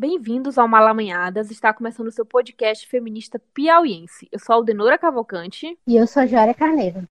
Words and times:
Bem-vindos 0.00 0.56
ao 0.56 0.66
Malamanhadas. 0.66 1.50
Está 1.50 1.74
começando 1.74 2.06
o 2.06 2.10
seu 2.10 2.24
podcast 2.24 2.86
feminista 2.86 3.38
piauiense. 3.52 4.26
Eu 4.32 4.38
sou 4.38 4.54
a 4.54 4.56
Aldenora 4.56 4.96
Cavalcante. 4.96 5.78
E 5.86 5.94
eu 5.94 6.06
sou 6.06 6.22
a 6.22 6.26
Jória 6.26 6.54
Carneiro. 6.54 7.06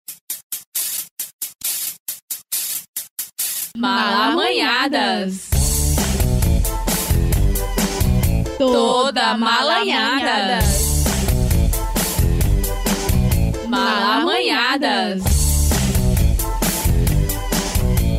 Malamanhadas. 3.78 5.52
Toda 8.58 9.38
malanhada. 9.38 10.60
Malamanhadas. 13.68 15.22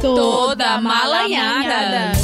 Toda 0.01 0.81
malanhada. 0.81 2.20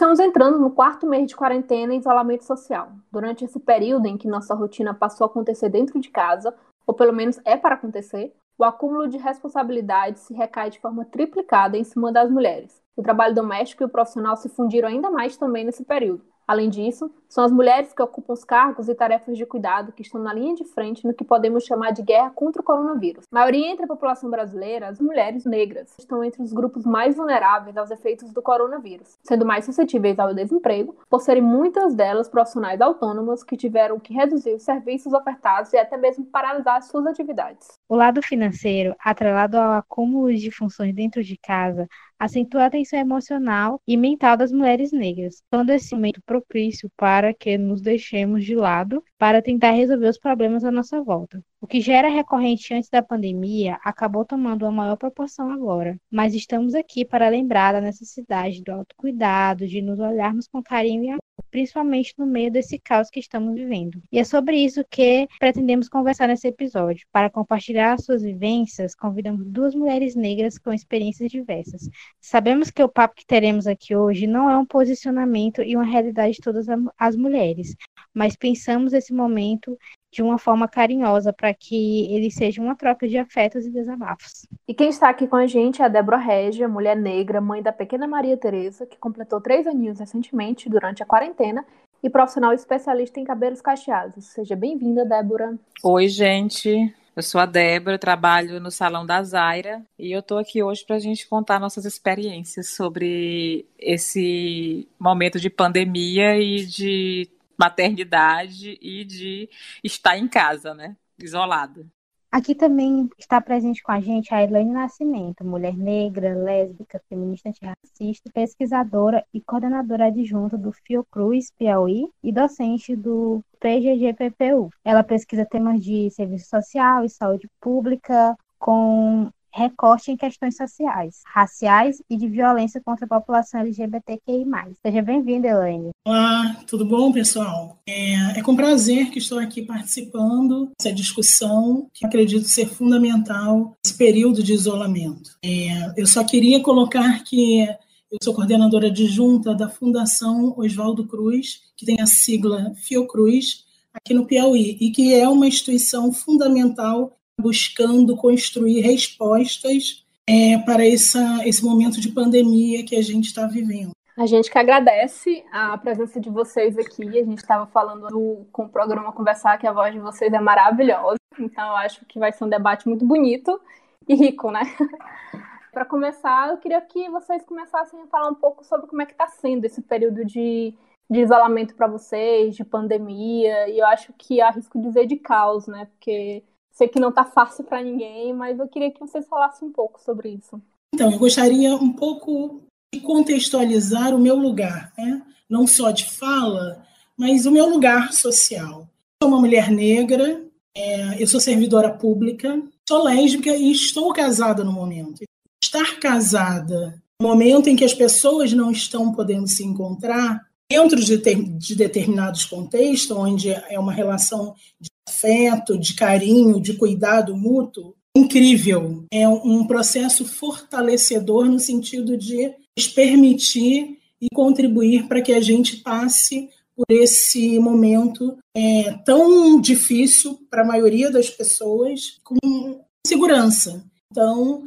Estamos 0.00 0.18
entrando 0.18 0.58
no 0.58 0.70
quarto 0.70 1.06
mês 1.06 1.26
de 1.26 1.36
quarentena 1.36 1.92
e 1.92 1.98
isolamento 1.98 2.42
social. 2.42 2.90
Durante 3.12 3.44
esse 3.44 3.60
período 3.60 4.06
em 4.06 4.16
que 4.16 4.26
nossa 4.26 4.54
rotina 4.54 4.94
passou 4.94 5.26
a 5.26 5.28
acontecer 5.28 5.68
dentro 5.68 6.00
de 6.00 6.08
casa, 6.08 6.54
ou 6.86 6.94
pelo 6.94 7.12
menos 7.12 7.38
é 7.44 7.54
para 7.54 7.74
acontecer, 7.74 8.34
o 8.56 8.64
acúmulo 8.64 9.06
de 9.06 9.18
responsabilidades 9.18 10.22
se 10.22 10.32
recai 10.32 10.70
de 10.70 10.80
forma 10.80 11.04
triplicada 11.04 11.76
em 11.76 11.84
cima 11.84 12.10
das 12.10 12.30
mulheres. 12.30 12.80
O 12.96 13.02
trabalho 13.02 13.34
doméstico 13.34 13.82
e 13.82 13.84
o 13.84 13.90
profissional 13.90 14.38
se 14.38 14.48
fundiram 14.48 14.88
ainda 14.88 15.10
mais 15.10 15.36
também 15.36 15.66
nesse 15.66 15.84
período. 15.84 16.24
Além 16.50 16.68
disso, 16.68 17.08
são 17.28 17.44
as 17.44 17.52
mulheres 17.52 17.92
que 17.92 18.02
ocupam 18.02 18.32
os 18.32 18.42
cargos 18.42 18.88
e 18.88 18.94
tarefas 18.96 19.38
de 19.38 19.46
cuidado 19.46 19.92
que 19.92 20.02
estão 20.02 20.20
na 20.20 20.34
linha 20.34 20.52
de 20.56 20.64
frente 20.64 21.06
no 21.06 21.14
que 21.14 21.22
podemos 21.22 21.62
chamar 21.62 21.92
de 21.92 22.02
guerra 22.02 22.32
contra 22.34 22.60
o 22.60 22.64
coronavírus. 22.64 23.24
A 23.30 23.36
maioria 23.36 23.70
entre 23.70 23.84
a 23.84 23.86
população 23.86 24.28
brasileira, 24.28 24.88
as 24.88 25.00
mulheres 25.00 25.44
negras, 25.44 25.94
estão 25.96 26.24
entre 26.24 26.42
os 26.42 26.52
grupos 26.52 26.84
mais 26.84 27.14
vulneráveis 27.14 27.76
aos 27.76 27.92
efeitos 27.92 28.32
do 28.32 28.42
coronavírus, 28.42 29.16
sendo 29.22 29.46
mais 29.46 29.64
suscetíveis 29.64 30.18
ao 30.18 30.34
desemprego, 30.34 30.96
por 31.08 31.20
serem 31.20 31.40
muitas 31.40 31.94
delas 31.94 32.28
profissionais 32.28 32.80
autônomas 32.80 33.44
que 33.44 33.56
tiveram 33.56 34.00
que 34.00 34.12
reduzir 34.12 34.52
os 34.52 34.64
serviços 34.64 35.12
ofertados 35.12 35.72
e 35.72 35.76
até 35.76 35.96
mesmo 35.96 36.24
paralisar 36.24 36.82
suas 36.82 37.06
atividades. 37.06 37.78
O 37.88 37.94
lado 37.94 38.20
financeiro, 38.20 38.96
atrelado 38.98 39.56
ao 39.56 39.74
acúmulo 39.74 40.34
de 40.34 40.50
funções 40.50 40.92
dentro 40.92 41.22
de 41.22 41.36
casa, 41.36 41.86
acentua 42.20 42.66
a 42.66 42.70
tensão 42.70 42.98
emocional 43.00 43.80
e 43.86 43.96
mental 43.96 44.36
das 44.36 44.52
mulheres 44.52 44.92
negras, 44.92 45.42
tornando 45.50 45.72
esse 45.72 45.94
momento 45.94 46.22
propício 46.24 46.90
para 46.96 47.34
que 47.34 47.58
nos 47.58 47.80
deixemos 47.82 48.44
de 48.44 48.54
lado 48.54 49.02
para 49.18 49.42
tentar 49.42 49.72
resolver 49.72 50.08
os 50.08 50.18
problemas 50.18 50.64
à 50.64 50.70
nossa 50.70 51.02
volta. 51.02 51.42
O 51.62 51.66
que 51.66 51.78
já 51.82 51.92
era 51.92 52.08
recorrente 52.08 52.72
antes 52.72 52.88
da 52.88 53.02
pandemia 53.02 53.78
acabou 53.84 54.24
tomando 54.24 54.62
uma 54.62 54.72
maior 54.72 54.96
proporção 54.96 55.50
agora, 55.50 56.00
mas 56.10 56.32
estamos 56.34 56.74
aqui 56.74 57.04
para 57.04 57.28
lembrar 57.28 57.72
da 57.72 57.82
necessidade 57.82 58.62
do 58.62 58.72
autocuidado, 58.72 59.66
de 59.66 59.82
nos 59.82 60.00
olharmos 60.00 60.48
com 60.48 60.62
carinho 60.62 61.04
e 61.04 61.08
amor, 61.10 61.20
principalmente 61.50 62.14
no 62.16 62.24
meio 62.24 62.50
desse 62.50 62.78
caos 62.78 63.10
que 63.10 63.20
estamos 63.20 63.54
vivendo. 63.54 64.02
E 64.10 64.18
é 64.18 64.24
sobre 64.24 64.56
isso 64.56 64.82
que 64.88 65.28
pretendemos 65.38 65.86
conversar 65.86 66.28
nesse 66.28 66.48
episódio. 66.48 67.06
Para 67.12 67.28
compartilhar 67.28 68.00
suas 68.00 68.22
vivências, 68.22 68.94
convidamos 68.94 69.46
duas 69.46 69.74
mulheres 69.74 70.16
negras 70.16 70.56
com 70.56 70.72
experiências 70.72 71.30
diversas. 71.30 71.90
Sabemos 72.22 72.70
que 72.70 72.82
o 72.82 72.88
papo 72.88 73.16
que 73.16 73.26
teremos 73.26 73.66
aqui 73.66 73.94
hoje 73.94 74.26
não 74.26 74.48
é 74.48 74.56
um 74.56 74.64
posicionamento 74.64 75.60
e 75.62 75.76
uma 75.76 75.84
realidade 75.84 76.36
de 76.36 76.40
todas 76.40 76.66
as 76.98 77.16
mulheres, 77.16 77.76
mas 78.14 78.34
pensamos 78.34 78.94
esse 78.94 79.12
momento 79.12 79.76
de 80.10 80.22
uma 80.22 80.38
forma 80.38 80.66
carinhosa 80.66 81.32
para 81.32 81.54
que 81.54 82.12
ele 82.12 82.30
seja 82.30 82.60
uma 82.60 82.74
troca 82.74 83.06
de 83.06 83.16
afetos 83.16 83.64
e 83.64 83.70
desabafos. 83.70 84.46
E 84.66 84.74
quem 84.74 84.88
está 84.88 85.08
aqui 85.08 85.26
com 85.26 85.36
a 85.36 85.46
gente 85.46 85.80
é 85.80 85.84
a 85.84 85.88
Débora 85.88 86.16
Régia, 86.16 86.68
mulher 86.68 86.96
negra, 86.96 87.40
mãe 87.40 87.62
da 87.62 87.72
pequena 87.72 88.06
Maria 88.06 88.36
Tereza, 88.36 88.86
que 88.86 88.98
completou 88.98 89.40
três 89.40 89.66
aninhos 89.66 90.00
recentemente 90.00 90.68
durante 90.68 91.02
a 91.02 91.06
quarentena 91.06 91.64
e 92.02 92.10
profissional 92.10 92.52
especialista 92.52 93.20
em 93.20 93.24
cabelos 93.24 93.60
cacheados. 93.60 94.24
Seja 94.24 94.56
bem-vinda, 94.56 95.04
Débora. 95.04 95.56
Oi, 95.84 96.08
gente. 96.08 96.92
Eu 97.14 97.22
sou 97.22 97.40
a 97.40 97.46
Débora, 97.46 97.98
trabalho 97.98 98.60
no 98.60 98.70
Salão 98.70 99.04
da 99.04 99.22
Zaira 99.22 99.82
e 99.98 100.12
eu 100.12 100.20
estou 100.20 100.38
aqui 100.38 100.62
hoje 100.62 100.84
para 100.86 100.96
a 100.96 101.00
gente 101.00 101.28
contar 101.28 101.58
nossas 101.58 101.84
experiências 101.84 102.68
sobre 102.70 103.66
esse 103.78 104.88
momento 104.98 105.38
de 105.38 105.50
pandemia 105.50 106.38
e 106.38 106.64
de 106.64 107.28
maternidade 107.60 108.78
e 108.80 109.04
de 109.04 109.50
estar 109.84 110.16
em 110.16 110.26
casa, 110.26 110.72
né? 110.72 110.96
Isolada. 111.18 111.86
Aqui 112.32 112.54
também 112.54 113.10
está 113.18 113.40
presente 113.40 113.82
com 113.82 113.90
a 113.90 114.00
gente 114.00 114.32
a 114.32 114.42
Elaine 114.42 114.70
Nascimento, 114.70 115.44
mulher 115.44 115.76
negra, 115.76 116.32
lésbica, 116.32 117.02
feminista 117.08 117.48
antirracista, 117.48 118.30
pesquisadora 118.32 119.24
e 119.34 119.40
coordenadora 119.40 120.06
adjunta 120.06 120.56
do 120.56 120.70
Fiocruz 120.72 121.50
Piauí 121.58 122.08
e 122.22 122.32
docente 122.32 122.94
do 122.94 123.44
PGGPPU. 123.58 124.70
Ela 124.84 125.02
pesquisa 125.02 125.44
temas 125.44 125.82
de 125.82 126.08
serviço 126.12 126.48
social 126.48 127.04
e 127.04 127.10
saúde 127.10 127.48
pública 127.60 128.36
com 128.60 129.28
recorte 129.52 130.10
em 130.10 130.16
questões 130.16 130.56
sociais, 130.56 131.22
raciais 131.26 132.02
e 132.08 132.16
de 132.16 132.28
violência 132.28 132.80
contra 132.84 133.04
a 133.04 133.08
população 133.08 133.60
LGBTQI+. 133.60 134.44
Seja 134.84 135.02
bem-vinda, 135.02 135.48
Elaine. 135.48 135.90
Olá, 136.06 136.56
tudo 136.66 136.84
bom, 136.84 137.12
pessoal? 137.12 137.78
É, 137.86 138.38
é 138.38 138.42
com 138.42 138.56
prazer 138.56 139.10
que 139.10 139.18
estou 139.18 139.38
aqui 139.38 139.62
participando 139.62 140.70
dessa 140.78 140.94
discussão 140.94 141.88
que 141.92 142.06
acredito 142.06 142.48
ser 142.48 142.66
fundamental 142.66 143.76
nesse 143.84 143.96
período 143.96 144.42
de 144.42 144.52
isolamento. 144.52 145.32
É, 145.44 145.92
eu 145.96 146.06
só 146.06 146.24
queria 146.24 146.62
colocar 146.62 147.22
que 147.24 147.66
eu 148.10 148.18
sou 148.22 148.34
coordenadora 148.34 148.88
adjunta 148.88 149.54
da 149.54 149.68
Fundação 149.68 150.54
Oswaldo 150.58 151.06
Cruz, 151.06 151.60
que 151.76 151.86
tem 151.86 152.00
a 152.00 152.06
sigla 152.06 152.72
Fiocruz, 152.74 153.64
aqui 153.92 154.14
no 154.14 154.26
Piauí, 154.26 154.76
e 154.80 154.90
que 154.90 155.14
é 155.14 155.28
uma 155.28 155.46
instituição 155.46 156.12
fundamental 156.12 157.19
buscando 157.40 158.16
construir 158.16 158.80
respostas 158.80 160.04
é, 160.28 160.58
para 160.58 160.86
essa, 160.86 161.40
esse 161.44 161.64
momento 161.64 162.00
de 162.00 162.10
pandemia 162.10 162.84
que 162.84 162.96
a 162.96 163.02
gente 163.02 163.26
está 163.26 163.46
vivendo. 163.46 163.90
A 164.16 164.26
gente 164.26 164.50
que 164.50 164.58
agradece 164.58 165.42
a 165.50 165.78
presença 165.78 166.20
de 166.20 166.28
vocês 166.28 166.76
aqui. 166.76 167.02
A 167.02 167.24
gente 167.24 167.38
estava 167.38 167.66
falando 167.66 168.06
do, 168.08 168.46
com 168.52 168.64
o 168.64 168.68
programa 168.68 169.12
Conversar 169.12 169.58
que 169.58 169.66
a 169.66 169.72
voz 169.72 169.94
de 169.94 169.98
vocês 169.98 170.32
é 170.32 170.38
maravilhosa. 170.38 171.16
Então, 171.38 171.68
eu 171.68 171.76
acho 171.76 172.04
que 172.04 172.18
vai 172.18 172.30
ser 172.30 172.44
um 172.44 172.48
debate 172.48 172.86
muito 172.86 173.04
bonito 173.04 173.58
e 174.06 174.14
rico, 174.14 174.50
né? 174.50 174.60
Para 175.72 175.84
começar, 175.84 176.50
eu 176.50 176.58
queria 176.58 176.80
que 176.80 177.08
vocês 177.08 177.42
começassem 177.44 177.98
a 178.02 178.06
falar 178.08 178.28
um 178.28 178.34
pouco 178.34 178.64
sobre 178.64 178.86
como 178.88 179.00
é 179.00 179.06
que 179.06 179.12
está 179.12 179.28
sendo 179.28 179.64
esse 179.64 179.80
período 179.80 180.24
de, 180.24 180.74
de 181.08 181.20
isolamento 181.20 181.74
para 181.74 181.86
vocês, 181.86 182.54
de 182.54 182.64
pandemia. 182.64 183.68
E 183.68 183.78
eu 183.78 183.86
acho 183.86 184.12
que 184.18 184.40
arrisco 184.40 184.82
dizer 184.82 185.06
de 185.06 185.16
caos, 185.16 185.66
né? 185.66 185.86
Porque 185.86 186.42
Sei 186.72 186.88
que 186.88 187.00
não 187.00 187.10
está 187.10 187.24
fácil 187.24 187.64
para 187.64 187.82
ninguém, 187.82 188.32
mas 188.32 188.58
eu 188.58 188.68
queria 188.68 188.90
que 188.90 189.00
vocês 189.00 189.26
falassem 189.26 189.68
um 189.68 189.72
pouco 189.72 190.00
sobre 190.00 190.30
isso. 190.30 190.60
Então, 190.94 191.12
eu 191.12 191.18
gostaria 191.18 191.74
um 191.74 191.92
pouco 191.92 192.62
de 192.92 193.00
contextualizar 193.00 194.14
o 194.14 194.18
meu 194.18 194.36
lugar, 194.36 194.92
né? 194.96 195.22
não 195.48 195.66
só 195.66 195.90
de 195.90 196.10
fala, 196.10 196.84
mas 197.16 197.46
o 197.46 197.50
meu 197.50 197.68
lugar 197.68 198.12
social. 198.12 198.88
Sou 199.22 199.30
uma 199.30 199.40
mulher 199.40 199.70
negra, 199.70 200.44
é, 200.76 201.22
eu 201.22 201.26
sou 201.26 201.40
servidora 201.40 201.92
pública, 201.92 202.62
sou 202.88 203.04
lésbica 203.04 203.54
e 203.54 203.70
estou 203.70 204.12
casada 204.12 204.64
no 204.64 204.72
momento. 204.72 205.22
Estar 205.62 205.98
casada 206.00 207.00
no 207.20 207.28
momento 207.28 207.68
em 207.68 207.76
que 207.76 207.84
as 207.84 207.94
pessoas 207.94 208.52
não 208.52 208.70
estão 208.70 209.12
podendo 209.12 209.46
se 209.46 209.64
encontrar, 209.64 210.48
dentro 210.70 211.00
de, 211.00 211.18
de 211.18 211.74
determinados 211.74 212.44
contextos, 212.44 213.16
onde 213.16 213.50
é 213.50 213.78
uma 213.78 213.92
relação 213.92 214.54
de 214.80 214.88
afeto, 215.20 215.78
de 215.78 215.94
carinho, 215.94 216.60
de 216.60 216.74
cuidado 216.74 217.36
mútuo, 217.36 217.94
incrível. 218.16 219.04
É 219.12 219.28
um 219.28 219.66
processo 219.66 220.24
fortalecedor 220.24 221.46
no 221.46 221.58
sentido 221.58 222.16
de 222.16 222.52
nos 222.76 222.88
permitir 222.88 223.98
e 224.20 224.26
contribuir 224.34 225.06
para 225.06 225.20
que 225.20 225.32
a 225.32 225.40
gente 225.40 225.76
passe 225.76 226.48
por 226.74 226.84
esse 226.90 227.58
momento 227.58 228.38
é, 228.56 228.92
tão 229.04 229.60
difícil 229.60 230.38
para 230.50 230.62
a 230.62 230.66
maioria 230.66 231.10
das 231.10 231.28
pessoas 231.28 232.18
com 232.24 232.80
segurança. 233.06 233.84
Então, 234.10 234.64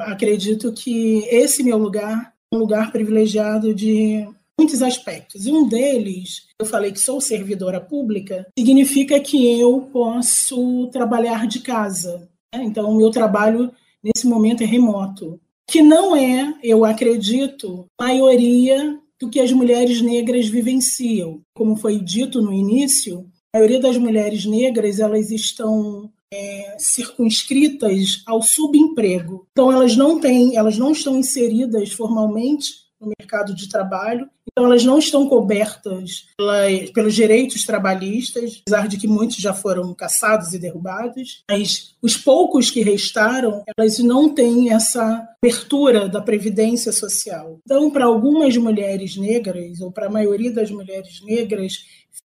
acredito 0.00 0.72
que 0.72 1.24
esse 1.30 1.62
meu 1.62 1.78
lugar 1.78 2.32
é 2.52 2.56
um 2.56 2.58
lugar 2.58 2.92
privilegiado 2.92 3.74
de 3.74 4.28
muitos 4.58 4.82
aspectos. 4.82 5.46
E 5.46 5.50
um 5.50 5.68
deles, 5.68 6.46
eu 6.58 6.66
falei 6.66 6.92
que 6.92 7.00
sou 7.00 7.20
servidora 7.20 7.80
pública, 7.80 8.46
significa 8.58 9.18
que 9.20 9.60
eu 9.60 9.88
posso 9.92 10.88
trabalhar 10.88 11.46
de 11.46 11.60
casa. 11.60 12.28
Né? 12.54 12.64
Então, 12.64 12.90
o 12.90 12.96
meu 12.96 13.10
trabalho 13.10 13.72
nesse 14.02 14.26
momento 14.26 14.62
é 14.62 14.66
remoto, 14.66 15.40
que 15.68 15.80
não 15.80 16.14
é, 16.16 16.54
eu 16.62 16.84
acredito, 16.84 17.86
maioria 18.00 18.98
do 19.20 19.30
que 19.30 19.40
as 19.40 19.52
mulheres 19.52 20.02
negras 20.02 20.48
vivenciam. 20.48 21.40
Como 21.54 21.76
foi 21.76 22.00
dito 22.00 22.42
no 22.42 22.52
início, 22.52 23.30
a 23.54 23.58
maioria 23.58 23.80
das 23.80 23.96
mulheres 23.96 24.44
negras 24.44 24.98
elas 24.98 25.30
estão 25.30 26.10
é, 26.32 26.76
circunscritas 26.78 28.22
ao 28.26 28.42
subemprego. 28.42 29.46
Então 29.52 29.70
elas 29.70 29.96
não 29.96 30.18
têm, 30.18 30.56
elas 30.56 30.76
não 30.76 30.92
estão 30.92 31.16
inseridas 31.16 31.92
formalmente 31.92 32.72
no 33.02 33.12
mercado 33.18 33.54
de 33.54 33.68
trabalho. 33.68 34.28
Então, 34.50 34.66
elas 34.66 34.84
não 34.84 34.98
estão 34.98 35.28
cobertas 35.28 36.26
pelos 36.94 37.14
direitos 37.14 37.64
trabalhistas, 37.64 38.62
apesar 38.66 38.86
de 38.86 38.96
que 38.96 39.08
muitos 39.08 39.36
já 39.36 39.52
foram 39.52 39.94
caçados 39.94 40.52
e 40.52 40.58
derrubados. 40.58 41.42
Mas 41.50 41.94
os 42.00 42.16
poucos 42.16 42.70
que 42.70 42.82
restaram, 42.82 43.62
elas 43.76 43.98
não 43.98 44.28
têm 44.28 44.72
essa 44.72 45.26
abertura 45.42 46.08
da 46.08 46.20
previdência 46.20 46.92
social. 46.92 47.58
Então, 47.64 47.90
para 47.90 48.04
algumas 48.04 48.56
mulheres 48.56 49.16
negras, 49.16 49.80
ou 49.80 49.90
para 49.90 50.06
a 50.06 50.10
maioria 50.10 50.52
das 50.52 50.70
mulheres 50.70 51.20
negras, 51.22 51.84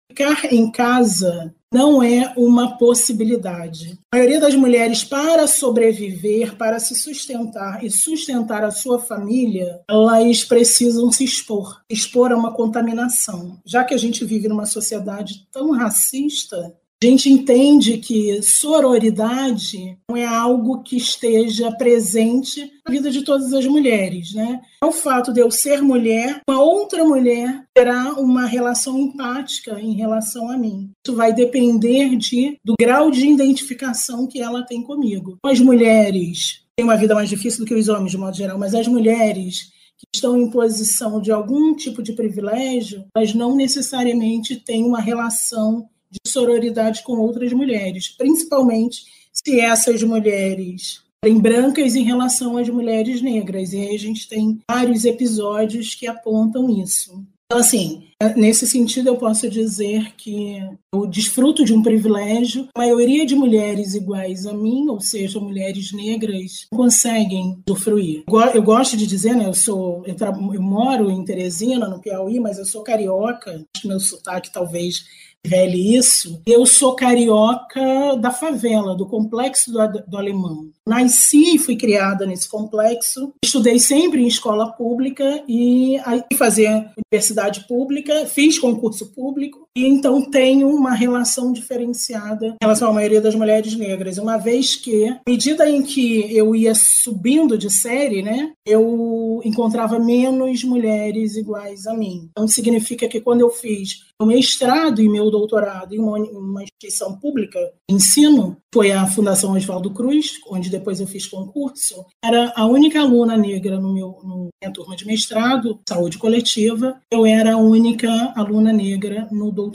ficar 0.09 0.51
em 0.51 0.71
casa 0.71 1.53
não 1.74 2.02
é 2.02 2.34
uma 2.38 2.78
possibilidade. 2.78 4.00
A 4.12 4.18
maioria 4.18 4.40
das 4.40 4.56
mulheres, 4.56 5.04
para 5.04 5.48
sobreviver, 5.48 6.56
para 6.56 6.80
se 6.80 6.96
sustentar 6.96 7.84
e 7.84 7.92
sustentar 7.92 8.64
a 8.64 8.72
sua 8.72 9.00
família, 9.00 9.81
elas 9.90 10.44
precisam 10.44 11.12
se 11.12 11.24
expor 11.24 11.81
expor 11.90 12.31
a 12.31 12.38
uma 12.38 12.54
contaminação. 12.54 13.60
Já 13.66 13.84
que 13.84 13.94
a 13.94 13.98
gente 13.98 14.24
vive 14.25 14.48
numa 14.48 14.66
sociedade 14.66 15.48
tão 15.52 15.72
racista, 15.72 16.74
a 17.04 17.06
gente 17.06 17.30
entende 17.30 18.00
que 18.00 18.42
sororidade 18.42 20.00
não 20.10 20.18
é 20.18 20.26
algo 20.26 20.82
que 20.82 20.98
esteja 20.98 21.72
presente 21.72 22.72
na 22.84 22.92
vida 22.92 23.12
de 23.12 23.22
todas 23.22 23.54
as 23.54 23.68
mulheres, 23.68 24.34
né? 24.34 24.62
É 24.82 24.86
o 24.86 24.92
fato 24.92 25.32
de 25.32 25.40
eu 25.40 25.52
ser 25.52 25.80
mulher, 25.80 26.42
uma 26.50 26.60
outra 26.60 27.06
mulher 27.06 27.66
terá 27.76 28.14
uma 28.14 28.48
relação 28.48 28.98
empática 28.98 29.80
em 29.80 29.94
relação 29.94 30.50
a 30.50 30.58
mim. 30.58 30.90
Isso 31.06 31.16
vai 31.16 31.32
depender 31.32 32.16
de, 32.16 32.58
do 32.66 32.74
grau 32.80 33.12
de 33.12 33.28
identificação 33.28 34.26
que 34.26 34.42
ela 34.42 34.66
tem 34.66 34.82
comigo. 34.82 35.38
As 35.46 35.60
mulheres 35.60 36.64
têm 36.76 36.84
uma 36.84 36.98
vida 36.98 37.14
mais 37.14 37.30
difícil 37.30 37.60
do 37.60 37.68
que 37.68 37.76
os 37.76 37.90
homens, 37.90 38.12
de 38.12 38.18
modo 38.18 38.36
geral, 38.36 38.58
mas 38.58 38.74
as 38.74 38.88
mulheres 38.88 39.72
que 39.98 40.06
estão 40.16 40.40
em 40.40 40.50
posição 40.50 41.22
de 41.22 41.32
algum 41.32 41.76
tipo 41.76 42.02
de 42.02 42.14
privilégio, 42.14 43.06
elas 43.16 43.36
não 43.36 43.56
necessariamente 43.56 44.56
têm 44.56 44.84
uma 44.84 45.00
relação 45.00 45.88
de 46.09 46.19
sororidade 46.27 47.04
com 47.04 47.13
outras 47.13 47.51
mulheres, 47.54 48.09
principalmente 48.09 49.06
se 49.33 49.59
essas 49.59 50.01
mulheres 50.04 51.04
forem 51.24 51.39
brancas 51.39 51.95
em 51.95 52.04
relação 52.04 52.57
às 52.57 52.69
mulheres 52.69 53.21
negras. 53.21 53.74
E 53.74 53.77
aí 53.80 53.95
a 53.95 54.00
gente 54.00 54.27
tem 54.27 54.59
vários 54.69 55.06
episódios 55.06 55.95
que 55.95 56.07
apontam 56.07 56.69
isso. 56.69 57.24
Então, 57.45 57.59
assim, 57.59 58.07
nesse 58.36 58.68
sentido, 58.68 59.08
eu 59.08 59.18
posso 59.18 59.50
dizer 59.50 60.14
que 60.16 60.60
eu 60.94 61.06
desfruto 61.06 61.64
de 61.64 61.74
um 61.74 61.84
privilégio. 61.84 62.68
A 62.75 62.80
maioria 62.80 63.25
de 63.25 63.36
mulheres 63.36 63.94
iguais 63.94 64.46
a 64.46 64.54
mim, 64.54 64.88
ou 64.90 65.00
seja, 65.00 65.40
mulheres 65.40 65.92
negras, 65.92 66.68
conseguem 66.72 67.62
usufruir. 67.68 68.24
Eu 68.54 68.64
gosto 68.64 68.98
de 68.98 69.06
dizer, 69.06 69.36
né, 69.36 69.46
eu 69.46 69.54
sou, 69.54 70.04
eu, 70.06 70.16
eu 70.54 70.62
moro 70.62 71.12
em 71.12 71.24
Teresina, 71.24 71.88
no 71.88 72.02
Piauí, 72.02 72.40
mas 72.40 72.58
eu 72.58 72.66
sou 72.66 72.84
carioca. 72.84 73.64
Meu 73.86 74.00
sotaque 74.00 74.52
talvez 74.52 75.06
revele 75.48 75.96
isso. 75.96 76.42
Eu 76.46 76.66
sou 76.66 76.96
carioca 76.96 78.16
da 78.20 78.31
favela, 78.31 78.96
do 78.96 79.06
complexo 79.06 79.72
do, 79.72 79.80
do 80.06 80.18
Alemão. 80.18 80.70
Nasci 80.86 81.56
e 81.56 81.60
fui 81.60 81.75
criada 81.75 82.25
nesse 82.25 82.50
complexo. 82.50 83.34
Estudei 83.44 83.80
sempre 83.80 84.22
em 84.22 84.28
escola 84.28 84.72
pública 84.74 85.44
e 85.48 85.98
aí 86.06 86.24
fazia 86.38 86.92
universidade 87.12 87.66
pública, 87.68 88.06
fiz 88.27 88.59
concurso 88.59 89.13
público 89.13 89.67
e 89.77 89.85
então 89.85 90.27
tenho 90.27 90.68
uma 90.69 90.95
relação 90.95 91.53
diferenciada 91.53 92.47
em 92.47 92.56
relação 92.59 92.89
à 92.89 92.94
maioria 92.94 93.21
das 93.21 93.35
mulheres 93.35 93.75
negras, 93.75 94.18
uma 94.18 94.35
vez 94.35 94.75
que, 94.75 95.07
à 95.07 95.21
medida 95.29 95.69
em 95.69 95.83
que 95.83 96.35
eu 96.35 96.56
ia 96.56 96.74
subindo 96.74 97.56
de 97.56 97.69
série, 97.69 98.24
né, 98.24 98.53
eu 98.65 99.39
encontrava 99.45 100.00
menos 100.00 100.63
mulheres 100.63 101.35
iguais 101.35 101.85
a 101.85 101.94
mim. 101.94 102.27
Então 102.31 102.47
significa 102.47 103.07
que 103.07 103.21
quando 103.21 103.41
eu 103.41 103.51
fiz 103.51 104.07
o 104.19 104.25
mestrado 104.25 105.00
e 105.00 105.07
meu 105.07 105.29
doutorado 105.29 105.94
em 105.94 106.00
uma, 106.00 106.18
uma 106.18 106.63
instituição 106.63 107.15
pública 107.19 107.59
de 107.88 107.95
ensino, 107.95 108.57
foi 108.74 108.91
a 108.91 109.06
Fundação 109.06 109.53
Oswaldo 109.53 109.91
Cruz, 109.91 110.39
onde 110.50 110.71
depois 110.71 111.00
eu 111.00 111.06
fiz 111.06 111.27
concurso, 111.27 112.03
era 112.24 112.51
a 112.56 112.65
única 112.65 113.00
aluna 113.00 113.38
negra 113.38 113.79
no 113.79 113.94
meu, 113.94 114.19
no 114.24 114.47
minha 114.62 114.74
turma 114.74 114.95
de 114.95 115.06
mestrado, 115.06 115.79
saúde 115.88 116.18
coletiva, 116.18 117.00
eu 117.12 117.25
era 117.25 117.53
a 117.53 117.57
única 117.57 118.09
aluna 118.35 118.74
negra 118.74 119.27
no 119.31 119.51
doutorado. 119.51 119.67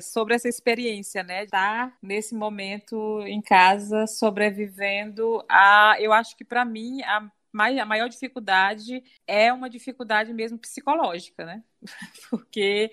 Sobre 0.00 0.34
essa 0.34 0.48
experiência, 0.48 1.22
né, 1.22 1.44
estar 1.44 1.96
nesse 2.02 2.34
momento 2.34 3.20
em 3.26 3.40
casa, 3.40 4.06
sobrevivendo 4.06 5.44
a, 5.48 5.96
eu 5.98 6.12
acho 6.12 6.36
que 6.36 6.44
para 6.44 6.64
mim 6.64 7.02
a 7.02 7.30
a 7.56 7.86
maior 7.86 8.08
dificuldade 8.08 9.02
é 9.26 9.52
uma 9.52 9.70
dificuldade 9.70 10.32
mesmo 10.32 10.58
psicológica, 10.58 11.44
né? 11.44 11.62
Porque 12.28 12.90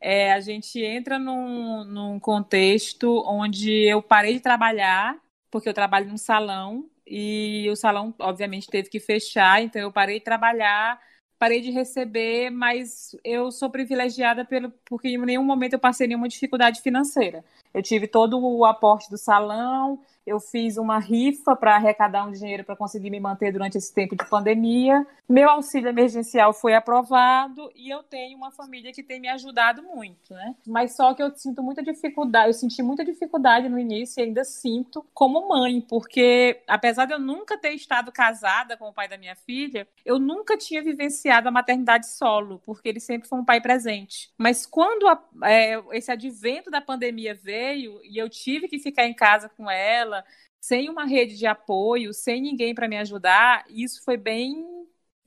é, 0.00 0.32
a 0.32 0.40
gente 0.40 0.78
entra 0.82 1.18
num, 1.18 1.82
num 1.84 2.20
contexto 2.20 3.22
onde 3.26 3.70
eu 3.84 4.02
parei 4.02 4.34
de 4.34 4.40
trabalhar, 4.40 5.18
porque 5.50 5.68
eu 5.68 5.74
trabalho 5.74 6.08
num 6.08 6.18
salão, 6.18 6.90
e 7.06 7.68
o 7.70 7.76
salão, 7.76 8.14
obviamente, 8.18 8.68
teve 8.68 8.88
que 8.88 9.00
fechar, 9.00 9.62
então 9.62 9.80
eu 9.82 9.92
parei 9.92 10.18
de 10.18 10.24
trabalhar, 10.24 11.00
parei 11.42 11.60
de 11.60 11.72
receber, 11.72 12.50
mas 12.50 13.16
eu 13.24 13.50
sou 13.50 13.68
privilegiada 13.68 14.44
pelo, 14.44 14.70
porque 14.84 15.08
em 15.08 15.18
nenhum 15.18 15.42
momento 15.42 15.72
eu 15.72 15.78
passei 15.80 16.06
nenhuma 16.06 16.28
dificuldade 16.28 16.80
financeira. 16.80 17.44
Eu 17.74 17.82
tive 17.82 18.06
todo 18.06 18.38
o 18.38 18.64
aporte 18.64 19.10
do 19.10 19.18
salão, 19.18 19.98
eu 20.26 20.38
fiz 20.38 20.76
uma 20.76 20.98
rifa 20.98 21.56
para 21.56 21.76
arrecadar 21.76 22.26
um 22.26 22.32
dinheiro 22.32 22.64
para 22.64 22.76
conseguir 22.76 23.10
me 23.10 23.20
manter 23.20 23.52
durante 23.52 23.78
esse 23.78 23.92
tempo 23.92 24.16
de 24.16 24.28
pandemia. 24.28 25.06
Meu 25.28 25.48
auxílio 25.48 25.88
emergencial 25.88 26.52
foi 26.52 26.74
aprovado 26.74 27.70
e 27.74 27.88
eu 27.88 28.02
tenho 28.02 28.36
uma 28.36 28.50
família 28.50 28.92
que 28.92 29.02
tem 29.02 29.20
me 29.20 29.28
ajudado 29.28 29.82
muito, 29.82 30.34
né? 30.34 30.54
Mas 30.66 30.94
só 30.94 31.14
que 31.14 31.22
eu 31.22 31.34
sinto 31.34 31.62
muita 31.62 31.82
dificuldade, 31.82 32.48
eu 32.48 32.52
senti 32.52 32.82
muita 32.82 33.04
dificuldade 33.04 33.68
no 33.68 33.78
início 33.78 34.20
e 34.20 34.24
ainda 34.24 34.44
sinto 34.44 35.04
como 35.14 35.48
mãe, 35.48 35.80
porque 35.80 36.62
apesar 36.68 37.06
de 37.06 37.14
eu 37.14 37.18
nunca 37.18 37.56
ter 37.56 37.70
estado 37.70 38.12
casada 38.12 38.76
com 38.76 38.88
o 38.88 38.92
pai 38.92 39.08
da 39.08 39.16
minha 39.16 39.34
filha, 39.34 39.88
eu 40.04 40.18
nunca 40.18 40.56
tinha 40.56 40.82
vivenciado 40.82 41.48
a 41.48 41.52
maternidade 41.52 42.08
solo, 42.08 42.60
porque 42.64 42.88
ele 42.88 43.00
sempre 43.00 43.28
foi 43.28 43.38
um 43.38 43.44
pai 43.44 43.60
presente. 43.60 44.30
Mas 44.36 44.66
quando 44.66 45.08
a, 45.08 45.22
é, 45.44 45.82
esse 45.92 46.10
advento 46.12 46.70
da 46.70 46.80
pandemia 46.80 47.34
veio 47.34 48.00
e 48.04 48.18
eu 48.18 48.28
tive 48.28 48.68
que 48.68 48.78
ficar 48.78 49.06
em 49.06 49.14
casa 49.14 49.48
com 49.48 49.70
ela, 49.70 50.11
sem 50.60 50.88
uma 50.88 51.04
rede 51.04 51.36
de 51.36 51.46
apoio, 51.46 52.12
sem 52.12 52.40
ninguém 52.40 52.74
para 52.74 52.88
me 52.88 52.96
ajudar, 52.98 53.64
isso 53.68 54.02
foi 54.04 54.16
bem 54.16 54.64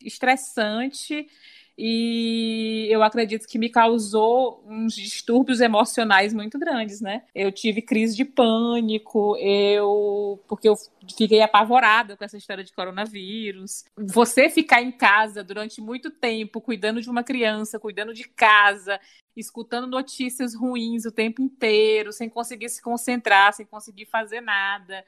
estressante 0.02 1.28
e 1.78 2.88
eu 2.90 3.04
acredito 3.04 3.48
que 3.48 3.60
me 3.60 3.70
causou 3.70 4.64
uns 4.66 4.96
distúrbios 4.96 5.60
emocionais 5.60 6.34
muito 6.34 6.58
grandes, 6.58 7.02
né? 7.02 7.24
Eu 7.36 7.52
tive 7.52 7.82
crise 7.82 8.16
de 8.16 8.24
pânico, 8.24 9.36
eu 9.38 10.42
porque 10.48 10.70
eu 10.70 10.76
fiquei 11.18 11.42
apavorada 11.42 12.16
com 12.16 12.24
essa 12.24 12.38
história 12.38 12.64
de 12.64 12.74
coronavírus. 12.74 13.84
Você 13.98 14.50
ficar 14.50 14.82
em 14.82 14.92
casa 14.92 15.44
durante 15.44 15.82
muito 15.82 16.10
tempo, 16.10 16.62
cuidando 16.62 17.02
de 17.02 17.10
uma 17.10 17.24
criança, 17.24 17.80
cuidando 17.80 18.14
de 18.14 18.24
casa, 18.24 19.00
escutando 19.36 19.86
notícias 19.86 20.56
ruins 20.56 21.06
o 21.06 21.12
tempo 21.12 21.42
inteiro, 21.42 22.14
sem 22.14 22.30
conseguir 22.30 22.70
se 22.70 22.82
concentrar, 22.82 23.54
sem 23.54 23.66
conseguir 23.66 24.06
fazer 24.06 24.40
nada 24.40 25.04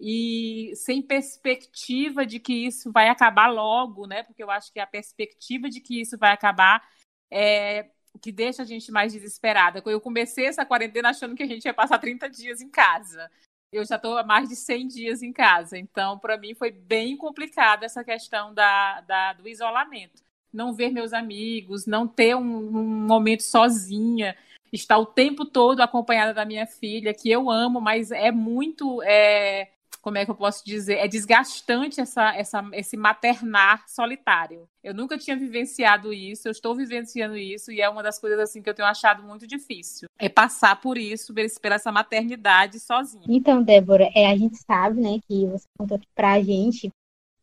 e 0.00 0.72
sem 0.74 1.02
perspectiva 1.02 2.24
de 2.24 2.40
que 2.40 2.54
isso 2.54 2.90
vai 2.90 3.08
acabar 3.08 3.48
logo, 3.48 4.06
né? 4.06 4.22
Porque 4.22 4.42
eu 4.42 4.50
acho 4.50 4.72
que 4.72 4.80
a 4.80 4.86
perspectiva 4.86 5.68
de 5.68 5.80
que 5.80 6.00
isso 6.00 6.16
vai 6.16 6.32
acabar 6.32 6.82
é 7.30 7.90
que 8.20 8.32
deixa 8.32 8.62
a 8.62 8.64
gente 8.64 8.90
mais 8.90 9.12
desesperada. 9.12 9.82
Eu 9.86 10.00
comecei 10.00 10.46
essa 10.46 10.64
quarentena 10.64 11.10
achando 11.10 11.36
que 11.36 11.42
a 11.42 11.46
gente 11.46 11.66
ia 11.66 11.74
passar 11.74 11.98
30 11.98 12.28
dias 12.30 12.60
em 12.60 12.68
casa. 12.68 13.30
Eu 13.72 13.84
já 13.84 13.96
estou 13.96 14.16
há 14.18 14.24
mais 14.24 14.48
de 14.48 14.56
100 14.56 14.88
dias 14.88 15.22
em 15.22 15.32
casa. 15.32 15.78
Então, 15.78 16.18
para 16.18 16.36
mim, 16.36 16.54
foi 16.54 16.70
bem 16.70 17.16
complicada 17.16 17.84
essa 17.84 18.02
questão 18.02 18.52
da, 18.52 19.00
da, 19.02 19.32
do 19.34 19.48
isolamento. 19.48 20.22
Não 20.52 20.72
ver 20.72 20.90
meus 20.90 21.12
amigos, 21.12 21.86
não 21.86 22.08
ter 22.08 22.34
um, 22.34 22.40
um 22.40 23.06
momento 23.06 23.42
sozinha 23.42 24.36
estar 24.72 24.98
o 24.98 25.06
tempo 25.06 25.44
todo 25.44 25.80
acompanhada 25.80 26.32
da 26.32 26.44
minha 26.44 26.66
filha, 26.66 27.14
que 27.14 27.30
eu 27.30 27.50
amo, 27.50 27.80
mas 27.80 28.10
é 28.10 28.30
muito 28.30 29.02
é, 29.02 29.68
como 30.00 30.18
é 30.18 30.24
que 30.24 30.30
eu 30.30 30.34
posso 30.34 30.64
dizer? 30.64 30.94
É 30.94 31.06
desgastante 31.06 32.00
essa, 32.00 32.34
essa, 32.34 32.68
esse 32.72 32.96
maternar 32.96 33.84
solitário. 33.88 34.68
Eu 34.82 34.94
nunca 34.94 35.18
tinha 35.18 35.36
vivenciado 35.36 36.12
isso, 36.12 36.48
eu 36.48 36.52
estou 36.52 36.74
vivenciando 36.74 37.36
isso 37.36 37.70
e 37.70 37.80
é 37.80 37.88
uma 37.88 38.02
das 38.02 38.18
coisas 38.18 38.38
assim 38.38 38.62
que 38.62 38.70
eu 38.70 38.74
tenho 38.74 38.88
achado 38.88 39.22
muito 39.22 39.46
difícil. 39.46 40.08
É 40.18 40.28
passar 40.28 40.80
por 40.80 40.96
isso, 40.96 41.34
por 41.34 41.72
essa 41.72 41.92
maternidade 41.92 42.80
sozinha. 42.80 43.24
Então, 43.28 43.62
Débora, 43.62 44.10
é, 44.14 44.30
a 44.30 44.36
gente 44.36 44.56
sabe, 44.56 45.00
né, 45.00 45.18
que 45.28 45.46
você 45.46 45.66
contou 45.78 45.96
aqui 45.96 46.08
pra 46.14 46.40
gente 46.42 46.90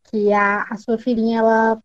que 0.10 0.32
a, 0.32 0.64
a 0.64 0.78
sua 0.78 0.98
filhinha, 0.98 1.40
ela 1.40 1.82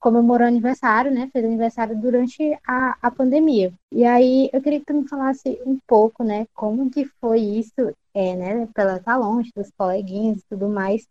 comemorou 0.00 0.46
aniversário, 0.46 1.10
né? 1.10 1.28
Fez 1.32 1.44
aniversário 1.44 1.98
durante 2.00 2.42
a, 2.66 2.96
a 3.02 3.10
pandemia. 3.10 3.72
E 3.92 4.04
aí 4.04 4.48
eu 4.52 4.62
queria 4.62 4.80
que 4.80 4.86
tu 4.86 4.94
me 4.94 5.08
falasse 5.08 5.60
um 5.66 5.78
pouco, 5.86 6.22
né? 6.24 6.46
Como 6.54 6.90
que 6.90 7.04
foi 7.20 7.40
isso, 7.40 7.94
é, 8.14 8.36
né? 8.36 8.68
Pela 8.74 9.00
tá 9.00 9.16
longe 9.16 9.50
dos 9.54 9.70
coleguinhas 9.76 10.38
e 10.38 10.44
tudo 10.48 10.68
mais. 10.68 11.06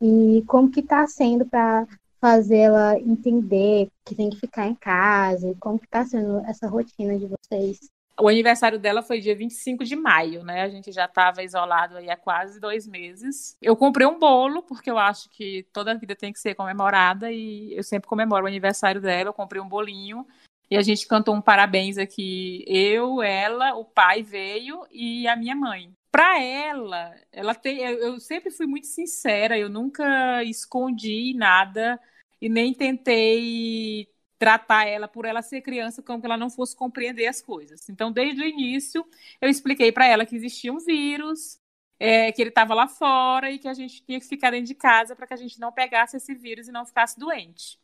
E 0.00 0.42
como 0.46 0.70
que 0.70 0.82
tá 0.82 1.06
sendo 1.06 1.46
para 1.46 1.86
fazer 2.20 2.56
ela 2.58 2.98
entender 2.98 3.88
que 4.04 4.14
tem 4.14 4.30
que 4.30 4.38
ficar 4.38 4.66
em 4.66 4.74
casa? 4.74 5.54
Como 5.60 5.78
que 5.78 5.88
tá 5.88 6.04
sendo 6.04 6.38
essa 6.46 6.68
rotina 6.68 7.18
de 7.18 7.26
vocês? 7.26 7.78
O 8.20 8.28
aniversário 8.28 8.78
dela 8.78 9.02
foi 9.02 9.20
dia 9.20 9.34
25 9.34 9.84
de 9.84 9.96
maio, 9.96 10.44
né? 10.44 10.62
A 10.62 10.68
gente 10.68 10.92
já 10.92 11.06
estava 11.06 11.42
isolado 11.42 11.96
aí 11.96 12.08
há 12.08 12.16
quase 12.16 12.60
dois 12.60 12.86
meses. 12.86 13.56
Eu 13.60 13.76
comprei 13.76 14.06
um 14.06 14.18
bolo, 14.18 14.62
porque 14.62 14.90
eu 14.90 14.98
acho 14.98 15.28
que 15.30 15.66
toda 15.72 15.98
vida 15.98 16.14
tem 16.14 16.32
que 16.32 16.38
ser 16.38 16.54
comemorada, 16.54 17.32
e 17.32 17.76
eu 17.76 17.82
sempre 17.82 18.08
comemoro 18.08 18.44
o 18.44 18.48
aniversário 18.48 19.00
dela. 19.00 19.30
Eu 19.30 19.34
comprei 19.34 19.60
um 19.60 19.68
bolinho 19.68 20.24
e 20.70 20.76
a 20.76 20.82
gente 20.82 21.06
cantou 21.06 21.34
um 21.34 21.42
parabéns 21.42 21.98
aqui. 21.98 22.64
Eu, 22.66 23.22
ela, 23.22 23.74
o 23.74 23.84
pai 23.84 24.22
veio 24.22 24.86
e 24.90 25.26
a 25.26 25.36
minha 25.36 25.56
mãe. 25.56 25.92
Para 26.10 26.40
ela, 26.40 27.14
ela 27.32 27.54
tem. 27.54 27.80
Eu 27.80 28.20
sempre 28.20 28.50
fui 28.50 28.66
muito 28.66 28.86
sincera, 28.86 29.58
eu 29.58 29.68
nunca 29.68 30.44
escondi 30.44 31.34
nada 31.34 32.00
e 32.40 32.48
nem 32.48 32.72
tentei 32.72 34.08
tratar 34.38 34.86
ela 34.86 35.08
por 35.08 35.24
ela 35.24 35.42
ser 35.42 35.60
criança 35.62 36.02
como 36.02 36.20
que 36.20 36.26
ela 36.26 36.36
não 36.36 36.50
fosse 36.50 36.76
compreender 36.76 37.26
as 37.26 37.40
coisas. 37.40 37.88
Então, 37.88 38.12
desde 38.12 38.42
o 38.42 38.44
início, 38.44 39.06
eu 39.40 39.48
expliquei 39.48 39.92
para 39.92 40.06
ela 40.06 40.26
que 40.26 40.36
existia 40.36 40.72
um 40.72 40.78
vírus, 40.78 41.58
é, 41.98 42.32
que 42.32 42.42
ele 42.42 42.50
estava 42.50 42.74
lá 42.74 42.88
fora 42.88 43.50
e 43.50 43.58
que 43.58 43.68
a 43.68 43.74
gente 43.74 44.04
tinha 44.04 44.20
que 44.20 44.26
ficar 44.26 44.50
dentro 44.50 44.66
de 44.66 44.74
casa 44.74 45.16
para 45.16 45.26
que 45.26 45.34
a 45.34 45.36
gente 45.36 45.58
não 45.60 45.72
pegasse 45.72 46.16
esse 46.16 46.34
vírus 46.34 46.68
e 46.68 46.72
não 46.72 46.84
ficasse 46.84 47.18
doente. 47.18 47.78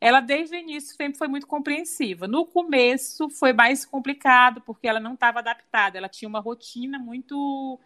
Ela, 0.00 0.20
desde 0.20 0.56
o 0.56 0.58
início, 0.58 0.96
sempre 0.96 1.16
foi 1.16 1.28
muito 1.28 1.46
compreensiva. 1.46 2.26
No 2.26 2.44
começo, 2.44 3.30
foi 3.30 3.52
mais 3.52 3.84
complicado, 3.84 4.60
porque 4.62 4.88
ela 4.88 4.98
não 4.98 5.14
estava 5.14 5.38
adaptada. 5.38 5.96
Ela 5.96 6.08
tinha 6.08 6.28
uma 6.28 6.40
rotina 6.40 6.98
muito 6.98 7.78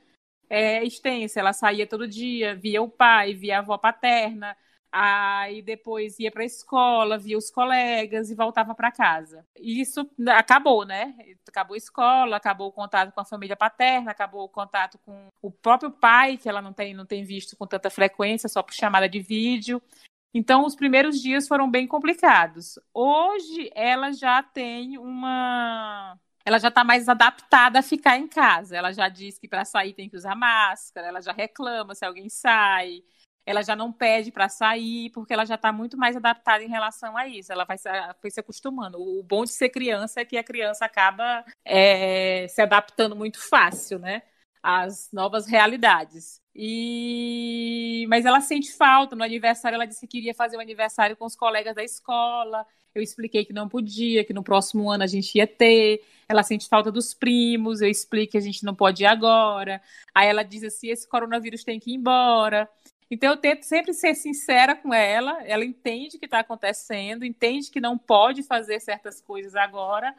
é, 0.48 0.82
extensa. 0.82 1.40
Ela 1.40 1.52
saía 1.52 1.86
todo 1.86 2.08
dia, 2.08 2.54
via 2.56 2.80
o 2.82 2.88
pai, 2.88 3.34
via 3.34 3.56
a 3.56 3.60
avó 3.60 3.76
paterna, 3.76 4.56
aí 4.98 5.60
depois 5.60 6.18
ia 6.18 6.30
para 6.30 6.42
a 6.42 6.46
escola, 6.46 7.18
via 7.18 7.36
os 7.36 7.50
colegas 7.50 8.30
e 8.30 8.34
voltava 8.34 8.74
para 8.74 8.90
casa. 8.90 9.46
E 9.54 9.78
isso 9.78 10.08
acabou, 10.28 10.86
né? 10.86 11.14
Acabou 11.46 11.74
a 11.74 11.78
escola, 11.78 12.36
acabou 12.36 12.68
o 12.68 12.72
contato 12.72 13.12
com 13.12 13.20
a 13.20 13.24
família 13.24 13.54
paterna, 13.54 14.10
acabou 14.10 14.44
o 14.44 14.48
contato 14.48 14.98
com 15.04 15.28
o 15.42 15.50
próprio 15.50 15.90
pai, 15.90 16.38
que 16.38 16.48
ela 16.48 16.62
não 16.62 16.72
tem, 16.72 16.94
não 16.94 17.04
tem 17.04 17.24
visto 17.24 17.54
com 17.56 17.66
tanta 17.66 17.90
frequência, 17.90 18.48
só 18.48 18.62
por 18.62 18.72
chamada 18.72 19.06
de 19.06 19.20
vídeo. 19.20 19.82
Então, 20.32 20.64
os 20.64 20.74
primeiros 20.74 21.20
dias 21.20 21.46
foram 21.46 21.70
bem 21.70 21.86
complicados. 21.86 22.78
Hoje, 22.94 23.70
ela 23.74 24.12
já 24.12 24.42
tem 24.42 24.96
uma. 24.96 26.18
Ela 26.42 26.58
já 26.58 26.68
está 26.68 26.84
mais 26.84 27.06
adaptada 27.06 27.80
a 27.80 27.82
ficar 27.82 28.16
em 28.16 28.26
casa. 28.26 28.76
Ela 28.76 28.92
já 28.92 29.10
diz 29.10 29.38
que 29.38 29.48
para 29.48 29.64
sair 29.66 29.92
tem 29.92 30.08
que 30.08 30.16
usar 30.16 30.34
máscara, 30.34 31.08
ela 31.08 31.20
já 31.20 31.32
reclama 31.32 31.94
se 31.94 32.04
alguém 32.04 32.30
sai, 32.30 33.02
ela 33.46 33.62
já 33.62 33.76
não 33.76 33.92
pede 33.92 34.32
para 34.32 34.48
sair, 34.48 35.10
porque 35.10 35.32
ela 35.32 35.44
já 35.46 35.54
está 35.54 35.72
muito 35.72 35.96
mais 35.96 36.16
adaptada 36.16 36.64
em 36.64 36.68
relação 36.68 37.16
a 37.16 37.28
isso. 37.28 37.52
Ela 37.52 37.64
vai 37.64 37.78
se, 37.78 37.88
foi 38.20 38.28
se 38.28 38.40
acostumando. 38.40 38.98
O 39.00 39.22
bom 39.22 39.44
de 39.44 39.52
ser 39.52 39.68
criança 39.68 40.20
é 40.20 40.24
que 40.24 40.36
a 40.36 40.42
criança 40.42 40.84
acaba 40.84 41.44
é, 41.64 42.48
se 42.48 42.60
adaptando 42.60 43.14
muito 43.14 43.38
fácil, 43.40 44.00
né? 44.00 44.22
Às 44.60 45.08
novas 45.12 45.46
realidades. 45.46 46.42
E 46.52 48.04
mas 48.08 48.24
ela 48.24 48.40
sente 48.40 48.72
falta 48.72 49.14
no 49.14 49.22
aniversário. 49.22 49.76
Ela 49.76 49.86
disse 49.86 50.00
que 50.00 50.18
queria 50.18 50.34
fazer 50.34 50.56
o 50.56 50.60
aniversário 50.60 51.16
com 51.16 51.24
os 51.24 51.36
colegas 51.36 51.74
da 51.74 51.84
escola. 51.84 52.66
Eu 52.92 53.02
expliquei 53.02 53.44
que 53.44 53.52
não 53.52 53.68
podia, 53.68 54.24
que 54.24 54.32
no 54.32 54.42
próximo 54.42 54.90
ano 54.90 55.04
a 55.04 55.06
gente 55.06 55.36
ia 55.36 55.46
ter. 55.46 56.02
Ela 56.28 56.42
sente 56.42 56.68
falta 56.68 56.90
dos 56.90 57.14
primos. 57.14 57.80
Eu 57.80 57.88
explico 57.88 58.32
que 58.32 58.38
a 58.38 58.40
gente 58.40 58.64
não 58.64 58.74
pode 58.74 59.04
ir 59.04 59.06
agora. 59.06 59.80
Aí 60.12 60.26
ela 60.26 60.42
diz 60.42 60.64
assim: 60.64 60.88
esse 60.88 61.08
coronavírus 61.08 61.62
tem 61.62 61.78
que 61.78 61.92
ir 61.92 61.94
embora. 61.94 62.68
Então 63.10 63.30
eu 63.30 63.36
tento 63.36 63.62
sempre 63.62 63.92
ser 63.92 64.14
sincera 64.14 64.74
com 64.74 64.92
ela. 64.92 65.42
Ela 65.44 65.64
entende 65.64 66.16
o 66.16 66.18
que 66.18 66.26
está 66.26 66.40
acontecendo, 66.40 67.24
entende 67.24 67.70
que 67.70 67.80
não 67.80 67.96
pode 67.96 68.42
fazer 68.42 68.80
certas 68.80 69.20
coisas 69.20 69.54
agora, 69.54 70.14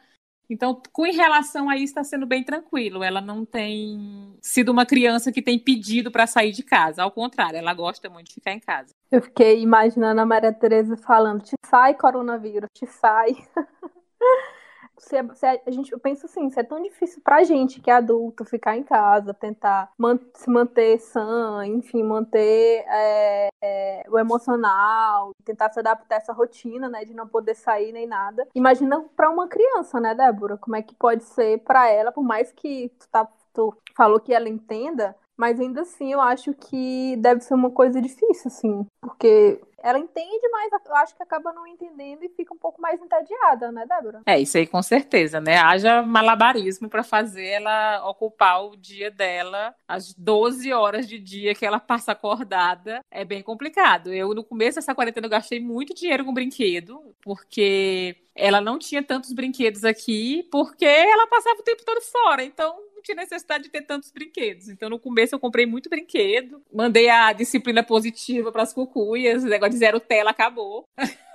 então, 0.50 0.80
com 0.92 1.02
relação 1.02 1.68
a 1.68 1.76
isso, 1.76 1.86
está 1.86 2.02
sendo 2.02 2.24
bem 2.24 2.42
tranquilo. 2.42 3.02
Ela 3.02 3.20
não 3.20 3.44
tem 3.44 4.34
sido 4.40 4.70
uma 4.70 4.86
criança 4.86 5.30
que 5.30 5.42
tem 5.42 5.58
pedido 5.58 6.10
para 6.10 6.26
sair 6.26 6.52
de 6.52 6.62
casa. 6.62 7.02
Ao 7.02 7.10
contrário, 7.10 7.58
ela 7.58 7.74
gosta 7.74 8.08
muito 8.08 8.28
de 8.28 8.34
ficar 8.34 8.52
em 8.52 8.60
casa. 8.60 8.94
Eu 9.10 9.20
fiquei 9.20 9.60
imaginando 9.60 10.20
a 10.20 10.26
Maria 10.26 10.52
Tereza 10.52 10.96
falando: 10.96 11.42
te 11.42 11.54
sai, 11.66 11.94
coronavírus, 11.94 12.70
te 12.72 12.86
sai. 12.86 13.36
se, 14.98 15.16
é, 15.16 15.34
se 15.34 15.46
é, 15.46 15.62
a 15.66 15.70
gente 15.70 15.96
pensa 15.98 16.26
assim, 16.26 16.50
se 16.50 16.58
é 16.58 16.62
tão 16.62 16.82
difícil 16.82 17.20
pra 17.22 17.44
gente 17.44 17.80
que 17.80 17.90
é 17.90 17.94
adulto 17.94 18.44
ficar 18.44 18.76
em 18.76 18.82
casa, 18.82 19.32
tentar 19.34 19.90
man, 19.96 20.18
se 20.34 20.50
manter 20.50 20.98
sã, 20.98 21.64
enfim, 21.66 22.02
manter 22.02 22.84
é, 22.88 23.48
é, 23.62 24.04
o 24.08 24.18
emocional, 24.18 25.32
tentar 25.44 25.70
se 25.70 25.80
adaptar 25.80 26.16
a 26.16 26.18
essa 26.18 26.32
rotina, 26.32 26.88
né, 26.88 27.04
de 27.04 27.14
não 27.14 27.26
poder 27.26 27.54
sair 27.54 27.92
nem 27.92 28.06
nada. 28.06 28.46
Imagina 28.54 29.04
para 29.16 29.30
uma 29.30 29.48
criança, 29.48 30.00
né, 30.00 30.14
Débora, 30.14 30.56
como 30.56 30.76
é 30.76 30.82
que 30.82 30.94
pode 30.94 31.24
ser 31.24 31.58
para 31.60 31.88
ela, 31.88 32.12
por 32.12 32.24
mais 32.24 32.52
que 32.52 32.90
tu, 32.98 33.08
tá, 33.08 33.28
tu 33.52 33.76
falou 33.96 34.20
que 34.20 34.32
ela 34.34 34.48
entenda, 34.48 35.16
mas 35.38 35.60
ainda 35.60 35.82
assim 35.82 36.12
eu 36.12 36.20
acho 36.20 36.52
que 36.52 37.16
deve 37.18 37.40
ser 37.40 37.54
uma 37.54 37.70
coisa 37.70 38.02
difícil, 38.02 38.48
assim, 38.48 38.86
porque 39.00 39.60
ela 39.80 39.98
entende, 39.98 40.48
mas 40.50 40.72
eu 40.84 40.94
acho 40.96 41.16
que 41.16 41.22
acaba 41.22 41.52
não 41.52 41.66
entendendo 41.66 42.24
e 42.24 42.28
fica 42.30 42.52
um 42.52 42.58
pouco 42.58 42.80
mais 42.80 43.00
entediada, 43.00 43.70
né, 43.70 43.86
Débora? 43.86 44.22
É, 44.26 44.38
isso 44.38 44.58
aí 44.58 44.66
com 44.66 44.82
certeza, 44.82 45.40
né? 45.40 45.56
Haja 45.58 46.02
malabarismo 46.02 46.88
para 46.88 47.04
fazer 47.04 47.46
ela 47.46 48.04
ocupar 48.08 48.64
o 48.64 48.76
dia 48.76 49.10
dela, 49.10 49.74
as 49.86 50.12
12 50.12 50.72
horas 50.72 51.06
de 51.06 51.18
dia 51.18 51.54
que 51.54 51.64
ela 51.64 51.78
passa 51.78 52.12
acordada. 52.12 53.00
É 53.10 53.24
bem 53.24 53.42
complicado. 53.42 54.12
Eu, 54.12 54.34
no 54.34 54.42
começo 54.42 54.76
dessa 54.76 54.94
quarentena, 54.94 55.26
eu 55.26 55.30
gastei 55.30 55.60
muito 55.60 55.94
dinheiro 55.94 56.24
com 56.24 56.34
brinquedo, 56.34 57.14
porque 57.22 58.16
ela 58.34 58.60
não 58.60 58.78
tinha 58.78 59.02
tantos 59.02 59.32
brinquedos 59.32 59.84
aqui, 59.84 60.48
porque 60.50 60.84
ela 60.84 61.26
passava 61.26 61.60
o 61.60 61.64
tempo 61.64 61.84
todo 61.84 62.00
fora. 62.00 62.42
Então, 62.42 62.76
não 62.98 63.02
tinha 63.02 63.16
necessidade 63.16 63.64
de 63.64 63.70
ter 63.70 63.82
tantos 63.82 64.10
brinquedos. 64.10 64.68
Então, 64.68 64.90
no 64.90 64.98
começo, 64.98 65.34
eu 65.34 65.38
comprei 65.38 65.64
muito 65.64 65.88
brinquedo, 65.88 66.62
mandei 66.72 67.08
a 67.08 67.32
disciplina 67.32 67.82
positiva 67.82 68.52
para 68.52 68.62
as 68.62 68.72
cucuias, 68.72 69.44
o 69.44 69.48
negócio 69.48 69.72
de 69.72 69.78
zero 69.78 70.00
tela 70.00 70.30
acabou. 70.30 70.84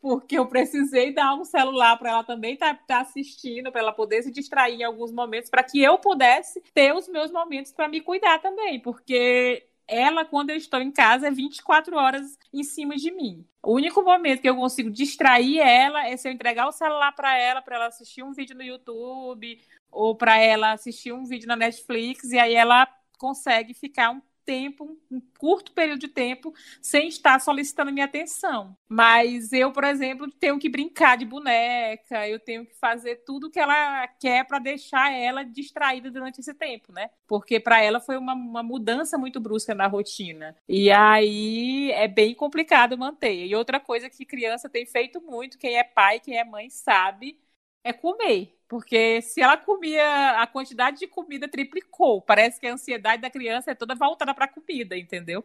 Porque 0.00 0.38
eu 0.38 0.46
precisei 0.46 1.12
dar 1.12 1.34
um 1.34 1.44
celular 1.44 1.98
para 1.98 2.10
ela 2.10 2.24
também 2.24 2.54
estar 2.54 2.74
tá, 2.74 2.84
tá 2.86 3.00
assistindo, 3.00 3.70
para 3.70 3.82
ela 3.82 3.92
poder 3.92 4.22
se 4.22 4.30
distrair 4.30 4.76
em 4.76 4.84
alguns 4.84 5.12
momentos, 5.12 5.50
para 5.50 5.62
que 5.62 5.82
eu 5.82 5.98
pudesse 5.98 6.62
ter 6.72 6.94
os 6.94 7.06
meus 7.08 7.30
momentos 7.30 7.72
para 7.72 7.88
me 7.88 8.00
cuidar 8.00 8.38
também. 8.38 8.80
Porque 8.80 9.66
ela, 9.86 10.24
quando 10.24 10.50
eu 10.50 10.56
estou 10.56 10.80
em 10.80 10.90
casa, 10.90 11.28
é 11.28 11.30
24 11.30 11.96
horas 11.96 12.38
em 12.52 12.62
cima 12.62 12.96
de 12.96 13.10
mim. 13.10 13.44
O 13.62 13.74
único 13.74 14.02
momento 14.02 14.40
que 14.40 14.48
eu 14.48 14.56
consigo 14.56 14.90
distrair 14.90 15.58
ela 15.58 16.06
é 16.06 16.16
se 16.16 16.28
eu 16.28 16.32
entregar 16.32 16.68
o 16.68 16.72
celular 16.72 17.12
para 17.12 17.36
ela, 17.36 17.60
para 17.60 17.76
ela 17.76 17.86
assistir 17.86 18.22
um 18.22 18.32
vídeo 18.32 18.56
no 18.56 18.62
YouTube 18.62 19.58
ou 19.90 20.14
para 20.14 20.38
ela 20.38 20.72
assistir 20.72 21.12
um 21.12 21.24
vídeo 21.24 21.48
na 21.48 21.56
Netflix 21.56 22.30
e 22.32 22.38
aí 22.38 22.54
ela 22.54 22.86
consegue 23.18 23.74
ficar 23.74 24.10
um 24.10 24.20
tempo, 24.48 24.98
um 25.10 25.20
curto 25.38 25.72
período 25.72 26.00
de 26.00 26.08
tempo, 26.08 26.54
sem 26.80 27.06
estar 27.08 27.38
solicitando 27.38 27.92
minha 27.92 28.06
atenção. 28.06 28.74
Mas 28.88 29.52
eu, 29.52 29.70
por 29.72 29.84
exemplo, 29.84 30.26
tenho 30.40 30.58
que 30.58 30.70
brincar 30.70 31.18
de 31.18 31.26
boneca, 31.26 32.26
eu 32.26 32.40
tenho 32.40 32.64
que 32.64 32.74
fazer 32.76 33.16
tudo 33.26 33.50
que 33.50 33.60
ela 33.60 34.08
quer 34.18 34.46
para 34.46 34.58
deixar 34.58 35.12
ela 35.12 35.42
distraída 35.44 36.10
durante 36.10 36.40
esse 36.40 36.54
tempo, 36.54 36.90
né? 36.94 37.10
Porque 37.26 37.60
para 37.60 37.82
ela 37.82 38.00
foi 38.00 38.16
uma, 38.16 38.32
uma 38.32 38.62
mudança 38.62 39.18
muito 39.18 39.38
brusca 39.38 39.74
na 39.74 39.86
rotina. 39.86 40.56
E 40.66 40.90
aí 40.90 41.92
é 41.92 42.08
bem 42.08 42.34
complicado 42.34 42.96
manter. 42.96 43.44
E 43.44 43.54
outra 43.54 43.78
coisa 43.78 44.08
que 44.08 44.24
criança 44.24 44.66
tem 44.66 44.86
feito 44.86 45.20
muito, 45.20 45.58
quem 45.58 45.76
é 45.76 45.84
pai, 45.84 46.20
quem 46.20 46.38
é 46.38 46.44
mãe 46.44 46.70
sabe, 46.70 47.38
é 47.84 47.92
comer. 47.92 48.54
Porque 48.68 49.22
se 49.22 49.40
ela 49.40 49.56
comia, 49.56 50.42
a 50.42 50.46
quantidade 50.46 50.98
de 50.98 51.06
comida 51.06 51.48
triplicou. 51.48 52.20
Parece 52.20 52.60
que 52.60 52.66
a 52.66 52.74
ansiedade 52.74 53.22
da 53.22 53.30
criança 53.30 53.70
é 53.70 53.74
toda 53.74 53.94
voltada 53.94 54.34
para 54.34 54.44
a 54.44 54.48
comida, 54.48 54.96
entendeu? 54.96 55.42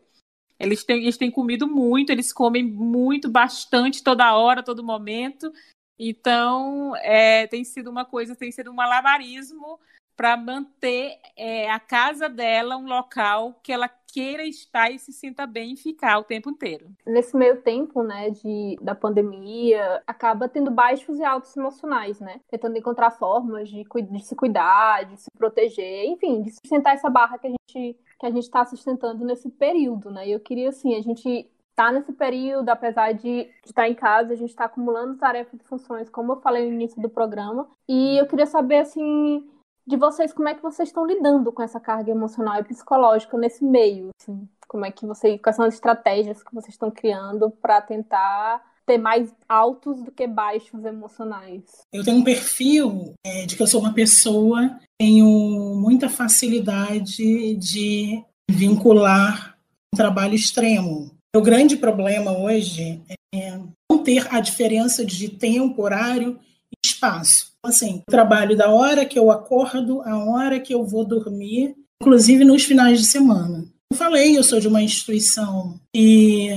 Eles 0.59 0.83
têm, 0.83 1.03
eles 1.03 1.17
têm 1.17 1.31
comido 1.31 1.67
muito, 1.67 2.11
eles 2.11 2.33
comem 2.33 2.63
muito, 2.63 3.29
bastante, 3.29 4.03
toda 4.03 4.35
hora, 4.35 4.61
todo 4.61 4.83
momento. 4.83 5.51
Então, 5.97 6.95
é, 6.97 7.47
tem 7.47 7.63
sido 7.63 7.89
uma 7.89 8.03
coisa, 8.03 8.35
tem 8.35 8.51
sido 8.51 8.71
um 8.71 8.75
malabarismo 8.75 9.79
para 10.15 10.38
manter 10.38 11.17
é, 11.36 11.70
a 11.70 11.79
casa 11.79 12.29
dela 12.29 12.77
um 12.77 12.86
local 12.86 13.60
que 13.63 13.72
ela 13.72 13.89
queira 14.13 14.43
estar 14.46 14.91
e 14.91 15.00
se 15.00 15.12
sinta 15.12 15.48
bem 15.48 15.74
e 15.74 15.77
ficar 15.77 16.20
o 16.20 16.24
tempo 16.24 16.50
inteiro. 16.50 16.88
Nesse 17.05 17.36
meio 17.36 17.62
tempo, 17.62 18.03
né, 18.03 18.29
de, 18.29 18.77
da 18.79 18.93
pandemia, 18.93 20.03
acaba 20.05 20.48
tendo 20.48 20.70
baixos 20.70 21.17
e 21.17 21.24
altos 21.24 21.58
emocionais, 21.58 22.20
né? 22.20 22.39
Tentando 22.48 22.77
encontrar 22.77 23.10
formas 23.10 23.67
de, 23.67 23.84
de 23.84 24.24
se 24.24 24.36
cuidar, 24.36 25.05
de 25.05 25.20
se 25.20 25.32
proteger, 25.36 26.05
enfim, 26.05 26.43
de 26.43 26.51
sustentar 26.51 26.93
essa 26.93 27.10
barra 27.10 27.39
que 27.39 27.48
a 27.48 27.50
gente 27.50 27.98
que 28.20 28.27
a 28.27 28.32
gente 28.32 28.43
está 28.43 28.63
sustentando 28.63 29.25
nesse 29.25 29.50
período, 29.50 30.10
né? 30.10 30.25
E 30.27 30.32
eu 30.32 30.39
queria, 30.39 30.70
assim, 30.70 30.96
a 30.96 31.01
gente 31.01 31.46
tá 31.75 31.91
nesse 31.91 32.13
período, 32.13 32.70
apesar 32.70 33.13
de 33.13 33.50
estar 33.65 33.89
em 33.89 33.96
casa, 33.96 34.32
a 34.32 34.36
gente 34.36 34.50
está 34.50 34.65
acumulando 34.65 35.17
tarefas 35.17 35.60
e 35.60 35.63
funções, 35.63 36.10
como 36.10 36.34
eu 36.34 36.41
falei 36.41 36.67
no 36.67 36.74
início 36.74 37.01
do 37.01 37.10
programa. 37.10 37.67
E 37.88 38.17
eu 38.17 38.25
queria 38.27 38.46
saber, 38.46 38.77
assim, 38.77 39.46
de 39.85 39.97
vocês, 39.97 40.31
como 40.31 40.47
é 40.47 40.53
que 40.53 40.61
vocês 40.61 40.89
estão 40.89 41.05
lidando 41.05 41.51
com 41.51 41.61
essa 41.61 41.79
carga 41.79 42.11
emocional 42.11 42.59
e 42.59 42.63
psicológica 42.63 43.37
nesse 43.37 43.63
meio? 43.63 44.09
Assim? 44.19 44.47
Como 44.67 44.85
é 44.85 44.91
que 44.91 45.05
vocês, 45.05 45.39
quais 45.41 45.55
são 45.55 45.65
as 45.65 45.73
estratégias 45.73 46.41
que 46.41 46.53
vocês 46.53 46.73
estão 46.73 46.89
criando 46.89 47.51
para 47.51 47.81
tentar 47.81 48.63
ter 48.85 48.97
mais 48.97 49.33
altos 49.47 50.01
do 50.01 50.11
que 50.11 50.25
baixos 50.25 50.83
emocionais? 50.85 51.63
Eu 51.91 52.03
tenho 52.03 52.17
um 52.17 52.23
perfil 52.23 53.13
é, 53.25 53.45
de 53.45 53.55
que 53.55 53.63
eu 53.63 53.67
sou 53.67 53.81
uma 53.81 53.93
pessoa, 53.93 54.79
tenho 54.99 55.27
muita 55.75 56.09
facilidade 56.09 57.55
de 57.55 58.23
vincular 58.49 59.57
um 59.93 59.97
trabalho 59.97 60.33
extremo. 60.33 61.11
O 61.35 61.41
grande 61.41 61.75
problema 61.77 62.37
hoje 62.37 63.01
é 63.33 63.59
não 63.91 64.03
ter 64.03 64.27
a 64.33 64.39
diferença 64.39 65.05
de 65.05 65.29
tempo, 65.29 65.81
horário 65.81 66.39
e 66.71 66.87
espaço. 66.87 67.52
Assim, 67.63 68.01
trabalho 68.08 68.58
da 68.58 68.70
hora 68.70 69.05
que 69.05 69.17
eu 69.17 69.32
acordo, 69.32 70.01
a 70.01 70.17
hora 70.25 70.60
que 70.60 70.74
eu 70.74 70.86
vou 70.86 71.05
dormir, 71.05 71.75
inclusive 72.01 72.43
nos 72.43 72.63
finais 72.63 73.00
de 73.00 73.05
semana. 73.05 73.65
Eu 73.91 73.98
falei, 73.98 74.38
eu 74.38 74.43
sou 74.43 74.60
de 74.60 74.67
uma 74.67 74.82
instituição 74.82 75.79
e 75.96 76.48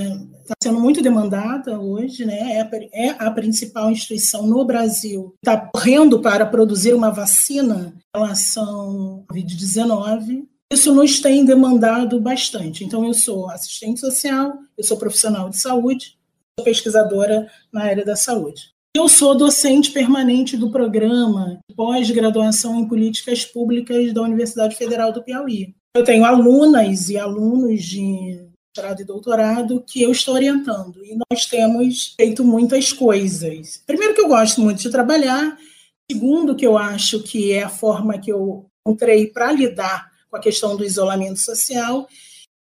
está 0.41 0.55
sendo 0.63 0.81
muito 0.81 1.03
demandada 1.03 1.79
hoje, 1.79 2.25
né? 2.25 2.59
É, 2.59 3.09
é 3.09 3.17
a 3.19 3.31
principal 3.31 3.91
instituição 3.91 4.47
no 4.47 4.65
Brasil. 4.65 5.35
Está 5.45 5.69
correndo 5.75 6.21
para 6.21 6.47
produzir 6.47 6.95
uma 6.95 7.11
vacina 7.11 7.95
em 7.95 8.19
relação 8.19 8.69
ao 8.69 9.25
Covid-19. 9.31 10.45
Isso 10.73 10.95
nos 10.95 11.21
tem 11.21 11.45
demandado 11.45 12.21
bastante. 12.21 12.85
Então, 12.85 13.05
eu 13.05 13.15
sou 13.15 13.51
assistente 13.51 14.01
social, 14.01 14.55
eu 14.77 14.83
sou 14.83 14.97
profissional 14.97 15.49
de 15.49 15.61
saúde, 15.61 16.17
sou 16.59 16.65
pesquisadora 16.65 17.49
na 17.73 17.83
área 17.83 18.05
da 18.05 18.17
saúde. 18.17 18.76
Eu 18.97 19.11
sou 19.11 19.37
docente 19.37 19.91
permanente 19.91 20.57
do 20.57 20.71
programa 20.71 21.61
pós-graduação 21.77 22.81
em 22.81 22.89
políticas 22.89 23.45
públicas 23.45 24.11
da 24.15 24.23
Universidade 24.23 24.75
Federal 24.75 25.13
do 25.13 25.23
Piauí. 25.23 25.75
Eu 25.95 26.03
tenho 26.03 26.25
alunas 26.25 27.11
e 27.11 27.19
alunos 27.19 27.85
de 27.85 28.49
mestrado 28.75 29.03
e 29.03 29.05
doutorado 29.05 29.85
que 29.87 30.01
eu 30.01 30.11
estou 30.11 30.33
orientando 30.33 31.05
e 31.05 31.15
nós 31.15 31.45
temos 31.45 32.15
feito 32.19 32.43
muitas 32.43 32.91
coisas. 32.91 33.83
Primeiro 33.87 34.15
que 34.15 34.21
eu 34.23 34.29
gosto 34.29 34.63
muito 34.63 34.81
de 34.81 34.91
trabalhar, 34.91 35.59
segundo 36.11 36.57
que 36.57 36.67
eu 36.67 36.79
acho 36.79 37.23
que 37.23 37.53
é 37.53 37.65
a 37.65 37.69
forma 37.69 38.19
que 38.19 38.33
eu 38.33 38.65
encontrei 38.81 39.27
para 39.27 39.53
lidar 39.53 40.11
com 40.31 40.39
a 40.39 40.41
questão 40.41 40.75
do 40.75 40.83
isolamento 40.83 41.39
social. 41.39 42.09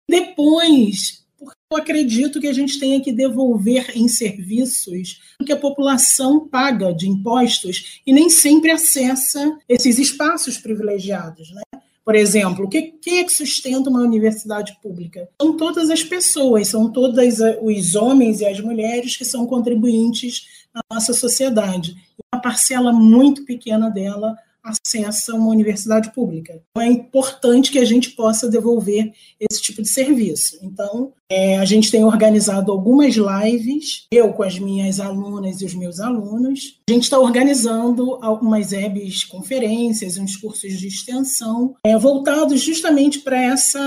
Depois, 0.07 1.25
eu 1.70 1.78
acredito 1.78 2.40
que 2.40 2.46
a 2.46 2.52
gente 2.52 2.78
tenha 2.78 3.00
que 3.00 3.12
devolver 3.12 3.90
em 3.96 4.06
serviços 4.08 5.20
o 5.40 5.44
que 5.44 5.52
a 5.52 5.56
população 5.56 6.46
paga 6.46 6.92
de 6.92 7.08
impostos 7.08 8.00
e 8.06 8.12
nem 8.12 8.30
sempre 8.30 8.70
acessa 8.70 9.58
esses 9.68 9.99
espaços 9.99 10.58
privilegiados, 10.58 11.50
né? 11.52 11.62
Por 12.04 12.14
exemplo, 12.14 12.68
quem 12.68 13.18
é 13.18 13.25
que 13.25 13.32
sustenta 13.32 13.90
uma 13.90 14.00
universidade 14.00 14.78
pública? 14.80 15.28
São 15.42 15.56
todas 15.56 15.90
as 15.90 16.04
pessoas, 16.04 16.68
são 16.68 16.88
todos 16.92 17.18
os 17.61 17.94
homens 17.96 18.40
e 18.40 18.46
as 18.46 18.61
mulheres 18.61 19.16
que 19.16 19.25
são 19.25 19.44
contribuintes 19.44 20.46
na 20.73 20.82
nossa 20.88 21.12
sociedade. 21.12 21.96
Uma 22.32 22.40
parcela 22.40 22.92
muito 22.92 23.44
pequena 23.44 23.90
dela 23.90 24.37
acessa 24.66 25.35
uma 25.35 25.49
universidade 25.49 26.12
pública. 26.12 26.61
Então, 26.70 26.82
é 26.82 26.90
importante 26.90 27.70
que 27.70 27.78
a 27.78 27.85
gente 27.85 28.11
possa 28.11 28.49
devolver 28.49 29.12
esse 29.38 29.62
tipo 29.62 29.80
de 29.80 29.88
serviço. 29.88 30.58
Então, 30.62 31.12
é, 31.30 31.58
a 31.58 31.64
gente 31.64 31.90
tem 31.90 32.04
organizado 32.04 32.73
algumas 32.73 33.14
lives, 33.14 34.06
eu 34.12 34.32
com 34.32 34.42
as 34.42 34.58
minhas 34.58 35.00
alunas 35.00 35.61
e 35.61 35.64
os 35.64 35.75
meus 35.75 36.00
alunos. 36.00 36.80
A 36.88 36.92
gente 36.92 37.04
está 37.04 37.18
organizando 37.18 38.18
algumas 38.23 38.73
EBs 38.73 39.25
conferências, 39.25 40.16
uns 40.16 40.37
cursos 40.37 40.78
de 40.78 40.87
extensão, 40.87 41.75
é, 41.85 41.96
voltados 41.99 42.61
justamente 42.61 43.20
para 43.20 43.40
essa 43.40 43.80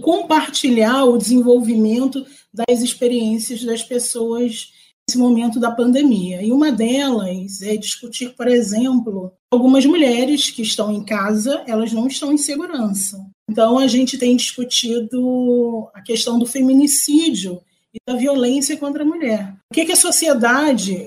compartilhar 0.00 1.04
o 1.04 1.18
desenvolvimento 1.18 2.24
das 2.52 2.80
experiências 2.82 3.64
das 3.64 3.82
pessoas 3.82 4.72
nesse 5.08 5.16
momento 5.16 5.58
da 5.58 5.70
pandemia. 5.70 6.42
E 6.42 6.52
uma 6.52 6.70
delas 6.70 7.62
é 7.62 7.76
discutir, 7.76 8.34
por 8.36 8.46
exemplo, 8.46 9.32
algumas 9.50 9.86
mulheres 9.86 10.50
que 10.50 10.60
estão 10.60 10.92
em 10.92 11.02
casa, 11.02 11.64
elas 11.66 11.92
não 11.92 12.06
estão 12.06 12.30
em 12.30 12.36
segurança. 12.36 13.26
Então, 13.50 13.78
a 13.78 13.86
gente 13.86 14.18
tem 14.18 14.36
discutido 14.36 15.88
a 15.94 16.02
questão 16.02 16.38
do 16.38 16.44
feminicídio 16.44 17.58
e 17.94 17.98
da 18.06 18.18
violência 18.18 18.76
contra 18.76 19.02
a 19.02 19.06
mulher. 19.06 19.54
O 19.70 19.74
que, 19.74 19.86
que 19.86 19.92
a 19.92 19.96
sociedade, 19.96 21.06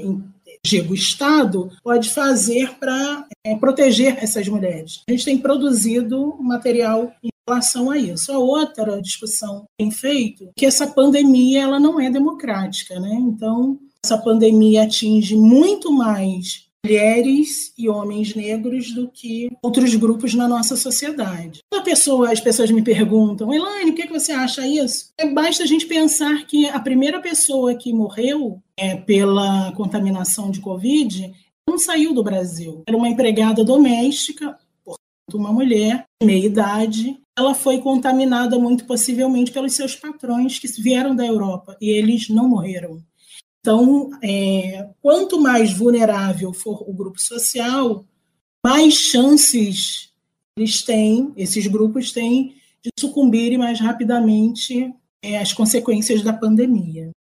digo, 0.66 0.94
o 0.94 0.96
Estado, 0.96 1.72
pode 1.84 2.10
fazer 2.10 2.74
para 2.80 3.28
é, 3.46 3.56
proteger 3.56 4.18
essas 4.20 4.48
mulheres? 4.48 5.04
A 5.08 5.12
gente 5.12 5.26
tem 5.26 5.38
produzido 5.38 6.36
material 6.40 7.14
em 7.24 7.30
relação 7.48 7.92
a 7.92 7.98
isso. 8.00 8.32
A 8.32 8.40
outra 8.40 9.00
discussão 9.00 9.62
que 9.62 9.68
tem 9.78 9.92
feito 9.92 10.46
é 10.46 10.52
que 10.58 10.66
essa 10.66 10.88
pandemia 10.88 11.62
ela 11.62 11.80
não 11.80 12.00
é 12.00 12.10
democrática, 12.10 13.00
né? 13.00 13.14
Então, 13.14 13.78
essa 14.04 14.18
pandemia 14.18 14.84
atinge 14.84 15.36
muito 15.36 15.92
mais 15.92 16.68
mulheres 16.84 17.72
e 17.78 17.88
homens 17.88 18.34
negros 18.34 18.92
do 18.92 19.08
que 19.08 19.52
outros 19.62 19.94
grupos 19.96 20.34
na 20.34 20.48
nossa 20.48 20.76
sociedade. 20.76 21.60
Quando 21.72 21.84
pessoa, 21.84 22.32
as 22.32 22.40
pessoas 22.40 22.72
me 22.72 22.82
perguntam, 22.82 23.54
Elaine, 23.54 23.92
o 23.92 23.94
que, 23.94 24.02
é 24.02 24.08
que 24.08 24.14
você 24.14 24.32
acha 24.32 24.66
isso? 24.68 25.12
É, 25.18 25.30
basta 25.30 25.64
a 25.64 25.68
gente 25.68 25.86
pensar 25.86 26.46
que 26.48 26.68
a 26.68 26.80
primeira 26.80 27.20
pessoa 27.20 27.76
que 27.76 27.94
morreu 27.94 28.60
é, 28.76 28.96
pela 28.96 29.72
contaminação 29.74 30.50
de 30.50 30.60
Covid 30.60 31.32
não 31.70 31.78
saiu 31.78 32.14
do 32.14 32.24
Brasil. 32.24 32.82
Era 32.88 32.98
uma 32.98 33.10
empregada 33.10 33.64
doméstica, 33.64 34.58
portanto, 34.84 35.36
uma 35.36 35.54
mulher 35.54 36.06
de 36.20 36.26
meia 36.26 36.46
idade. 36.46 37.20
Ela 37.38 37.54
foi 37.54 37.80
contaminada 37.80 38.58
muito 38.58 38.86
possivelmente 38.86 39.52
pelos 39.52 39.74
seus 39.74 39.96
patrões 39.96 40.58
que 40.58 40.68
vieram 40.82 41.16
da 41.16 41.26
Europa 41.26 41.78
e 41.80 41.92
eles 41.92 42.28
não 42.28 42.50
morreram. 42.50 43.00
Então, 43.62 44.10
é, 44.24 44.90
quanto 45.02 45.40
mais 45.40 45.72
vulnerável 45.72 46.52
for 46.52 46.84
o 46.90 46.94
grupo 46.94 47.22
social, 47.22 48.04
mais 48.66 48.96
chances 48.96 50.12
eles 50.58 50.82
têm, 50.82 51.32
esses 51.38 51.68
grupos 51.68 52.12
têm, 52.12 52.56
de 52.84 52.90
sucumbirem 53.00 53.60
mais 53.60 53.80
rapidamente 53.80 54.92
é, 55.22 55.38
às 55.38 55.54
consequências 55.54 56.24
da 56.24 56.34
pandemia. 56.34 57.12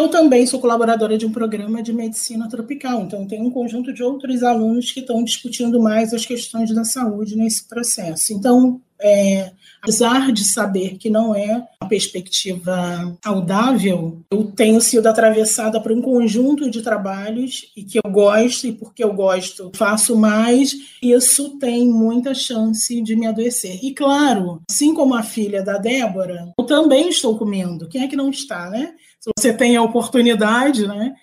Eu 0.00 0.08
também 0.08 0.46
sou 0.46 0.58
colaboradora 0.60 1.16
de 1.18 1.26
um 1.26 1.30
programa 1.30 1.82
de 1.82 1.92
medicina 1.92 2.48
tropical, 2.48 3.02
então 3.02 3.26
tem 3.26 3.40
um 3.40 3.50
conjunto 3.50 3.92
de 3.92 4.02
outros 4.02 4.42
alunos 4.42 4.90
que 4.90 5.00
estão 5.00 5.22
discutindo 5.22 5.80
mais 5.80 6.14
as 6.14 6.24
questões 6.24 6.74
da 6.74 6.84
saúde 6.84 7.36
nesse 7.36 7.68
processo. 7.68 8.32
Então, 8.32 8.80
é, 9.02 9.52
apesar 9.82 10.30
de 10.32 10.44
saber 10.44 10.96
que 10.96 11.10
não 11.10 11.34
é 11.34 11.66
uma 11.80 11.88
perspectiva 11.88 13.18
saudável, 13.22 14.22
eu 14.30 14.44
tenho 14.44 14.80
sido 14.80 15.06
atravessada 15.08 15.80
por 15.80 15.90
um 15.90 16.00
conjunto 16.00 16.70
de 16.70 16.82
trabalhos 16.82 17.70
e 17.76 17.82
que 17.82 17.98
eu 17.98 18.10
gosto, 18.10 18.66
e 18.66 18.72
porque 18.72 19.02
eu 19.02 19.12
gosto, 19.12 19.72
faço 19.74 20.16
mais, 20.16 20.72
isso 21.02 21.58
tem 21.58 21.88
muita 21.88 22.32
chance 22.32 23.00
de 23.02 23.16
me 23.16 23.26
adoecer. 23.26 23.80
E 23.82 23.92
claro, 23.92 24.62
assim 24.70 24.94
como 24.94 25.14
a 25.14 25.22
filha 25.22 25.62
da 25.62 25.78
Débora, 25.78 26.52
eu 26.56 26.64
também 26.64 27.08
estou 27.08 27.36
comendo. 27.36 27.88
Quem 27.88 28.02
é 28.02 28.08
que 28.08 28.16
não 28.16 28.30
está, 28.30 28.70
né? 28.70 28.94
Se 29.18 29.30
você 29.36 29.52
tem 29.52 29.76
a 29.76 29.82
oportunidade, 29.82 30.86
né? 30.86 31.14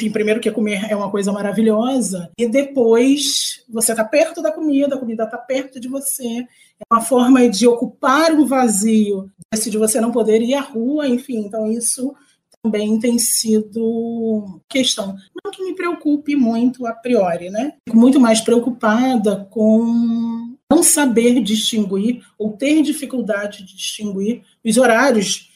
Enfim, 0.00 0.10
primeiro 0.10 0.40
que 0.40 0.50
comer 0.50 0.90
é 0.90 0.96
uma 0.96 1.10
coisa 1.10 1.30
maravilhosa, 1.30 2.30
e 2.38 2.48
depois 2.48 3.62
você 3.68 3.92
está 3.92 4.02
perto 4.02 4.40
da 4.40 4.50
comida, 4.50 4.94
a 4.94 4.98
comida 4.98 5.24
está 5.24 5.36
perto 5.36 5.78
de 5.78 5.88
você, 5.88 6.24
é 6.24 6.46
uma 6.90 7.02
forma 7.02 7.46
de 7.50 7.66
ocupar 7.66 8.32
um 8.32 8.46
vazio, 8.46 9.30
de 9.54 9.76
você 9.76 10.00
não 10.00 10.10
poder 10.10 10.40
ir 10.40 10.54
à 10.54 10.62
rua, 10.62 11.06
enfim, 11.06 11.44
então 11.44 11.70
isso 11.70 12.14
também 12.62 12.98
tem 12.98 13.18
sido 13.18 14.62
questão. 14.70 15.14
Não 15.44 15.52
que 15.52 15.62
me 15.62 15.76
preocupe 15.76 16.34
muito 16.34 16.86
a 16.86 16.94
priori, 16.94 17.50
né? 17.50 17.74
Fico 17.86 18.00
muito 18.00 18.18
mais 18.18 18.40
preocupada 18.40 19.46
com 19.50 20.56
não 20.72 20.82
saber 20.82 21.42
distinguir 21.42 22.24
ou 22.38 22.52
ter 22.52 22.80
dificuldade 22.80 23.66
de 23.66 23.76
distinguir 23.76 24.40
os 24.64 24.78
horários 24.78 25.49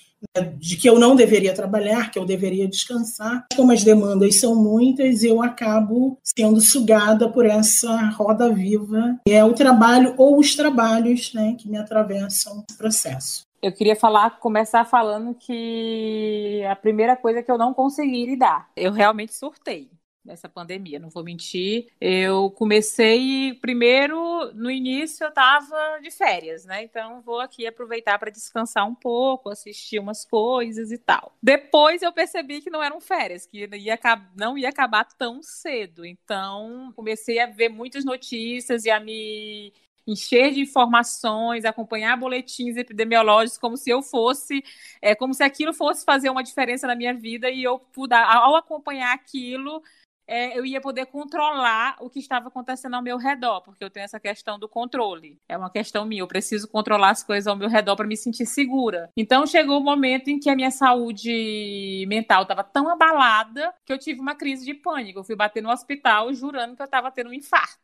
de 0.56 0.76
que 0.76 0.88
eu 0.88 0.98
não 0.98 1.14
deveria 1.16 1.54
trabalhar, 1.54 2.10
que 2.10 2.18
eu 2.18 2.24
deveria 2.24 2.68
descansar. 2.68 3.46
Como 3.56 3.72
as 3.72 3.84
demandas 3.84 4.40
são 4.40 4.54
muitas, 4.54 5.22
eu 5.22 5.42
acabo 5.42 6.18
sendo 6.22 6.60
sugada 6.60 7.28
por 7.28 7.46
essa 7.46 7.94
roda 8.10 8.52
viva, 8.52 9.18
que 9.26 9.32
é 9.32 9.44
o 9.44 9.52
trabalho 9.52 10.14
ou 10.16 10.38
os 10.38 10.54
trabalhos 10.54 11.32
né, 11.34 11.56
que 11.58 11.68
me 11.68 11.76
atravessam 11.76 12.64
esse 12.68 12.78
processo. 12.78 13.44
Eu 13.62 13.72
queria 13.72 13.96
falar, 13.96 14.38
começar 14.40 14.84
falando 14.84 15.34
que 15.34 16.62
a 16.70 16.76
primeira 16.76 17.16
coisa 17.16 17.42
que 17.42 17.50
eu 17.50 17.56
não 17.56 17.72
consegui 17.72 18.26
lidar, 18.26 18.68
eu 18.76 18.92
realmente 18.92 19.34
surtei. 19.34 19.88
Nessa 20.24 20.48
pandemia, 20.48 20.98
não 20.98 21.10
vou 21.10 21.22
mentir. 21.22 21.88
Eu 22.00 22.50
comecei 22.50 23.54
primeiro, 23.60 24.52
no 24.54 24.70
início 24.70 25.24
eu 25.24 25.28
estava 25.28 25.98
de 26.00 26.10
férias, 26.10 26.64
né? 26.64 26.82
Então 26.82 27.20
vou 27.20 27.40
aqui 27.40 27.66
aproveitar 27.66 28.18
para 28.18 28.30
descansar 28.30 28.88
um 28.88 28.94
pouco, 28.94 29.50
assistir 29.50 29.98
umas 29.98 30.24
coisas 30.24 30.90
e 30.90 30.98
tal. 30.98 31.36
Depois 31.42 32.02
eu 32.02 32.12
percebi 32.12 32.60
que 32.60 32.70
não 32.70 32.82
eram 32.82 33.00
férias, 33.00 33.46
que 33.46 33.58
ia, 33.58 33.98
não 34.34 34.56
ia 34.56 34.68
acabar 34.68 35.04
tão 35.04 35.42
cedo. 35.42 36.04
Então 36.04 36.92
comecei 36.96 37.38
a 37.38 37.46
ver 37.46 37.68
muitas 37.68 38.04
notícias 38.04 38.84
e 38.84 38.90
a 38.90 38.98
me 38.98 39.72
encher 40.06 40.52
de 40.52 40.60
informações, 40.60 41.64
acompanhar 41.64 42.16
boletins 42.16 42.76
epidemiológicos 42.76 43.58
como 43.58 43.76
se 43.76 43.90
eu 43.90 44.02
fosse, 44.02 44.62
é, 45.00 45.14
como 45.14 45.32
se 45.32 45.42
aquilo 45.42 45.72
fosse 45.72 46.04
fazer 46.04 46.28
uma 46.30 46.42
diferença 46.42 46.86
na 46.86 46.94
minha 46.94 47.14
vida 47.14 47.48
e 47.50 47.62
eu, 47.62 47.80
ao 48.12 48.56
acompanhar 48.56 49.14
aquilo, 49.14 49.82
é, 50.26 50.58
eu 50.58 50.64
ia 50.64 50.80
poder 50.80 51.06
controlar 51.06 51.96
o 52.00 52.08
que 52.08 52.18
estava 52.18 52.48
acontecendo 52.48 52.94
ao 52.94 53.02
meu 53.02 53.18
redor, 53.18 53.60
porque 53.60 53.84
eu 53.84 53.90
tenho 53.90 54.04
essa 54.04 54.18
questão 54.18 54.58
do 54.58 54.68
controle. 54.68 55.38
É 55.48 55.56
uma 55.56 55.70
questão 55.70 56.04
minha, 56.04 56.22
eu 56.22 56.28
preciso 56.28 56.68
controlar 56.68 57.10
as 57.10 57.22
coisas 57.22 57.46
ao 57.46 57.56
meu 57.56 57.68
redor 57.68 57.96
para 57.96 58.06
me 58.06 58.16
sentir 58.16 58.46
segura. 58.46 59.10
Então 59.16 59.46
chegou 59.46 59.78
o 59.78 59.84
momento 59.84 60.28
em 60.28 60.38
que 60.38 60.48
a 60.48 60.56
minha 60.56 60.70
saúde 60.70 62.04
mental 62.08 62.42
estava 62.42 62.64
tão 62.64 62.88
abalada 62.88 63.74
que 63.84 63.92
eu 63.92 63.98
tive 63.98 64.20
uma 64.20 64.34
crise 64.34 64.64
de 64.64 64.74
pânico. 64.74 65.18
Eu 65.18 65.24
fui 65.24 65.36
bater 65.36 65.62
no 65.62 65.70
hospital 65.70 66.32
jurando 66.32 66.76
que 66.76 66.82
eu 66.82 66.86
estava 66.86 67.10
tendo 67.10 67.30
um 67.30 67.34
infarto. 67.34 67.78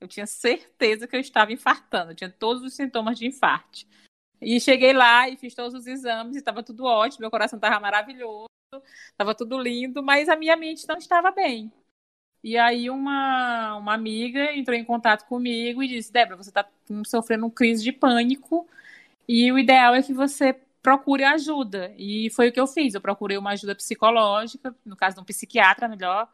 Eu 0.00 0.06
tinha 0.06 0.26
certeza 0.26 1.08
que 1.08 1.16
eu 1.16 1.20
estava 1.20 1.52
infartando, 1.52 2.12
eu 2.12 2.14
tinha 2.14 2.30
todos 2.30 2.62
os 2.62 2.74
sintomas 2.74 3.18
de 3.18 3.26
infarto. 3.26 3.80
E 4.40 4.60
cheguei 4.60 4.92
lá 4.92 5.28
e 5.28 5.36
fiz 5.36 5.54
todos 5.54 5.74
os 5.74 5.86
exames 5.86 6.36
e 6.36 6.38
estava 6.38 6.62
tudo 6.62 6.84
ótimo, 6.84 7.22
meu 7.22 7.30
coração 7.30 7.56
estava 7.56 7.80
maravilhoso, 7.80 8.46
estava 9.10 9.34
tudo 9.34 9.58
lindo, 9.58 10.00
mas 10.02 10.28
a 10.28 10.36
minha 10.36 10.56
mente 10.56 10.86
não 10.86 10.96
estava 10.96 11.32
bem. 11.32 11.72
E 12.42 12.56
aí 12.56 12.88
uma, 12.88 13.76
uma 13.76 13.94
amiga 13.94 14.52
entrou 14.52 14.76
em 14.76 14.84
contato 14.84 15.26
comigo 15.26 15.82
e 15.82 15.88
disse, 15.88 16.12
Débora, 16.12 16.36
você 16.36 16.50
está 16.50 16.68
sofrendo 17.06 17.46
uma 17.46 17.52
crise 17.52 17.82
de 17.82 17.92
pânico 17.92 18.66
e 19.28 19.50
o 19.52 19.58
ideal 19.58 19.94
é 19.94 20.02
que 20.02 20.12
você 20.12 20.56
procure 20.82 21.24
ajuda. 21.24 21.92
E 21.96 22.30
foi 22.30 22.48
o 22.48 22.52
que 22.52 22.60
eu 22.60 22.66
fiz, 22.66 22.94
eu 22.94 23.00
procurei 23.00 23.36
uma 23.36 23.50
ajuda 23.50 23.74
psicológica, 23.74 24.74
no 24.84 24.96
caso 24.96 25.16
de 25.16 25.22
um 25.22 25.24
psiquiatra 25.24 25.88
melhor, 25.88 26.28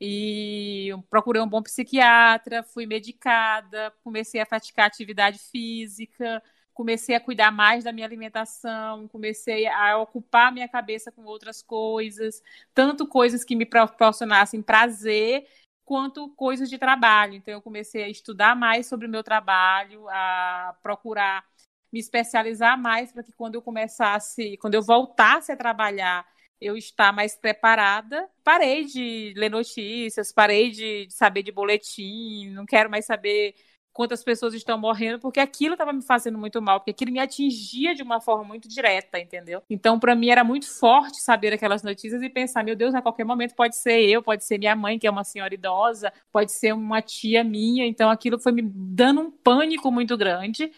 e 0.00 0.90
procurei 1.10 1.40
um 1.40 1.48
bom 1.48 1.62
psiquiatra, 1.62 2.62
fui 2.64 2.86
medicada, 2.86 3.92
comecei 4.02 4.40
a 4.40 4.46
praticar 4.46 4.86
atividade 4.86 5.38
física, 5.38 6.42
comecei 6.74 7.14
a 7.14 7.20
cuidar 7.20 7.50
mais 7.50 7.84
da 7.84 7.92
minha 7.92 8.06
alimentação, 8.06 9.08
comecei 9.08 9.66
a 9.66 9.98
ocupar 9.98 10.52
minha 10.52 10.68
cabeça 10.68 11.12
com 11.12 11.24
outras 11.24 11.62
coisas, 11.62 12.42
tanto 12.74 13.06
coisas 13.06 13.44
que 13.44 13.54
me 13.56 13.66
proporcionassem 13.66 14.62
prazer, 14.62 15.46
quanto 15.84 16.28
coisas 16.30 16.70
de 16.70 16.78
trabalho. 16.78 17.34
Então, 17.34 17.54
eu 17.54 17.62
comecei 17.62 18.04
a 18.04 18.08
estudar 18.08 18.56
mais 18.56 18.86
sobre 18.86 19.06
o 19.06 19.10
meu 19.10 19.22
trabalho, 19.22 20.08
a 20.08 20.76
procurar 20.82 21.44
me 21.92 22.00
especializar 22.00 22.80
mais 22.80 23.12
para 23.12 23.22
que 23.22 23.32
quando 23.32 23.56
eu 23.56 23.62
começasse, 23.62 24.56
quando 24.58 24.74
eu 24.74 24.82
voltasse 24.82 25.52
a 25.52 25.56
trabalhar, 25.56 26.26
eu 26.60 26.76
estar 26.76 27.12
mais 27.12 27.36
preparada. 27.36 28.28
Parei 28.42 28.84
de 28.84 29.34
ler 29.36 29.50
notícias, 29.50 30.32
parei 30.32 30.70
de 30.70 31.08
saber 31.10 31.42
de 31.42 31.52
boletim, 31.52 32.50
não 32.50 32.64
quero 32.64 32.88
mais 32.90 33.04
saber 33.04 33.54
quantas 33.92 34.24
pessoas 34.24 34.54
estão 34.54 34.78
morrendo, 34.78 35.18
porque 35.18 35.38
aquilo 35.38 35.74
estava 35.74 35.92
me 35.92 36.02
fazendo 36.02 36.38
muito 36.38 36.60
mal, 36.62 36.80
porque 36.80 36.90
aquilo 36.90 37.12
me 37.12 37.18
atingia 37.18 37.94
de 37.94 38.02
uma 38.02 38.20
forma 38.20 38.44
muito 38.44 38.68
direta, 38.68 39.18
entendeu? 39.18 39.62
Então, 39.68 39.98
para 39.98 40.14
mim 40.14 40.30
era 40.30 40.42
muito 40.42 40.70
forte 40.70 41.20
saber 41.20 41.52
aquelas 41.52 41.82
notícias 41.82 42.22
e 42.22 42.28
pensar, 42.28 42.64
meu 42.64 42.74
Deus, 42.74 42.94
a 42.94 43.02
qualquer 43.02 43.24
momento 43.24 43.54
pode 43.54 43.76
ser 43.76 44.00
eu, 44.00 44.22
pode 44.22 44.44
ser 44.44 44.58
minha 44.58 44.74
mãe, 44.74 44.98
que 44.98 45.06
é 45.06 45.10
uma 45.10 45.24
senhora 45.24 45.54
idosa, 45.54 46.12
pode 46.30 46.52
ser 46.52 46.72
uma 46.72 47.02
tia 47.02 47.44
minha. 47.44 47.86
Então, 47.86 48.10
aquilo 48.10 48.38
foi 48.38 48.52
me 48.52 48.62
dando 48.62 49.20
um 49.20 49.30
pânico 49.30 49.90
muito 49.90 50.16
grande. 50.16 50.72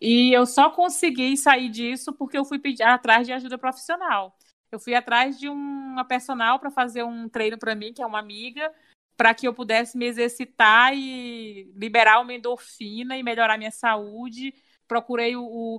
E 0.00 0.32
eu 0.32 0.46
só 0.46 0.70
consegui 0.70 1.36
sair 1.36 1.68
disso 1.68 2.12
porque 2.12 2.38
eu 2.38 2.44
fui 2.44 2.58
pedir 2.58 2.82
atrás 2.84 3.26
de 3.26 3.32
ajuda 3.32 3.58
profissional. 3.58 4.34
Eu 4.72 4.78
fui 4.78 4.94
atrás 4.94 5.38
de 5.38 5.48
uma 5.48 6.04
personal 6.04 6.58
para 6.58 6.70
fazer 6.70 7.02
um 7.02 7.28
treino 7.28 7.58
para 7.58 7.74
mim, 7.74 7.92
que 7.92 8.00
é 8.00 8.06
uma 8.06 8.20
amiga, 8.20 8.72
para 9.20 9.34
que 9.34 9.46
eu 9.46 9.52
pudesse 9.52 9.98
me 9.98 10.06
exercitar 10.06 10.96
e 10.96 11.70
liberar 11.76 12.20
uma 12.22 12.32
endorfina 12.32 13.18
e 13.18 13.22
melhorar 13.22 13.58
minha 13.58 13.70
saúde. 13.70 14.54
Procurei 14.88 15.36
o, 15.36 15.44
o, 15.44 15.78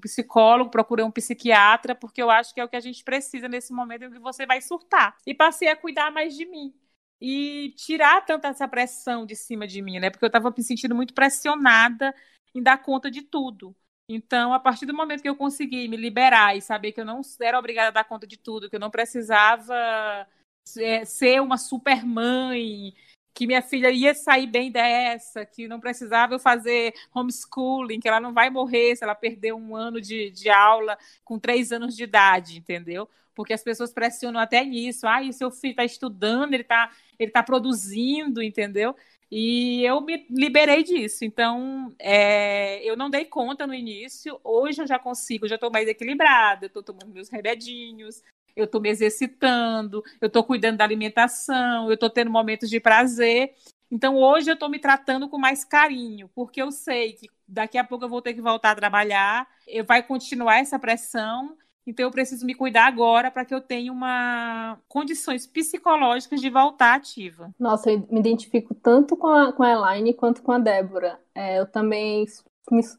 psicólogo, 0.00 0.72
procurei 0.72 1.04
um 1.04 1.10
psiquiatra, 1.12 1.94
porque 1.94 2.20
eu 2.20 2.28
acho 2.28 2.52
que 2.52 2.60
é 2.60 2.64
o 2.64 2.68
que 2.68 2.74
a 2.74 2.80
gente 2.80 3.04
precisa 3.04 3.48
nesse 3.48 3.72
momento 3.72 4.06
em 4.06 4.10
que 4.10 4.18
você 4.18 4.44
vai 4.44 4.60
surtar. 4.60 5.16
E 5.24 5.32
passei 5.32 5.68
a 5.68 5.76
cuidar 5.76 6.10
mais 6.10 6.34
de 6.36 6.44
mim 6.44 6.74
e 7.20 7.72
tirar 7.76 8.24
tanta 8.26 8.48
essa 8.48 8.66
pressão 8.66 9.24
de 9.24 9.36
cima 9.36 9.68
de 9.68 9.80
mim, 9.80 10.00
né? 10.00 10.10
Porque 10.10 10.24
eu 10.24 10.26
estava 10.26 10.50
me 10.50 10.64
sentindo 10.64 10.92
muito 10.92 11.14
pressionada 11.14 12.12
em 12.52 12.60
dar 12.60 12.78
conta 12.78 13.08
de 13.08 13.22
tudo. 13.22 13.72
Então, 14.08 14.52
a 14.52 14.58
partir 14.58 14.84
do 14.84 14.94
momento 14.94 15.22
que 15.22 15.28
eu 15.28 15.36
consegui 15.36 15.86
me 15.86 15.96
liberar 15.96 16.56
e 16.56 16.60
saber 16.60 16.90
que 16.90 17.00
eu 17.00 17.04
não 17.04 17.20
era 17.40 17.56
obrigada 17.56 17.90
a 17.90 18.02
dar 18.02 18.04
conta 18.04 18.26
de 18.26 18.36
tudo, 18.36 18.68
que 18.68 18.74
eu 18.74 18.80
não 18.80 18.90
precisava 18.90 20.26
ser 20.64 21.40
uma 21.40 21.56
super 21.56 22.04
mãe, 22.04 22.94
que 23.34 23.46
minha 23.46 23.62
filha 23.62 23.90
ia 23.90 24.14
sair 24.14 24.46
bem 24.46 24.70
dessa, 24.70 25.46
que 25.46 25.66
não 25.66 25.80
precisava 25.80 26.34
eu 26.34 26.38
fazer 26.38 26.92
homeschooling, 27.14 28.00
que 28.00 28.08
ela 28.08 28.20
não 28.20 28.32
vai 28.32 28.50
morrer 28.50 28.96
se 28.96 29.04
ela 29.04 29.14
perder 29.14 29.52
um 29.52 29.74
ano 29.74 30.00
de, 30.00 30.30
de 30.30 30.50
aula 30.50 30.98
com 31.24 31.38
três 31.38 31.72
anos 31.72 31.96
de 31.96 32.04
idade, 32.04 32.58
entendeu? 32.58 33.08
Porque 33.34 33.52
as 33.52 33.62
pessoas 33.62 33.92
pressionam 33.92 34.40
até 34.40 34.64
nisso. 34.64 35.06
Ah, 35.06 35.22
o 35.22 35.32
seu 35.32 35.50
filho 35.50 35.72
está 35.72 35.84
estudando, 35.84 36.52
ele 36.54 36.62
está 36.62 36.90
ele 37.18 37.30
tá 37.30 37.42
produzindo, 37.42 38.42
entendeu? 38.42 38.94
E 39.30 39.84
eu 39.84 40.00
me 40.00 40.26
liberei 40.30 40.82
disso. 40.82 41.24
Então, 41.24 41.94
é, 41.98 42.82
eu 42.84 42.96
não 42.96 43.08
dei 43.08 43.24
conta 43.24 43.66
no 43.66 43.74
início. 43.74 44.40
Hoje 44.42 44.82
eu 44.82 44.86
já 44.86 44.98
consigo, 44.98 45.46
já 45.46 45.54
estou 45.54 45.70
mais 45.70 45.86
equilibrada. 45.86 46.66
Estou 46.66 46.82
tomando 46.82 47.12
meus 47.12 47.28
remedinhos, 47.28 48.22
eu 48.60 48.66
estou 48.66 48.80
me 48.80 48.88
exercitando, 48.88 50.02
eu 50.20 50.26
estou 50.26 50.44
cuidando 50.44 50.78
da 50.78 50.84
alimentação, 50.84 51.88
eu 51.88 51.94
estou 51.94 52.10
tendo 52.10 52.30
momentos 52.30 52.68
de 52.70 52.80
prazer. 52.80 53.52
Então, 53.90 54.16
hoje 54.16 54.50
eu 54.50 54.54
estou 54.54 54.68
me 54.68 54.78
tratando 54.78 55.28
com 55.28 55.38
mais 55.38 55.64
carinho, 55.64 56.30
porque 56.34 56.62
eu 56.62 56.70
sei 56.70 57.14
que 57.14 57.28
daqui 57.46 57.76
a 57.76 57.84
pouco 57.84 58.04
eu 58.04 58.08
vou 58.08 58.22
ter 58.22 58.34
que 58.34 58.40
voltar 58.40 58.70
a 58.70 58.76
trabalhar, 58.76 59.48
eu 59.66 59.84
vai 59.84 60.02
continuar 60.02 60.58
essa 60.58 60.78
pressão 60.78 61.56
então 61.86 62.04
eu 62.04 62.10
preciso 62.10 62.46
me 62.46 62.54
cuidar 62.54 62.86
agora 62.86 63.30
para 63.30 63.44
que 63.44 63.54
eu 63.54 63.60
tenha 63.60 63.92
uma 63.92 64.78
condições 64.88 65.46
psicológicas 65.46 66.40
de 66.40 66.50
voltar 66.50 66.94
ativa. 66.94 67.50
Nossa, 67.58 67.90
eu 67.90 68.06
me 68.10 68.20
identifico 68.20 68.74
tanto 68.74 69.16
com 69.16 69.26
a, 69.26 69.52
com 69.52 69.62
a 69.62 69.72
Elaine 69.72 70.14
quanto 70.14 70.42
com 70.42 70.52
a 70.52 70.58
Débora. 70.58 71.18
É, 71.34 71.58
eu 71.58 71.66
também 71.66 72.26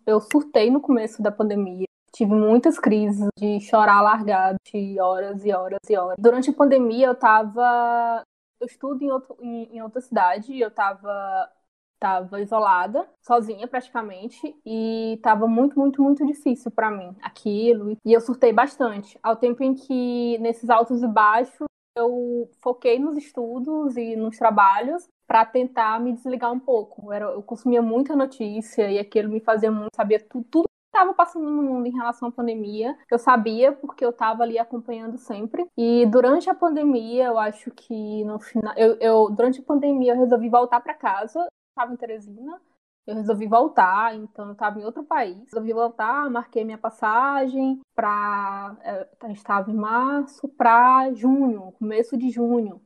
eu 0.06 0.19
surtei 0.19 0.69
no 0.69 0.82
começo 0.82 1.21
da 1.21 1.32
pandemia. 1.32 1.86
Tive 2.13 2.34
muitas 2.34 2.78
crises 2.78 3.28
de 3.38 3.60
chorar 3.62 4.02
largado 4.02 4.58
de 4.71 5.00
horas 5.00 5.45
e 5.45 5.54
horas 5.54 5.80
e 5.89 5.95
horas. 5.95 6.17
Durante 6.19 6.50
a 6.50 6.54
pandemia 6.54 7.08
eu 7.08 7.13
estava 7.13 8.24
eu 8.60 8.67
estudo 8.67 9.04
em, 9.04 9.12
outro, 9.12 9.36
em, 9.41 9.78
em 9.78 9.82
outra 9.82 10.00
cidade, 10.02 10.60
eu 10.60 10.67
estava 10.67 11.50
estava 12.02 12.41
isolada, 12.41 13.08
sozinha 13.21 13.67
praticamente, 13.67 14.56
e 14.65 15.13
estava 15.13 15.47
muito, 15.47 15.80
muito, 15.80 16.02
muito 16.02 16.26
difícil 16.26 16.71
para 16.71 16.89
mim 16.89 17.15
aquilo. 17.21 17.95
E 18.04 18.12
eu 18.12 18.19
surtei 18.19 18.52
bastante. 18.52 19.19
Ao 19.21 19.36
tempo 19.36 19.62
em 19.63 19.76
que, 19.76 20.39
nesses 20.39 20.71
altos 20.71 21.04
e 21.04 21.08
baixos, 21.08 21.67
eu 21.95 22.50
foquei 22.60 22.97
nos 22.97 23.17
estudos 23.17 23.97
e 23.97 24.15
nos 24.15 24.36
trabalhos 24.38 25.08
para 25.28 25.45
tentar 25.45 26.00
me 26.00 26.13
desligar 26.13 26.52
um 26.52 26.60
pouco. 26.60 27.08
Eu, 27.08 27.13
era, 27.13 27.26
eu 27.26 27.43
consumia 27.43 27.82
muita 27.82 28.15
notícia 28.15 28.89
e 28.89 28.97
aquilo 28.97 29.30
me 29.30 29.39
fazia 29.39 29.71
muito, 29.71 29.95
sabia 29.95 30.19
tudo, 30.19 30.45
tudo 30.50 30.70
estava 30.93 31.13
passando 31.13 31.49
no 31.49 31.63
mundo 31.63 31.88
em 31.88 31.95
relação 31.95 32.27
à 32.27 32.32
pandemia. 32.32 32.97
Eu 33.10 33.17
sabia 33.17 33.71
porque 33.71 34.04
eu 34.04 34.10
estava 34.10 34.43
ali 34.43 34.60
acompanhando 34.60 35.17
sempre. 35.17 35.65
E 35.77 36.06
durante 36.08 36.49
a 36.49 36.56
pandemia, 36.56 37.27
eu 37.27 37.39
acho 37.39 37.71
que 37.71 38.23
no 38.25 38.39
final, 38.39 38.73
eu, 38.77 38.97
eu 38.99 39.30
durante 39.30 39.62
a 39.62 39.63
pandemia 39.63 40.13
eu 40.13 40.19
resolvi 40.19 40.49
voltar 40.49 40.82
para 40.82 40.93
casa 40.93 41.47
estava 41.71 41.93
em 41.93 41.97
Teresina, 41.97 42.62
eu 43.08 43.15
resolvi 43.15 43.47
voltar, 43.47 44.15
então 44.15 44.45
eu 44.47 44.51
estava 44.54 44.80
em 44.80 44.86
outro 44.86 45.04
país. 45.04 45.38
Resolvi 45.45 45.73
voltar, 45.73 46.30
marquei 46.30 46.63
minha 46.63 46.77
passagem 46.77 47.82
para. 47.95 48.77
Estava 49.30 49.71
em 49.71 49.75
março 49.75 50.47
para 50.49 51.12
junho, 51.13 51.73
começo 51.80 52.15
de 52.15 52.30
junho. 52.30 52.82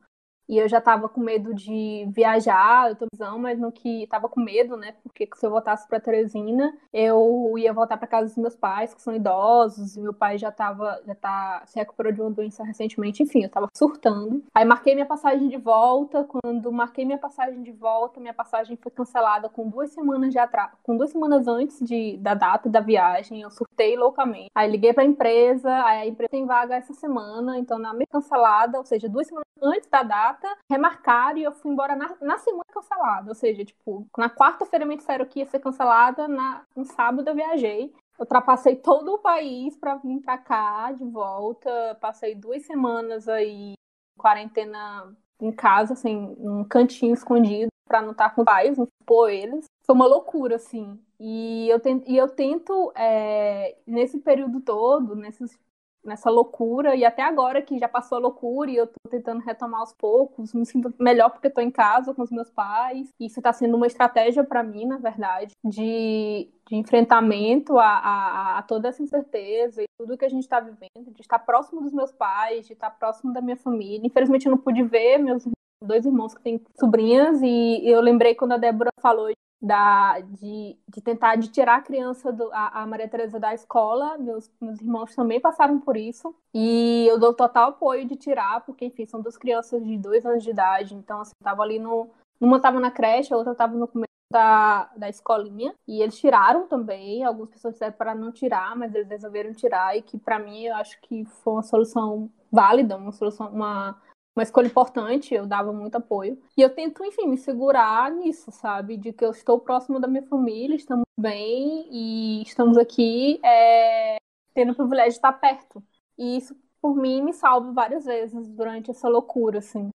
E 0.48 0.58
eu 0.58 0.68
já 0.68 0.78
estava 0.78 1.10
com 1.10 1.20
medo 1.22 1.54
de 1.54 2.06
viajar, 2.10 2.90
eu 2.90 2.96
tô 2.96 3.08
visão, 3.12 3.40
mas 3.40 3.60
no 3.60 3.72
que 3.72 4.04
estava 4.04 4.30
com 4.30 4.40
medo, 4.40 4.78
né? 4.78 4.94
Porque 5.04 5.28
se 5.36 5.46
eu 5.46 5.50
voltasse 5.50 5.88
para 5.88 6.00
Teresina, 6.00 6.76
eu 6.94 7.54
ia 7.58 7.74
voltar 7.74 7.98
para 7.98 8.08
casa 8.08 8.28
dos 8.28 8.38
meus 8.38 8.56
pais, 8.56 8.94
que 8.94 9.02
são 9.02 9.16
idosos, 9.16 9.96
e 9.96 10.02
meu 10.02 10.14
pai 10.14 10.38
já 10.38 10.52
tava, 10.52 11.02
já 11.06 11.16
tá 11.16 11.64
se 11.66 11.80
recuperou 11.80 12.12
de 12.12 12.22
uma 12.22 12.30
doença 12.30 12.64
recentemente, 12.64 13.24
enfim, 13.24 13.42
eu 13.42 13.48
estava 13.48 13.68
surtando. 13.76 14.44
Aí 14.54 14.66
marquei 14.66 14.94
minha 14.94 15.06
passagem 15.06 15.48
de 15.48 15.58
volta, 15.58 16.24
quando 16.26 16.72
marquei 16.72 17.06
minha 17.06 17.18
passagem 17.18 17.64
de 17.64 17.72
volta, 17.72 18.20
minha 18.20 18.34
passagem 18.34 18.78
foi 18.78 18.92
cancelada 18.92 19.50
com 19.50 19.68
duas 19.68 19.92
semanas 19.92 20.32
de 20.32 20.38
atraso, 20.38 20.74
com 20.84 20.96
duas 20.96 21.10
semanas 21.10 21.48
antes 21.48 21.80
de, 21.80 22.18
da 22.18 22.34
data 22.34 22.70
da 22.70 22.80
viagem, 22.80 23.42
eu 23.42 23.50
surtei 23.50 23.96
loucamente. 23.98 24.52
Aí 24.54 24.70
liguei 24.70 24.94
para 24.94 25.04
a 25.04 25.08
empresa, 25.08 25.74
aí 25.86 26.02
a 26.02 26.08
empresa 26.08 26.30
tem 26.30 26.46
vaga 26.46 26.76
essa 26.76 26.94
semana, 26.94 27.58
então 27.58 27.80
na 27.80 27.94
minha 27.94 28.08
cancelada, 28.08 28.78
ou 28.78 28.86
seja, 28.86 29.10
duas 29.10 29.28
semanas 29.28 29.46
antes 29.62 29.90
da 29.90 30.04
data 30.04 30.35
data, 30.36 30.58
remarcaram 30.70 31.38
e 31.38 31.44
eu 31.44 31.52
fui 31.52 31.72
embora 31.72 31.96
na, 31.96 32.16
na 32.22 32.38
semana 32.38 32.64
cancelada. 32.72 33.30
Ou 33.30 33.36
seja, 33.36 33.64
tipo, 33.64 34.08
na 34.18 34.30
quarta-feira 34.30 34.86
me 34.86 34.98
disseram 34.98 35.26
que 35.26 35.40
ia 35.40 35.46
ser 35.46 35.60
cancelada, 35.60 36.28
na, 36.28 36.64
no 36.76 36.86
sábado 36.86 37.30
eu 37.30 37.36
viajei. 37.36 37.94
Ultrapassei 38.20 38.78
todo 38.78 39.14
o 39.14 39.20
país 39.20 39.76
para 39.76 39.96
vir 39.96 40.22
para 40.22 40.38
cá 40.38 40.92
de 40.92 41.04
volta. 41.04 41.98
Passei 42.00 42.36
duas 42.36 42.66
semanas 42.66 43.28
aí 43.28 43.74
quarentena 44.18 45.14
em 45.42 45.52
casa, 45.52 45.94
assim, 45.94 46.34
num 46.40 46.64
cantinho 46.64 47.14
escondido 47.14 47.68
para 47.88 48.02
não 48.02 48.12
estar 48.12 48.34
com 48.34 48.42
os 48.42 48.46
pais, 48.46 48.78
não 48.78 48.88
expor 49.02 49.30
eles. 49.30 49.66
Foi 49.86 49.96
uma 49.96 50.08
loucura, 50.08 50.56
assim. 50.56 51.00
E 51.20 51.68
eu 51.70 51.80
tento, 51.80 52.10
e 52.10 52.18
eu 52.18 52.28
tento 52.30 52.92
é, 52.96 53.78
nesse 53.86 54.20
período 54.20 54.62
todo, 54.62 55.16
nesses 55.16 55.58
nessa 56.06 56.30
loucura, 56.30 56.96
e 56.96 57.04
até 57.04 57.24
agora 57.24 57.62
que 57.62 57.78
já 57.78 57.88
passou 57.88 58.18
a 58.18 58.22
loucura 58.22 58.70
e 58.70 58.76
eu 58.76 58.88
tô 58.88 59.10
tentando 59.10 59.42
retomar 59.42 59.82
aos 59.82 59.94
poucos, 59.94 60.54
me 60.54 60.66
sinto 60.66 60.94
melhor 61.00 61.30
porque 61.30 61.50
tô 61.50 61.62
em 61.62 61.72
casa 61.72 62.14
com 62.14 62.22
os 62.22 62.32
meus 62.32 62.50
pais. 62.50 63.10
Isso 63.20 63.42
tá 63.42 63.52
sendo 63.52 63.76
uma 63.76 63.88
estratégia 63.88 64.44
para 64.44 64.64
mim, 64.64 64.86
na 64.86 64.98
verdade, 64.98 65.54
de, 65.64 66.50
de 66.68 66.76
enfrentamento 66.76 67.78
a, 67.78 67.88
a, 67.88 68.58
a, 68.60 68.62
toda 68.64 68.90
essa 68.90 69.02
incerteza 69.02 69.82
e 69.82 69.86
tudo 70.00 70.18
que 70.18 70.26
a 70.26 70.30
gente 70.30 70.48
tá 70.48 70.60
vivendo, 70.60 71.12
de 71.14 71.22
estar 71.22 71.40
próximo 71.40 71.82
dos 71.82 71.94
meus 71.94 72.12
pais, 72.12 72.68
de 72.68 72.74
estar 72.74 72.92
próximo 72.92 73.34
da 73.34 73.42
minha 73.42 73.58
família. 73.58 74.06
Infelizmente 74.06 74.46
eu 74.46 74.52
não 74.52 74.58
pude 74.58 74.84
ver 74.84 75.18
meus 75.18 75.44
dois 75.84 76.06
irmãos 76.06 76.34
que 76.34 76.42
têm 76.42 76.62
sobrinhas 76.80 77.42
e 77.42 77.82
eu 77.84 78.02
lembrei 78.02 78.36
quando 78.36 78.54
a 78.54 78.58
Débora 78.58 78.92
falou 79.02 79.30
da, 79.62 80.20
de, 80.20 80.78
de 80.88 81.02
tentar 81.02 81.36
de 81.38 81.50
tirar 81.50 81.78
a 81.78 81.82
criança, 81.82 82.32
do, 82.32 82.50
a, 82.52 82.82
a 82.84 82.88
Maria 82.88 83.08
Tereza 83.08 83.40
da 83.40 83.54
escola. 83.54 84.18
Meus, 84.18 84.52
meus 84.62 84.80
irmãos 84.80 85.16
também 85.16 85.40
passaram 85.40 85.80
por 85.80 85.98
isso. 85.98 86.36
E 86.54 87.06
eu 87.10 87.20
dou 87.20 87.34
total 87.34 87.70
apoio 87.70 88.06
de 88.06 88.16
tirar, 88.16 88.62
porque, 88.66 88.86
enfim, 88.86 89.06
são 89.06 89.22
duas 89.22 89.38
crianças 89.38 89.84
de 89.84 89.98
dois 89.98 90.26
anos 90.26 90.44
de 90.44 90.50
idade. 90.50 90.96
Então, 90.96 91.22
assim, 91.22 91.34
tava 91.44 91.64
ali 91.64 91.80
no. 91.80 92.10
Uma 92.40 92.60
tava 92.60 92.80
na 92.80 92.92
creche, 92.92 93.34
a 93.34 93.38
outra 93.38 93.56
tava 93.56 93.76
no 93.76 93.88
começo 93.88 94.06
da, 94.32 94.90
da 94.98 95.10
escolinha. 95.10 95.74
E 95.88 96.02
eles 96.02 96.18
tiraram 96.18 96.68
também. 96.68 97.24
Algumas 97.24 97.50
pessoas 97.50 97.74
disseram 97.76 97.94
para 97.94 98.14
não 98.14 98.32
tirar, 98.32 98.76
mas 98.76 98.94
eles 98.94 99.10
resolveram 99.10 99.54
tirar. 99.54 99.98
E 99.98 100.02
que, 100.02 100.18
para 100.18 100.38
mim, 100.38 100.66
eu 100.66 100.76
acho 100.76 101.00
que 101.02 101.26
foi 101.26 101.54
uma 101.54 101.64
solução 101.64 102.30
válida, 102.52 102.98
uma 102.98 103.12
solução, 103.12 103.50
uma 103.50 103.98
uma 104.36 104.44
escolha 104.44 104.68
importante, 104.68 105.34
eu 105.34 105.46
dava 105.46 105.72
muito 105.72 105.96
apoio. 105.96 106.38
E 106.58 106.62
eu 106.62 106.70
tento, 106.70 107.04
enfim, 107.06 107.28
me 107.28 107.38
segurar 107.38 108.12
nisso, 108.12 108.52
sabe? 108.52 108.98
De 108.98 109.14
que 109.14 109.24
eu 109.24 109.32
estou 109.32 109.60
próximo 109.60 110.00
da 110.00 110.08
minha 110.08 110.24
família, 110.24 110.76
estamos 110.76 111.06
bem 111.18 111.88
e 111.90 112.44
estamos 112.44 112.78
aqui 112.78 113.40
é, 113.44 114.18
tendo 114.54 114.74
o 114.74 114.76
privilégio 114.76 115.12
de 115.12 115.18
estar 115.18 115.34
perto. 115.34 115.82
E 116.18 116.38
isso, 116.38 116.56
por 116.82 116.96
mim, 116.96 117.22
me 117.22 117.34
salva 117.34 117.72
várias 117.72 118.06
vezes 118.06 118.50
durante 118.50 118.92
essa 118.92 119.08
loucura, 119.08 119.60
assim. 119.60 119.90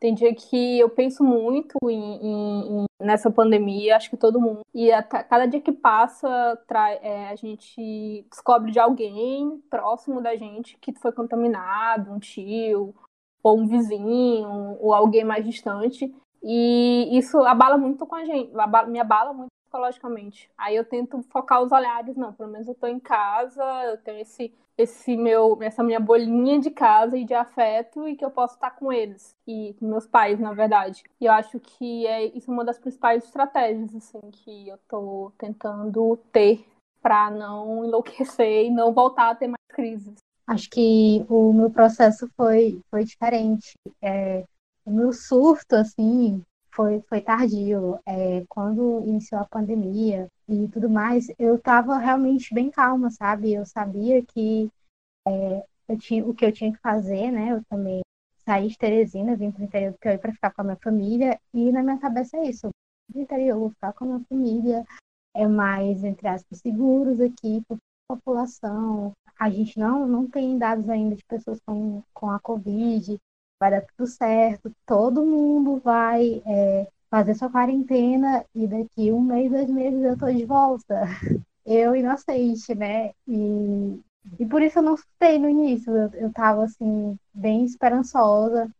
Tem 0.00 0.12
dia 0.12 0.34
que 0.34 0.78
eu 0.78 0.90
penso 0.90 1.24
muito 1.24 1.78
em, 1.88 2.16
em, 2.16 2.80
em, 2.80 2.84
nessa 3.00 3.30
pandemia, 3.30 3.96
acho 3.96 4.10
que 4.10 4.16
todo 4.16 4.40
mundo. 4.40 4.60
E 4.74 4.92
a, 4.92 5.02
cada 5.02 5.46
dia 5.46 5.60
que 5.60 5.72
passa, 5.72 6.60
trai, 6.66 6.98
é, 7.00 7.28
a 7.28 7.36
gente 7.36 8.26
descobre 8.28 8.70
de 8.70 8.78
alguém 8.78 9.62
próximo 9.70 10.20
da 10.20 10.36
gente 10.36 10.76
que 10.78 10.92
foi 10.94 11.12
contaminado, 11.12 12.12
um 12.12 12.18
tio, 12.18 12.94
ou 13.44 13.60
um 13.60 13.66
vizinho, 13.66 14.78
ou 14.80 14.94
alguém 14.94 15.22
mais 15.22 15.44
distante. 15.44 16.12
E 16.42 17.16
isso 17.16 17.38
abala 17.40 17.76
muito 17.76 18.06
com 18.06 18.14
a 18.14 18.24
gente, 18.24 18.50
me 18.88 18.98
abala 18.98 19.32
muito 19.32 19.50
psicologicamente. 19.64 20.50
Aí 20.56 20.74
eu 20.74 20.84
tento 20.84 21.22
focar 21.24 21.62
os 21.62 21.70
olhares, 21.70 22.16
não, 22.16 22.32
pelo 22.32 22.50
menos 22.50 22.66
eu 22.66 22.74
tô 22.74 22.86
em 22.86 22.98
casa, 22.98 23.62
eu 23.84 23.98
tenho 23.98 24.20
esse, 24.20 24.52
esse 24.78 25.16
meu, 25.16 25.58
essa 25.62 25.82
minha 25.82 26.00
bolinha 26.00 26.58
de 26.58 26.70
casa 26.70 27.16
e 27.16 27.24
de 27.24 27.34
afeto 27.34 28.08
e 28.08 28.16
que 28.16 28.24
eu 28.24 28.30
posso 28.30 28.54
estar 28.54 28.70
com 28.72 28.92
eles 28.92 29.34
e 29.46 29.74
com 29.78 29.86
meus 29.86 30.06
pais, 30.06 30.38
na 30.40 30.52
verdade. 30.52 31.02
E 31.20 31.26
eu 31.26 31.32
acho 31.32 31.60
que 31.60 32.06
é 32.06 32.24
isso 32.26 32.50
é 32.50 32.54
uma 32.54 32.64
das 32.64 32.78
principais 32.78 33.24
estratégias 33.24 33.94
assim 33.94 34.20
que 34.30 34.68
eu 34.68 34.78
tô 34.88 35.32
tentando 35.38 36.16
ter 36.32 36.64
para 37.02 37.30
não 37.30 37.84
enlouquecer 37.84 38.66
e 38.66 38.70
não 38.70 38.92
voltar 38.92 39.30
a 39.30 39.34
ter 39.34 39.48
mais 39.48 39.64
crises. 39.68 40.23
Acho 40.46 40.68
que 40.70 41.24
o 41.28 41.52
meu 41.52 41.70
processo 41.70 42.28
foi, 42.36 42.80
foi 42.90 43.04
diferente. 43.04 43.72
É, 44.02 44.44
o 44.84 44.90
meu 44.92 45.12
surto, 45.12 45.74
assim, 45.76 46.42
foi, 46.70 47.00
foi 47.08 47.20
tardio. 47.20 47.98
É, 48.06 48.44
quando 48.48 49.02
iniciou 49.06 49.40
a 49.40 49.46
pandemia 49.46 50.28
e 50.48 50.68
tudo 50.68 50.90
mais, 50.90 51.28
eu 51.38 51.56
estava 51.56 51.96
realmente 51.98 52.52
bem 52.54 52.70
calma, 52.70 53.10
sabe? 53.10 53.54
Eu 53.54 53.64
sabia 53.64 54.22
que 54.22 54.70
é, 55.26 55.64
eu 55.88 55.98
tinha, 55.98 56.26
o 56.26 56.34
que 56.34 56.44
eu 56.44 56.52
tinha 56.52 56.72
que 56.72 56.80
fazer, 56.80 57.30
né? 57.30 57.52
Eu 57.52 57.62
também 57.64 58.02
saí 58.44 58.68
de 58.68 58.76
Teresina, 58.78 59.36
vim 59.36 59.50
para 59.50 59.62
o 59.62 59.64
interior 59.64 59.92
do 59.92 59.98
Piauí 59.98 60.18
para 60.18 60.32
ficar 60.32 60.52
com 60.52 60.60
a 60.60 60.64
minha 60.64 60.76
família, 60.76 61.40
e 61.52 61.72
na 61.72 61.82
minha 61.82 61.98
cabeça 61.98 62.36
é 62.36 62.48
isso. 62.48 62.68
No 63.14 63.22
interior, 63.22 63.50
eu 63.50 63.60
vou 63.60 63.70
ficar 63.70 63.92
com 63.94 64.04
a 64.04 64.08
minha 64.08 64.24
família, 64.28 64.84
é 65.34 65.46
mais, 65.46 66.04
entre 66.04 66.28
aspas, 66.28 66.58
seguros 66.58 67.20
aqui, 67.20 67.62
população, 68.08 69.12
a 69.44 69.50
gente 69.50 69.78
não, 69.78 70.06
não 70.06 70.26
tem 70.26 70.56
dados 70.56 70.88
ainda 70.88 71.14
de 71.14 71.22
pessoas 71.24 71.60
com, 71.66 72.02
com 72.14 72.30
a 72.30 72.40
Covid, 72.40 73.20
vai 73.60 73.70
dar 73.70 73.82
tudo 73.82 74.06
certo, 74.06 74.72
todo 74.86 75.22
mundo 75.22 75.78
vai 75.84 76.42
é, 76.46 76.88
fazer 77.10 77.34
sua 77.34 77.50
quarentena 77.50 78.42
e 78.54 78.66
daqui 78.66 79.12
um 79.12 79.20
mês, 79.20 79.50
dois 79.50 79.68
meses 79.68 80.02
eu 80.02 80.18
tô 80.18 80.32
de 80.32 80.46
volta. 80.46 81.02
Eu 81.66 81.96
inocente, 81.96 82.74
né? 82.74 83.12
E, 83.26 83.98
e 84.38 84.44
por 84.44 84.60
isso 84.60 84.78
eu 84.78 84.82
não 84.82 84.92
assustei 84.94 85.38
no 85.38 85.48
início, 85.48 85.96
eu, 85.96 86.10
eu 86.12 86.30
tava 86.30 86.64
assim, 86.64 87.18
bem 87.32 87.64
esperançosa. 87.64 88.70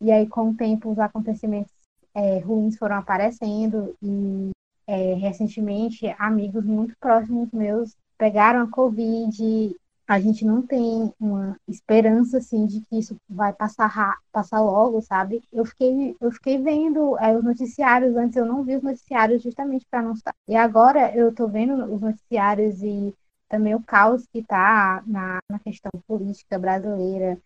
E 0.00 0.12
aí, 0.12 0.24
com 0.28 0.50
o 0.50 0.54
tempo, 0.54 0.88
os 0.88 1.00
acontecimentos 1.00 1.72
é, 2.14 2.38
ruins 2.38 2.78
foram 2.78 2.94
aparecendo 2.94 3.92
e 4.00 4.50
é, 4.86 5.14
recentemente 5.14 6.14
amigos 6.16 6.64
muito 6.64 6.94
próximos 7.00 7.50
meus 7.50 7.96
pegaram 8.16 8.62
a 8.62 8.70
Covid 8.70 9.74
a 10.08 10.18
gente 10.18 10.42
não 10.42 10.62
tem 10.66 11.12
uma 11.20 11.54
esperança 11.68 12.38
assim 12.38 12.66
de 12.66 12.80
que 12.80 12.98
isso 12.98 13.14
vai 13.28 13.52
passar 13.52 14.18
passar 14.32 14.60
logo, 14.62 15.02
sabe? 15.02 15.42
Eu 15.52 15.66
fiquei 15.66 16.16
eu 16.18 16.32
fiquei 16.32 16.56
vendo 16.62 17.18
é, 17.18 17.36
os 17.36 17.44
noticiários 17.44 18.16
antes 18.16 18.36
eu 18.36 18.46
não 18.46 18.64
vi 18.64 18.76
os 18.76 18.82
noticiários 18.82 19.42
justamente 19.42 19.84
para 19.90 20.02
não 20.02 20.12
estar. 20.14 20.34
E 20.48 20.56
agora 20.56 21.14
eu 21.14 21.34
tô 21.34 21.46
vendo 21.46 21.74
os 21.92 22.00
noticiários 22.00 22.82
e 22.82 23.14
também 23.50 23.74
o 23.74 23.82
caos 23.82 24.26
que 24.32 24.38
está 24.38 25.02
na, 25.06 25.40
na 25.50 25.58
questão 25.58 25.90
política 26.06 26.58
brasileira 26.58 27.38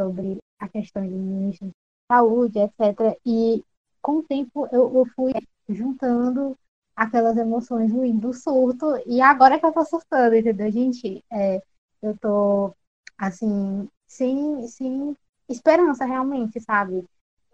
sobre 0.00 0.38
a 0.58 0.68
questão 0.68 1.02
de 1.06 1.58
de 1.58 1.70
saúde, 2.10 2.58
etc. 2.58 3.18
E 3.26 3.62
com 4.00 4.18
o 4.18 4.22
tempo 4.22 4.66
eu, 4.72 4.94
eu 4.96 5.06
fui 5.14 5.32
juntando 5.68 6.56
aquelas 6.94 7.36
emoções 7.36 7.92
ruins 7.92 8.18
do 8.20 8.32
surto 8.32 8.86
e 9.06 9.20
agora 9.20 9.56
é 9.56 9.58
que 9.58 9.66
eu 9.66 9.72
tô 9.72 9.84
surtando, 9.84 10.34
entendeu, 10.34 10.70
gente? 10.72 11.22
É, 11.30 11.60
eu 12.08 12.16
tô, 12.18 12.74
assim, 13.18 13.88
sem, 14.06 14.66
sem 14.68 15.16
esperança 15.48 16.04
realmente, 16.04 16.60
sabe? 16.60 17.04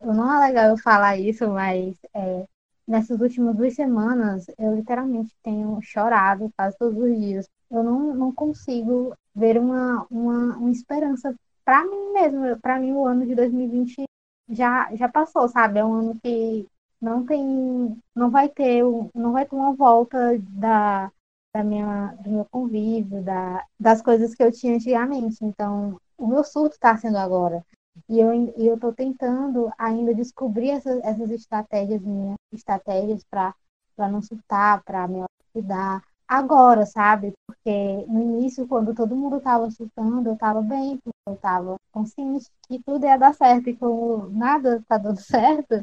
Eu 0.00 0.14
não 0.14 0.42
é 0.42 0.48
legal 0.48 0.70
eu 0.70 0.76
falar 0.78 1.16
isso, 1.18 1.48
mas 1.48 1.96
é, 2.14 2.46
nessas 2.86 3.20
últimas 3.20 3.56
duas 3.56 3.74
semanas 3.74 4.46
eu 4.58 4.74
literalmente 4.74 5.34
tenho 5.42 5.80
chorado 5.82 6.52
quase 6.56 6.76
todos 6.78 6.98
os 6.98 7.18
dias. 7.18 7.48
Eu 7.70 7.82
não, 7.82 8.14
não 8.14 8.32
consigo 8.32 9.14
ver 9.34 9.58
uma, 9.58 10.06
uma, 10.10 10.56
uma 10.56 10.70
esperança 10.70 11.34
para 11.64 11.84
mim 11.84 12.12
mesmo. 12.12 12.58
Para 12.60 12.78
mim, 12.78 12.92
o 12.92 13.06
ano 13.06 13.26
de 13.26 13.34
2020 13.34 14.04
já, 14.48 14.94
já 14.96 15.08
passou, 15.08 15.48
sabe? 15.48 15.78
É 15.78 15.84
um 15.84 15.92
ano 15.94 16.20
que 16.22 16.66
não 17.00 17.24
tem, 17.26 17.98
não 18.14 18.30
vai 18.30 18.48
ter, 18.48 18.82
não 19.14 19.32
vai 19.32 19.46
ter 19.46 19.54
uma 19.56 19.72
volta 19.74 20.38
da, 20.50 21.10
da 21.54 21.62
minha, 21.62 22.16
do 22.22 22.30
meu 22.30 22.44
convívio, 22.46 23.22
da, 23.22 23.64
das 23.78 24.00
coisas 24.02 24.34
que 24.34 24.42
eu 24.42 24.50
tinha 24.50 24.74
antigamente. 24.74 25.44
Então, 25.44 26.00
o 26.16 26.26
meu 26.26 26.42
surto 26.44 26.74
está 26.74 26.96
sendo 26.96 27.18
agora. 27.18 27.64
E 28.08 28.18
eu 28.18 28.32
e 28.56 28.66
eu 28.66 28.74
estou 28.76 28.92
tentando 28.92 29.70
ainda 29.76 30.14
descobrir 30.14 30.70
essas, 30.70 31.02
essas 31.04 31.30
estratégias 31.30 32.00
minhas, 32.02 32.36
estratégias 32.52 33.22
para 33.24 33.54
não 33.98 34.22
surtar, 34.22 34.82
para 34.82 35.06
me 35.06 35.24
cuidar, 35.52 36.02
agora, 36.33 36.87
sabe? 36.87 37.33
Porque 37.47 37.71
no 38.09 38.23
início, 38.23 38.66
quando 38.66 38.95
todo 38.95 39.14
mundo 39.14 39.37
estava 39.37 39.71
surtando, 39.71 40.27
eu 40.27 40.33
estava 40.33 40.62
bem, 40.62 40.99
eu 41.27 41.35
estava 41.35 41.77
consciente 41.92 42.47
que 42.66 42.83
tudo 42.83 43.05
ia 43.05 43.18
dar 43.18 43.35
certo, 43.35 43.68
e 43.68 43.77
como 43.77 44.31
nada 44.31 44.77
está 44.77 44.97
dando 44.97 45.21
certo, 45.21 45.75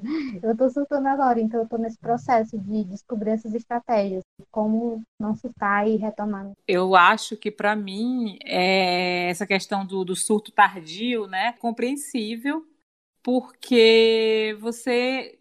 eu 0.41 0.51
estou 0.51 0.69
surtando 0.71 1.07
agora. 1.07 1.39
Então, 1.39 1.59
eu 1.59 1.65
estou 1.65 1.77
nesse 1.77 1.99
processo 1.99 2.57
de 2.57 2.83
descobrir 2.85 3.31
essas 3.31 3.53
estratégias, 3.53 4.23
como 4.51 5.03
não 5.19 5.35
surtar 5.35 5.87
e 5.87 5.97
retomar. 5.97 6.51
Eu 6.67 6.95
acho 6.95 7.37
que, 7.37 7.51
para 7.51 7.75
mim, 7.75 8.39
é 8.43 9.29
essa 9.29 9.45
questão 9.45 9.85
do, 9.85 10.03
do 10.03 10.15
surto 10.15 10.51
tardio, 10.51 11.27
né, 11.27 11.53
compreensível, 11.53 12.65
porque 13.21 14.57
você 14.59 15.37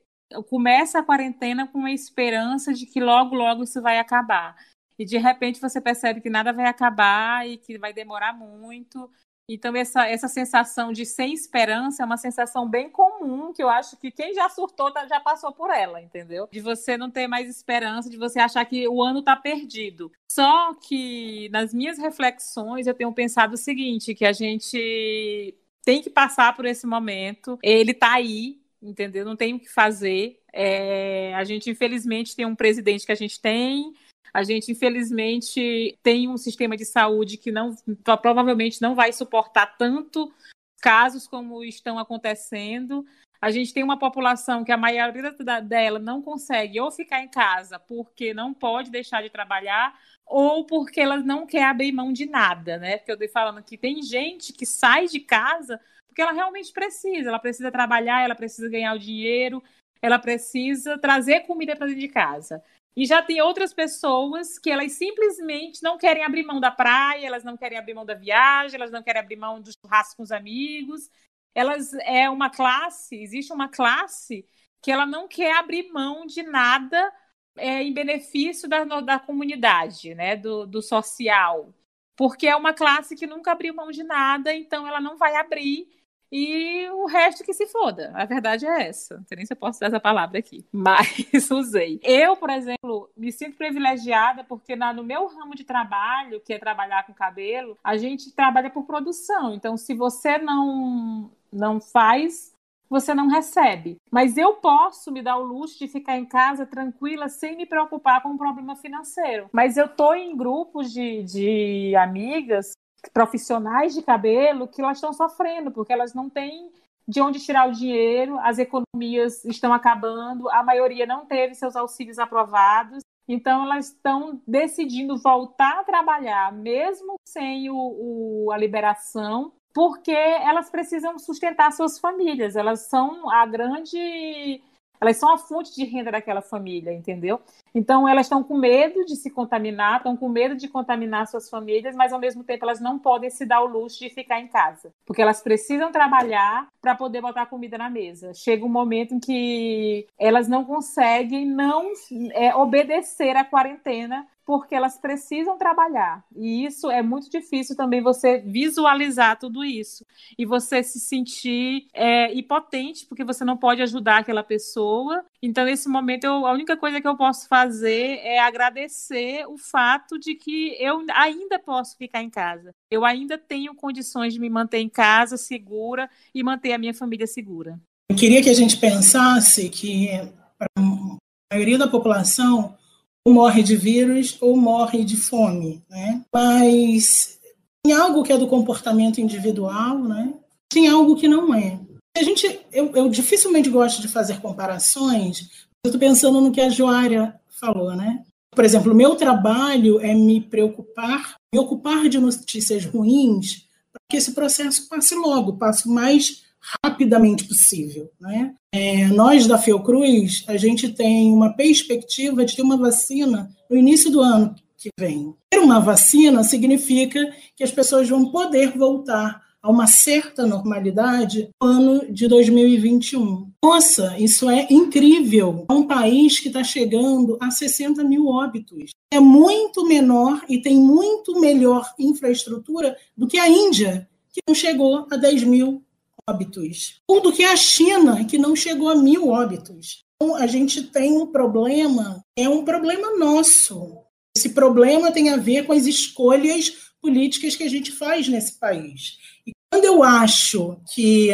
começa 0.50 0.98
a 0.98 1.02
quarentena 1.02 1.66
com 1.66 1.86
a 1.86 1.92
esperança 1.92 2.74
de 2.74 2.84
que 2.84 3.00
logo, 3.00 3.34
logo 3.34 3.64
isso 3.64 3.80
vai 3.80 3.98
acabar 3.98 4.54
e 4.98 5.04
de 5.04 5.16
repente 5.18 5.60
você 5.60 5.80
percebe 5.80 6.20
que 6.20 6.30
nada 6.30 6.52
vai 6.52 6.66
acabar 6.66 7.46
e 7.48 7.56
que 7.56 7.78
vai 7.78 7.92
demorar 7.92 8.32
muito 8.32 9.10
Então, 9.50 9.74
essa, 9.74 10.06
essa 10.06 10.28
sensação 10.28 10.92
de 10.92 11.06
sem 11.06 11.32
esperança 11.32 12.02
é 12.02 12.06
uma 12.06 12.18
sensação 12.18 12.68
bem 12.68 12.90
comum, 12.90 13.50
que 13.50 13.62
eu 13.62 13.68
acho 13.70 13.96
que 13.96 14.10
quem 14.10 14.34
já 14.34 14.46
surtou 14.50 14.92
tá, 14.92 15.06
já 15.06 15.20
passou 15.20 15.52
por 15.52 15.70
ela, 15.70 16.02
entendeu? 16.02 16.46
De 16.52 16.60
você 16.60 16.98
não 16.98 17.10
ter 17.10 17.26
mais 17.26 17.48
esperança, 17.48 18.10
de 18.10 18.18
você 18.18 18.38
achar 18.38 18.62
que 18.66 18.86
o 18.86 19.02
ano 19.02 19.20
está 19.20 19.34
perdido. 19.34 20.12
Só 20.30 20.74
que 20.74 21.48
nas 21.50 21.72
minhas 21.72 21.96
reflexões 21.98 22.86
eu 22.86 22.94
tenho 22.94 23.10
pensado 23.14 23.54
o 23.54 23.56
seguinte, 23.56 24.14
que 24.14 24.26
a 24.26 24.32
gente 24.34 25.56
tem 25.82 26.02
que 26.02 26.10
passar 26.10 26.54
por 26.54 26.66
esse 26.66 26.86
momento, 26.86 27.58
ele 27.62 27.92
está 27.92 28.12
aí, 28.12 28.60
entendeu? 28.82 29.24
Não 29.24 29.34
tem 29.34 29.54
o 29.54 29.60
que 29.60 29.70
fazer. 29.70 30.42
É, 30.52 31.32
a 31.34 31.42
gente, 31.44 31.70
infelizmente, 31.70 32.36
tem 32.36 32.44
um 32.44 32.54
presidente 32.54 33.06
que 33.06 33.12
a 33.12 33.14
gente 33.14 33.40
tem, 33.40 33.94
a 34.38 34.44
gente, 34.44 34.70
infelizmente, 34.70 35.98
tem 36.00 36.28
um 36.28 36.36
sistema 36.36 36.76
de 36.76 36.84
saúde 36.84 37.36
que 37.36 37.50
não 37.50 37.74
provavelmente 38.22 38.80
não 38.80 38.94
vai 38.94 39.12
suportar 39.12 39.76
tanto 39.76 40.32
casos 40.80 41.26
como 41.26 41.64
estão 41.64 41.98
acontecendo. 41.98 43.04
A 43.40 43.50
gente 43.50 43.74
tem 43.74 43.82
uma 43.82 43.98
população 43.98 44.62
que 44.62 44.70
a 44.70 44.76
maioria 44.76 45.34
dela 45.60 45.98
não 45.98 46.22
consegue 46.22 46.80
ou 46.80 46.92
ficar 46.92 47.20
em 47.20 47.28
casa 47.28 47.80
porque 47.80 48.32
não 48.32 48.54
pode 48.54 48.92
deixar 48.92 49.24
de 49.24 49.30
trabalhar 49.30 49.98
ou 50.24 50.64
porque 50.64 51.00
ela 51.00 51.16
não 51.16 51.44
quer 51.44 51.64
abrir 51.64 51.90
mão 51.90 52.12
de 52.12 52.26
nada, 52.26 52.78
né? 52.78 52.98
Porque 52.98 53.10
eu 53.10 53.14
estou 53.14 53.28
falando 53.30 53.62
que 53.62 53.76
tem 53.76 54.02
gente 54.02 54.52
que 54.52 54.64
sai 54.64 55.06
de 55.08 55.18
casa 55.18 55.80
porque 56.06 56.22
ela 56.22 56.32
realmente 56.32 56.72
precisa, 56.72 57.28
ela 57.28 57.40
precisa 57.40 57.72
trabalhar, 57.72 58.22
ela 58.22 58.36
precisa 58.36 58.68
ganhar 58.68 58.94
o 58.94 58.98
dinheiro, 59.00 59.60
ela 60.00 60.18
precisa 60.18 60.96
trazer 60.96 61.40
comida 61.40 61.74
para 61.74 61.86
dentro 61.86 62.00
de 62.00 62.08
casa. 62.08 62.62
E 62.98 63.06
já 63.06 63.22
tem 63.22 63.40
outras 63.40 63.72
pessoas 63.72 64.58
que 64.58 64.68
elas 64.68 64.90
simplesmente 64.90 65.80
não 65.84 65.96
querem 65.96 66.24
abrir 66.24 66.42
mão 66.42 66.58
da 66.58 66.68
praia, 66.68 67.24
elas 67.24 67.44
não 67.44 67.56
querem 67.56 67.78
abrir 67.78 67.94
mão 67.94 68.04
da 68.04 68.14
viagem, 68.14 68.74
elas 68.74 68.90
não 68.90 69.04
querem 69.04 69.22
abrir 69.22 69.36
mão 69.36 69.60
do 69.60 69.70
churrasco 69.70 70.16
com 70.16 70.24
os 70.24 70.32
amigos. 70.32 71.08
Elas 71.54 71.94
é 72.02 72.28
uma 72.28 72.50
classe, 72.50 73.14
existe 73.14 73.52
uma 73.52 73.68
classe 73.68 74.44
que 74.82 74.90
ela 74.90 75.06
não 75.06 75.28
quer 75.28 75.56
abrir 75.56 75.92
mão 75.92 76.26
de 76.26 76.42
nada 76.42 77.12
é, 77.56 77.84
em 77.84 77.94
benefício 77.94 78.68
da, 78.68 78.82
da 78.82 79.20
comunidade, 79.20 80.12
né, 80.16 80.34
do, 80.34 80.66
do 80.66 80.82
social, 80.82 81.72
porque 82.16 82.48
é 82.48 82.56
uma 82.56 82.74
classe 82.74 83.14
que 83.14 83.28
nunca 83.28 83.52
abriu 83.52 83.72
mão 83.74 83.92
de 83.92 84.02
nada, 84.02 84.52
então 84.52 84.88
ela 84.88 85.00
não 85.00 85.16
vai 85.16 85.36
abrir 85.36 85.88
e 86.30 86.88
o 86.90 87.06
resto 87.06 87.44
que 87.44 87.52
se 87.52 87.66
foda. 87.66 88.12
A 88.14 88.24
verdade 88.24 88.66
é 88.66 88.88
essa. 88.88 89.16
Não 89.16 89.24
sei 89.24 89.36
nem 89.36 89.46
se 89.46 89.52
eu 89.52 89.56
posso 89.56 89.78
usar 89.78 89.86
essa 89.86 90.00
palavra 90.00 90.38
aqui, 90.38 90.64
mas 90.72 91.50
usei. 91.50 92.00
Eu, 92.02 92.36
por 92.36 92.50
exemplo, 92.50 93.10
me 93.16 93.32
sinto 93.32 93.56
privilegiada 93.56 94.44
porque 94.44 94.76
na, 94.76 94.92
no 94.92 95.02
meu 95.02 95.26
ramo 95.26 95.54
de 95.54 95.64
trabalho, 95.64 96.40
que 96.40 96.52
é 96.52 96.58
trabalhar 96.58 97.06
com 97.06 97.14
cabelo, 97.14 97.78
a 97.82 97.96
gente 97.96 98.34
trabalha 98.34 98.70
por 98.70 98.84
produção. 98.84 99.54
Então, 99.54 99.76
se 99.76 99.94
você 99.94 100.38
não 100.38 101.30
não 101.50 101.80
faz, 101.80 102.52
você 102.88 103.14
não 103.14 103.28
recebe. 103.28 103.96
Mas 104.10 104.36
eu 104.36 104.54
posso 104.54 105.12
me 105.12 105.22
dar 105.22 105.36
o 105.36 105.44
luxo 105.44 105.78
de 105.78 105.88
ficar 105.88 106.16
em 106.16 106.24
casa 106.24 106.66
tranquila 106.66 107.28
sem 107.28 107.56
me 107.56 107.66
preocupar 107.66 108.22
com 108.22 108.30
um 108.30 108.38
problema 108.38 108.76
financeiro. 108.76 109.48
Mas 109.52 109.76
eu 109.76 109.88
tô 109.88 110.14
em 110.14 110.36
grupos 110.36 110.92
de, 110.92 111.22
de 111.22 111.96
amigas 111.96 112.72
profissionais 113.12 113.94
de 113.94 114.02
cabelo 114.02 114.68
que 114.68 114.80
elas 114.80 114.98
estão 114.98 115.12
sofrendo, 115.12 115.70
porque 115.70 115.92
elas 115.92 116.14
não 116.14 116.28
têm 116.28 116.70
de 117.06 117.22
onde 117.22 117.40
tirar 117.40 117.68
o 117.68 117.72
dinheiro, 117.72 118.38
as 118.40 118.58
economias 118.58 119.42
estão 119.46 119.72
acabando, 119.72 120.48
a 120.50 120.62
maioria 120.62 121.06
não 121.06 121.24
teve 121.24 121.54
seus 121.54 121.74
auxílios 121.74 122.18
aprovados, 122.18 123.02
então 123.26 123.64
elas 123.64 123.86
estão 123.86 124.42
decidindo 124.46 125.16
voltar 125.16 125.80
a 125.80 125.84
trabalhar, 125.84 126.52
mesmo 126.52 127.14
sem 127.26 127.70
o, 127.70 127.76
o, 127.76 128.52
a 128.52 128.58
liberação, 128.58 129.52
porque 129.72 130.10
elas 130.10 130.68
precisam 130.68 131.18
sustentar 131.18 131.72
suas 131.72 131.98
famílias, 131.98 132.56
elas 132.56 132.88
são 132.88 133.30
a 133.30 133.46
grande 133.46 134.60
elas 135.00 135.16
são 135.16 135.32
a 135.32 135.38
fonte 135.38 135.74
de 135.74 135.84
renda 135.84 136.10
daquela 136.10 136.42
família, 136.42 136.92
entendeu? 136.92 137.40
Então 137.74 138.08
elas 138.08 138.26
estão 138.26 138.42
com 138.42 138.56
medo 138.56 139.04
de 139.04 139.16
se 139.16 139.30
contaminar, 139.30 139.98
estão 139.98 140.16
com 140.16 140.28
medo 140.28 140.56
de 140.56 140.68
contaminar 140.68 141.26
suas 141.26 141.48
famílias, 141.48 141.94
mas 141.94 142.12
ao 142.12 142.20
mesmo 142.20 142.44
tempo 142.44 142.64
elas 142.64 142.80
não 142.80 142.98
podem 142.98 143.30
se 143.30 143.46
dar 143.46 143.62
o 143.62 143.66
luxo 143.66 143.98
de 144.00 144.10
ficar 144.10 144.40
em 144.40 144.48
casa, 144.48 144.92
porque 145.06 145.22
elas 145.22 145.42
precisam 145.42 145.92
trabalhar 145.92 146.68
para 146.80 146.94
poder 146.94 147.20
botar 147.20 147.46
comida 147.46 147.76
na 147.78 147.90
mesa. 147.90 148.32
Chega 148.34 148.64
um 148.64 148.68
momento 148.68 149.14
em 149.14 149.20
que 149.20 150.06
elas 150.18 150.48
não 150.48 150.64
conseguem 150.64 151.46
não 151.46 151.92
é, 152.32 152.54
obedecer 152.54 153.36
à 153.36 153.44
quarentena 153.44 154.26
porque 154.48 154.74
elas 154.74 154.96
precisam 154.96 155.58
trabalhar. 155.58 156.24
E 156.34 156.64
isso 156.64 156.90
é 156.90 157.02
muito 157.02 157.28
difícil 157.28 157.76
também 157.76 158.00
você 158.00 158.38
visualizar 158.38 159.38
tudo 159.38 159.62
isso. 159.62 160.06
E 160.38 160.46
você 160.46 160.82
se 160.82 160.98
sentir 160.98 161.86
é, 161.92 162.32
impotente, 162.32 163.04
porque 163.04 163.22
você 163.22 163.44
não 163.44 163.58
pode 163.58 163.82
ajudar 163.82 164.16
aquela 164.16 164.42
pessoa. 164.42 165.22
Então, 165.42 165.66
nesse 165.66 165.86
momento, 165.86 166.24
eu, 166.24 166.46
a 166.46 166.52
única 166.52 166.78
coisa 166.78 166.98
que 166.98 167.06
eu 167.06 167.14
posso 167.14 167.46
fazer 167.46 168.20
é 168.22 168.38
agradecer 168.38 169.44
o 169.46 169.58
fato 169.58 170.18
de 170.18 170.34
que 170.34 170.74
eu 170.82 171.04
ainda 171.12 171.58
posso 171.58 171.94
ficar 171.98 172.22
em 172.22 172.30
casa. 172.30 172.70
Eu 172.90 173.04
ainda 173.04 173.36
tenho 173.36 173.74
condições 173.74 174.32
de 174.32 174.40
me 174.40 174.48
manter 174.48 174.78
em 174.78 174.88
casa 174.88 175.36
segura 175.36 176.08
e 176.34 176.42
manter 176.42 176.72
a 176.72 176.78
minha 176.78 176.94
família 176.94 177.26
segura. 177.26 177.78
Eu 178.10 178.16
queria 178.16 178.42
que 178.42 178.48
a 178.48 178.54
gente 178.54 178.78
pensasse 178.78 179.68
que, 179.68 180.08
para 180.56 180.68
a 180.78 181.18
maioria 181.52 181.76
da 181.76 181.86
população, 181.86 182.78
morre 183.26 183.62
de 183.62 183.76
vírus 183.76 184.36
ou 184.40 184.56
morre 184.56 185.04
de 185.04 185.16
fome, 185.16 185.82
né? 185.88 186.22
Mas 186.32 187.38
tem 187.82 187.92
algo 187.92 188.22
que 188.22 188.32
é 188.32 188.38
do 188.38 188.46
comportamento 188.46 189.20
individual, 189.20 189.98
né? 189.98 190.34
Tem 190.68 190.88
algo 190.88 191.16
que 191.16 191.28
não 191.28 191.54
é. 191.54 191.78
A 192.16 192.22
gente, 192.22 192.60
eu, 192.72 192.94
eu 192.94 193.08
dificilmente 193.08 193.70
gosto 193.70 194.02
de 194.02 194.08
fazer 194.08 194.40
comparações. 194.40 195.48
Eu 195.84 195.88
estou 195.88 196.00
pensando 196.00 196.40
no 196.40 196.50
que 196.50 196.60
a 196.60 196.68
Joária 196.68 197.38
falou, 197.48 197.94
né? 197.94 198.24
Por 198.50 198.64
exemplo, 198.64 198.94
meu 198.94 199.14
trabalho 199.14 200.00
é 200.00 200.12
me 200.14 200.40
preocupar, 200.40 201.36
me 201.52 201.60
ocupar 201.60 202.08
de 202.08 202.18
notícias 202.18 202.84
ruins 202.84 203.68
para 203.92 204.00
que 204.10 204.16
esse 204.16 204.32
processo 204.32 204.88
passe 204.88 205.14
logo, 205.14 205.56
passe 205.56 205.88
mais 205.88 206.42
rapidamente 206.84 207.44
possível. 207.44 208.10
Né? 208.20 208.54
É, 208.72 209.06
nós 209.08 209.46
da 209.46 209.58
Fiocruz, 209.58 210.44
a 210.46 210.56
gente 210.56 210.88
tem 210.88 211.32
uma 211.32 211.52
perspectiva 211.54 212.44
de 212.44 212.56
ter 212.56 212.62
uma 212.62 212.76
vacina 212.76 213.50
no 213.70 213.76
início 213.76 214.10
do 214.10 214.20
ano 214.20 214.54
que 214.76 214.90
vem. 214.98 215.34
Ter 215.50 215.58
uma 215.58 215.80
vacina 215.80 216.44
significa 216.44 217.20
que 217.56 217.64
as 217.64 217.70
pessoas 217.70 218.08
vão 218.08 218.30
poder 218.30 218.76
voltar 218.76 219.42
a 219.60 219.70
uma 219.70 219.86
certa 219.86 220.46
normalidade 220.46 221.50
no 221.60 221.68
ano 221.68 222.12
de 222.12 222.28
2021. 222.28 223.50
Nossa, 223.62 224.16
isso 224.18 224.48
é 224.48 224.66
incrível! 224.70 225.66
É 225.68 225.72
um 225.72 225.86
país 225.86 226.38
que 226.38 226.48
está 226.48 226.62
chegando 226.62 227.36
a 227.40 227.50
60 227.50 228.04
mil 228.04 228.28
óbitos. 228.28 228.90
É 229.12 229.18
muito 229.18 229.86
menor 229.86 230.44
e 230.48 230.60
tem 230.60 230.76
muito 230.76 231.40
melhor 231.40 231.92
infraestrutura 231.98 232.96
do 233.16 233.26
que 233.26 233.38
a 233.38 233.48
Índia, 233.48 234.08
que 234.32 234.40
não 234.46 234.54
chegou 234.54 235.06
a 235.10 235.16
10 235.16 235.42
mil 235.44 235.82
óbitos, 236.28 237.00
ou 237.08 237.20
do 237.20 237.32
que 237.32 237.44
a 237.44 237.56
China, 237.56 238.24
que 238.24 238.38
não 238.38 238.54
chegou 238.54 238.88
a 238.88 238.94
mil 238.94 239.28
óbitos. 239.28 240.04
Então, 240.20 240.36
a 240.36 240.46
gente 240.46 240.82
tem 240.82 241.12
um 241.12 241.26
problema, 241.26 242.22
é 242.36 242.48
um 242.48 242.64
problema 242.64 243.16
nosso. 243.16 243.98
Esse 244.36 244.50
problema 244.50 245.12
tem 245.12 245.30
a 245.30 245.36
ver 245.36 245.64
com 245.64 245.72
as 245.72 245.86
escolhas 245.86 246.72
políticas 247.00 247.56
que 247.56 247.64
a 247.64 247.70
gente 247.70 247.92
faz 247.92 248.28
nesse 248.28 248.58
país. 248.58 249.16
E 249.46 249.52
quando 249.72 249.84
eu 249.84 250.02
acho 250.02 250.76
que 250.94 251.30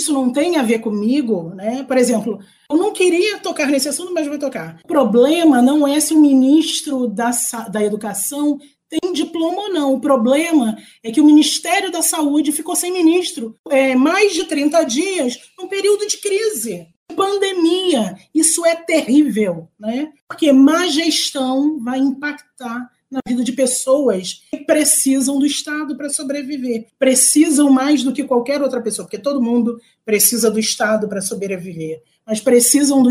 isso 0.00 0.12
não 0.12 0.32
tem 0.32 0.56
a 0.56 0.62
ver 0.62 0.78
comigo, 0.78 1.52
né? 1.54 1.82
Por 1.82 1.96
exemplo, 1.96 2.38
eu 2.70 2.76
não 2.76 2.92
queria 2.92 3.38
tocar 3.40 3.66
nesse 3.66 3.88
assunto, 3.88 4.14
mas 4.14 4.26
vou 4.26 4.38
tocar. 4.38 4.80
O 4.84 4.88
problema 4.88 5.60
não 5.60 5.86
é 5.86 6.00
se 6.00 6.14
o 6.14 6.20
ministro 6.20 7.06
da, 7.06 7.30
da 7.70 7.84
Educação 7.84 8.58
tem 8.90 9.12
diploma 9.12 9.62
ou 9.62 9.72
não. 9.72 9.94
O 9.94 10.00
problema 10.00 10.76
é 11.02 11.12
que 11.12 11.20
o 11.20 11.24
Ministério 11.24 11.92
da 11.92 12.02
Saúde 12.02 12.50
ficou 12.50 12.74
sem 12.74 12.92
ministro 12.92 13.56
é, 13.70 13.94
mais 13.94 14.34
de 14.34 14.44
30 14.44 14.82
dias 14.82 15.38
num 15.56 15.68
período 15.68 16.06
de 16.06 16.18
crise, 16.18 16.88
pandemia. 17.14 18.16
Isso 18.34 18.66
é 18.66 18.74
terrível, 18.74 19.68
né? 19.78 20.12
Porque 20.28 20.52
má 20.52 20.88
gestão 20.88 21.78
vai 21.80 21.98
impactar 21.98 22.90
na 23.10 23.20
vida 23.26 23.42
de 23.42 23.52
pessoas 23.52 24.42
que 24.50 24.58
precisam 24.58 25.38
do 25.38 25.46
Estado 25.46 25.96
para 25.96 26.08
sobreviver. 26.08 26.86
Precisam 26.98 27.70
mais 27.70 28.02
do 28.02 28.12
que 28.12 28.24
qualquer 28.24 28.62
outra 28.62 28.80
pessoa, 28.80 29.06
porque 29.06 29.18
todo 29.18 29.42
mundo 29.42 29.80
precisa 30.04 30.50
do 30.50 30.58
Estado 30.58 31.08
para 31.08 31.20
sobreviver, 31.20 32.02
mas 32.26 32.40
precisam 32.40 33.02
do, 33.02 33.10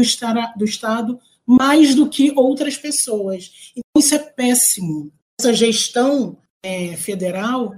do 0.58 0.66
Estado 0.66 1.20
mais 1.46 1.96
do 1.96 2.08
que 2.08 2.32
outras 2.36 2.78
pessoas. 2.78 3.72
Então, 3.72 4.02
isso 4.02 4.16
é 4.16 4.20
péssimo 4.20 5.12
essa 5.40 5.54
gestão 5.54 6.38
é, 6.64 6.98
federal 6.98 7.74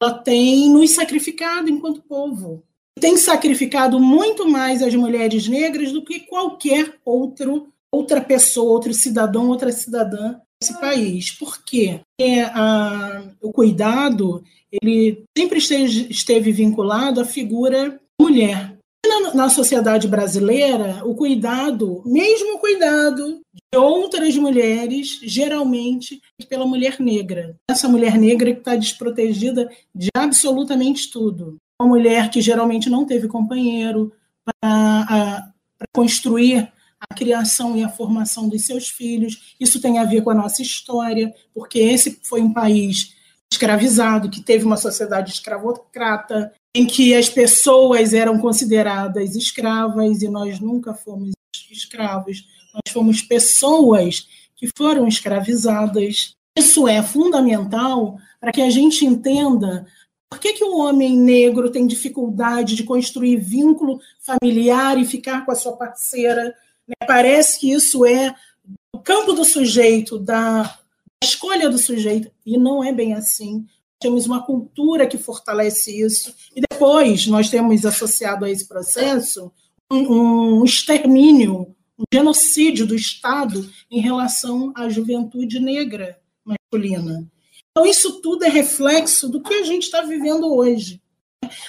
ela 0.00 0.14
tem 0.14 0.68
nos 0.68 0.90
sacrificado 0.90 1.70
enquanto 1.70 2.02
povo. 2.02 2.62
Tem 3.00 3.16
sacrificado 3.16 4.00
muito 4.00 4.48
mais 4.48 4.82
as 4.82 4.94
mulheres 4.94 5.48
negras 5.48 5.92
do 5.92 6.04
que 6.04 6.20
qualquer 6.20 6.94
outro, 7.04 7.68
outra 7.92 8.20
pessoa, 8.20 8.72
outro 8.72 8.92
cidadão, 8.92 9.48
outra 9.48 9.70
cidadã 9.70 10.36
desse 10.60 10.78
país. 10.80 11.30
Por 11.30 11.62
quê? 11.62 12.00
Porque 12.18 12.40
a, 12.52 13.28
o 13.40 13.52
cuidado 13.52 14.42
ele 14.70 15.24
sempre 15.36 15.58
esteve, 15.58 16.08
esteve 16.10 16.52
vinculado 16.52 17.20
à 17.20 17.24
figura 17.24 18.00
mulher. 18.20 18.75
Na, 19.08 19.34
na, 19.34 19.48
sociedade 19.48 20.08
brasileira, 20.08 21.02
o 21.04 21.14
cuidado, 21.14 22.02
mesmo 22.04 22.56
o 22.56 22.58
cuidado 22.58 23.40
de 23.52 23.78
outras 23.78 24.36
mulheres, 24.36 25.20
geralmente 25.22 26.20
pela 26.48 26.66
mulher 26.66 26.98
negra. 27.00 27.56
Essa 27.70 27.88
mulher 27.88 28.18
negra 28.18 28.52
que 28.52 28.58
está 28.58 28.74
desprotegida 28.76 29.70
de 29.94 30.08
absolutamente 30.16 31.10
tudo. 31.10 31.56
Uma 31.80 31.88
mulher 31.88 32.30
que 32.30 32.40
geralmente 32.40 32.88
não 32.88 33.04
teve 33.04 33.28
companheiro 33.28 34.12
para 34.44 35.52
construir 35.92 36.72
a 37.00 37.14
criação 37.14 37.76
e 37.76 37.84
a 37.84 37.88
formação 37.88 38.48
dos 38.48 38.64
seus 38.64 38.88
filhos. 38.88 39.54
Isso 39.60 39.80
tem 39.80 39.98
a 39.98 40.04
ver 40.04 40.22
com 40.22 40.30
a 40.30 40.34
nossa 40.34 40.62
história, 40.62 41.32
porque 41.54 41.78
esse 41.78 42.18
foi 42.22 42.40
um 42.40 42.52
país 42.52 43.14
escravizado, 43.52 44.30
que 44.30 44.42
teve 44.42 44.64
uma 44.64 44.76
sociedade 44.76 45.32
escravocrata, 45.32 46.52
em 46.76 46.84
que 46.84 47.14
as 47.14 47.30
pessoas 47.30 48.12
eram 48.12 48.38
consideradas 48.38 49.34
escravas 49.34 50.20
e 50.20 50.28
nós 50.28 50.60
nunca 50.60 50.92
fomos 50.92 51.32
escravos, 51.70 52.46
nós 52.74 52.92
fomos 52.92 53.22
pessoas 53.22 54.28
que 54.54 54.68
foram 54.76 55.08
escravizadas. 55.08 56.36
Isso 56.54 56.86
é 56.86 57.02
fundamental 57.02 58.18
para 58.38 58.52
que 58.52 58.60
a 58.60 58.68
gente 58.68 59.06
entenda 59.06 59.86
por 60.28 60.38
que, 60.38 60.52
que 60.52 60.64
o 60.64 60.76
homem 60.76 61.16
negro 61.16 61.70
tem 61.70 61.86
dificuldade 61.86 62.76
de 62.76 62.84
construir 62.84 63.36
vínculo 63.36 63.98
familiar 64.20 64.98
e 64.98 65.06
ficar 65.06 65.46
com 65.46 65.52
a 65.52 65.56
sua 65.56 65.78
parceira. 65.78 66.54
Né? 66.86 67.06
Parece 67.06 67.58
que 67.58 67.72
isso 67.72 68.04
é 68.04 68.34
o 68.94 68.98
campo 68.98 69.32
do 69.32 69.46
sujeito, 69.46 70.18
da 70.18 70.78
escolha 71.24 71.70
do 71.70 71.78
sujeito, 71.78 72.30
e 72.44 72.58
não 72.58 72.84
é 72.84 72.92
bem 72.92 73.14
assim. 73.14 73.66
Temos 74.00 74.26
uma 74.26 74.44
cultura 74.44 75.06
que 75.06 75.16
fortalece 75.16 76.00
isso, 76.00 76.34
e 76.54 76.60
depois 76.60 77.26
nós 77.26 77.48
temos 77.48 77.84
associado 77.86 78.44
a 78.44 78.50
esse 78.50 78.68
processo 78.68 79.50
um, 79.90 80.60
um 80.60 80.64
extermínio, 80.64 81.74
um 81.98 82.04
genocídio 82.12 82.86
do 82.86 82.94
Estado 82.94 83.68
em 83.90 84.00
relação 84.00 84.72
à 84.76 84.88
juventude 84.88 85.58
negra 85.58 86.18
masculina. 86.44 87.26
Então, 87.70 87.86
isso 87.86 88.20
tudo 88.20 88.44
é 88.44 88.48
reflexo 88.48 89.28
do 89.28 89.42
que 89.42 89.54
a 89.54 89.62
gente 89.62 89.84
está 89.84 90.02
vivendo 90.02 90.54
hoje, 90.54 91.00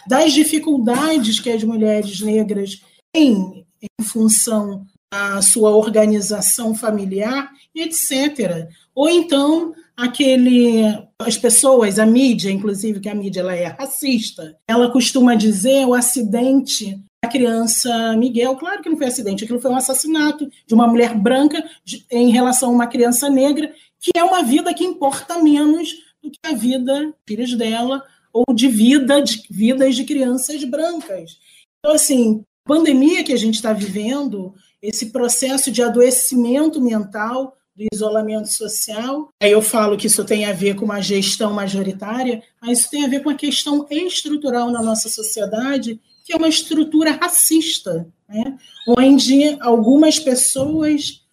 das 0.08 0.34
dificuldades 0.34 1.40
que 1.40 1.50
as 1.50 1.64
mulheres 1.64 2.22
negras 2.22 2.82
têm 3.14 3.66
em 3.82 4.04
função 4.04 4.86
da 5.12 5.42
sua 5.42 5.76
organização 5.76 6.76
familiar, 6.76 7.52
etc. 7.74 8.70
Ou 8.94 9.10
então 9.10 9.74
aquele 9.98 10.84
as 11.20 11.36
pessoas, 11.36 11.98
a 11.98 12.06
mídia, 12.06 12.52
inclusive 12.52 13.00
que 13.00 13.10
a 13.10 13.16
mídia 13.16 13.40
ela 13.40 13.56
é 13.56 13.66
racista, 13.66 14.56
ela 14.68 14.92
costuma 14.92 15.34
dizer 15.34 15.86
o 15.86 15.96
acidente 15.96 17.02
da 17.24 17.30
criança 17.30 18.16
Miguel, 18.16 18.56
claro 18.56 18.84
que 18.84 18.90
não 18.90 18.98
foi 18.98 19.08
acidente, 19.08 19.44
aquilo 19.44 19.60
foi 19.60 19.72
um 19.72 19.76
assassinato 19.76 20.48
de 20.68 20.74
uma 20.76 20.88
mulher 20.88 21.18
branca 21.18 21.64
em 22.12 22.30
relação 22.30 22.70
a 22.70 22.74
uma 22.74 22.88
criança 22.88 23.30
negra 23.30 23.74
que 24.00 24.12
é 24.16 24.24
uma 24.24 24.44
vida 24.44 24.74
que 24.76 24.84
importa 24.84 25.42
menos 25.42 25.92
do 26.22 26.30
que 26.30 26.40
a 26.46 26.54
vida 26.54 27.12
filhos 27.28 27.56
dela 27.56 28.04
ou 28.32 28.54
de 28.54 28.68
vida 28.68 29.20
de 29.22 29.42
vidas 29.50 29.96
de 29.96 30.04
crianças 30.04 30.64
brancas. 30.64 31.40
Então, 31.80 31.96
assim, 31.96 32.44
pandemia 32.64 33.24
que 33.24 33.34
a 33.34 33.38
gente 33.38 33.56
está 33.56 33.74
vivendo, 33.74 34.54
esse 34.82 35.08
processo 35.08 35.72
de 35.72 35.82
adoecimento 35.82 36.80
mental, 36.80 37.57
do 37.78 37.86
isolamento 37.94 38.52
social. 38.52 39.30
Aí 39.40 39.52
eu 39.52 39.62
falo 39.62 39.96
que 39.96 40.08
isso 40.08 40.26
tem 40.26 40.46
a 40.46 40.52
ver 40.52 40.76
com 40.76 40.84
uma 40.84 41.00
gestão 41.00 41.54
majoritária, 41.54 42.42
mas 42.60 42.80
isso 42.80 42.90
tem 42.90 43.06
a 43.06 43.08
ver 43.08 43.22
com 43.22 43.30
uma 43.30 43.38
questão 43.38 43.86
estrutural 43.92 44.72
na 44.72 44.82
nossa 44.82 45.08
sociedade, 45.08 46.02
que 46.26 46.34
é 46.34 46.36
uma 46.36 46.50
estrutura 46.50 47.12
racista, 47.12 48.12
né? 48.28 48.58
onde 48.88 49.58
algumas 49.62 50.18
pessoas, 50.18 51.24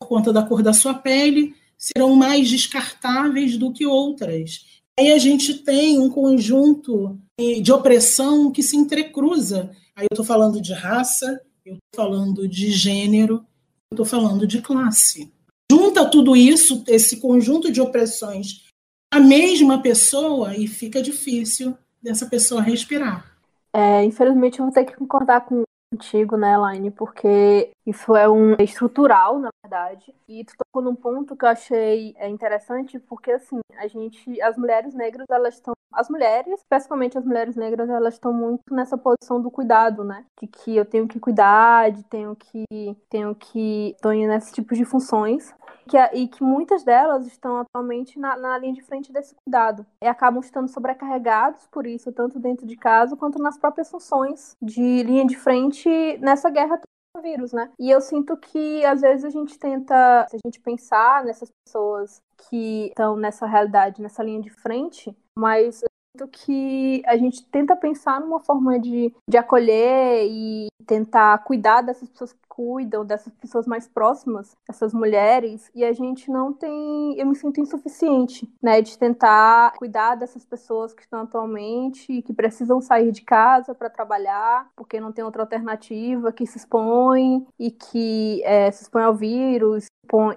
por 0.00 0.08
conta 0.08 0.32
da 0.32 0.42
cor 0.42 0.62
da 0.62 0.72
sua 0.72 0.94
pele, 0.94 1.54
serão 1.76 2.16
mais 2.16 2.48
descartáveis 2.48 3.58
do 3.58 3.70
que 3.70 3.84
outras. 3.84 4.64
Aí 4.98 5.12
a 5.12 5.18
gente 5.18 5.54
tem 5.54 5.98
um 5.98 6.08
conjunto 6.08 7.18
de 7.60 7.72
opressão 7.72 8.50
que 8.50 8.62
se 8.62 8.76
entrecruza. 8.76 9.70
Aí 9.94 10.04
eu 10.04 10.14
estou 10.14 10.24
falando 10.24 10.60
de 10.60 10.72
raça, 10.72 11.40
eu 11.66 11.74
estou 11.74 12.04
falando 12.04 12.48
de 12.48 12.70
gênero, 12.70 13.44
eu 13.90 13.94
estou 13.94 14.06
falando 14.06 14.46
de 14.46 14.62
classe. 14.62 15.30
Junta 15.72 16.04
tudo 16.04 16.36
isso, 16.36 16.84
esse 16.86 17.18
conjunto 17.18 17.72
de 17.72 17.80
opressões, 17.80 18.68
a 19.10 19.18
mesma 19.18 19.80
pessoa 19.80 20.54
e 20.54 20.66
fica 20.66 21.00
difícil 21.00 21.74
dessa 22.02 22.26
pessoa 22.26 22.60
respirar. 22.60 23.24
É, 23.72 24.04
infelizmente 24.04 24.58
eu 24.58 24.66
vou 24.66 24.74
ter 24.74 24.84
que 24.84 24.94
concordar 24.94 25.40
com 25.46 25.62
contigo, 25.90 26.36
né, 26.36 26.52
Elaine, 26.52 26.90
porque 26.90 27.70
isso 27.86 28.14
é 28.14 28.28
um 28.28 28.54
estrutural, 28.60 29.38
na 29.38 29.48
verdade. 29.64 30.14
E 30.28 30.44
tu 30.44 30.52
tocou 30.58 30.82
num 30.82 30.94
ponto 30.94 31.34
que 31.34 31.44
eu 31.46 31.48
achei 31.48 32.14
é, 32.18 32.28
interessante, 32.28 32.98
porque 32.98 33.30
assim, 33.32 33.60
a 33.78 33.86
gente, 33.86 34.42
as 34.42 34.58
mulheres 34.58 34.92
negras, 34.92 35.26
elas 35.30 35.54
estão, 35.54 35.72
as 35.92 36.08
mulheres, 36.08 36.60
especialmente 36.60 37.18
as 37.18 37.24
mulheres 37.24 37.56
negras, 37.56 37.88
elas 37.88 38.14
estão 38.14 38.32
muito 38.32 38.62
nessa 38.72 38.96
posição 38.96 39.40
do 39.40 39.50
cuidado, 39.50 40.04
né? 40.04 40.24
De 40.40 40.46
que 40.46 40.76
eu 40.76 40.84
tenho 40.84 41.06
que 41.06 41.20
cuidar, 41.20 41.90
de 41.90 42.02
tenho 42.04 42.36
que, 42.36 42.64
tenho 43.08 43.34
que, 43.34 43.92
estou 43.94 44.12
nesse 44.12 44.52
tipo 44.52 44.74
de 44.74 44.84
funções 44.84 45.54
que, 45.86 45.98
e 46.14 46.28
que 46.28 46.42
muitas 46.42 46.84
delas 46.84 47.26
estão 47.26 47.58
atualmente 47.58 48.18
na, 48.18 48.36
na, 48.36 48.58
linha 48.58 48.72
de 48.72 48.82
frente 48.82 49.12
desse 49.12 49.34
cuidado 49.34 49.84
e 50.02 50.06
acabam 50.06 50.40
estando 50.40 50.68
sobrecarregados 50.68 51.66
por 51.70 51.86
isso, 51.86 52.12
tanto 52.12 52.38
dentro 52.38 52.66
de 52.66 52.76
casa 52.76 53.16
quanto 53.16 53.38
nas 53.38 53.58
próprias 53.58 53.90
funções 53.90 54.56
de 54.60 55.02
linha 55.02 55.26
de 55.26 55.36
frente 55.36 55.88
nessa 56.18 56.50
guerra 56.50 56.80
vírus, 57.22 57.52
né? 57.52 57.70
E 57.78 57.90
eu 57.90 58.00
sinto 58.00 58.36
que 58.36 58.84
às 58.84 59.00
vezes 59.00 59.24
a 59.24 59.30
gente 59.30 59.58
tenta, 59.58 60.26
se 60.28 60.36
a 60.36 60.40
gente 60.44 60.60
pensar 60.60 61.24
nessas 61.24 61.50
pessoas 61.64 62.20
que 62.48 62.88
estão 62.88 63.16
nessa 63.16 63.46
realidade, 63.46 64.02
nessa 64.02 64.22
linha 64.22 64.40
de 64.40 64.50
frente, 64.50 65.16
mas 65.38 65.82
eu 65.82 65.88
sinto 66.12 66.28
que 66.28 67.02
a 67.06 67.16
gente 67.16 67.44
tenta 67.46 67.76
pensar 67.76 68.20
numa 68.20 68.40
forma 68.40 68.78
de, 68.78 69.14
de 69.28 69.38
acolher 69.38 70.26
e 70.28 70.66
tentar 70.86 71.38
cuidar 71.44 71.82
dessas 71.82 72.08
pessoas 72.08 72.34
cuidam 72.54 73.02
dessas 73.02 73.32
pessoas 73.34 73.66
mais 73.66 73.88
próximas, 73.88 74.54
essas 74.68 74.92
mulheres, 74.92 75.70
e 75.74 75.82
a 75.82 75.92
gente 75.94 76.30
não 76.30 76.52
tem, 76.52 77.18
eu 77.18 77.26
me 77.26 77.34
sinto 77.34 77.60
insuficiente, 77.60 78.46
né, 78.62 78.82
de 78.82 78.98
tentar 78.98 79.72
cuidar 79.78 80.16
dessas 80.16 80.44
pessoas 80.44 80.92
que 80.92 81.00
estão 81.00 81.22
atualmente 81.22 82.12
e 82.12 82.20
que 82.20 82.34
precisam 82.34 82.78
sair 82.80 83.10
de 83.10 83.22
casa 83.22 83.74
para 83.74 83.88
trabalhar, 83.88 84.68
porque 84.76 85.00
não 85.00 85.12
tem 85.12 85.24
outra 85.24 85.42
alternativa, 85.42 86.30
que 86.30 86.46
se 86.46 86.58
expõem 86.58 87.46
e 87.58 87.70
que 87.70 88.42
é, 88.44 88.70
se 88.70 88.82
expõem 88.82 89.04
ao 89.04 89.14
vírus, 89.14 89.86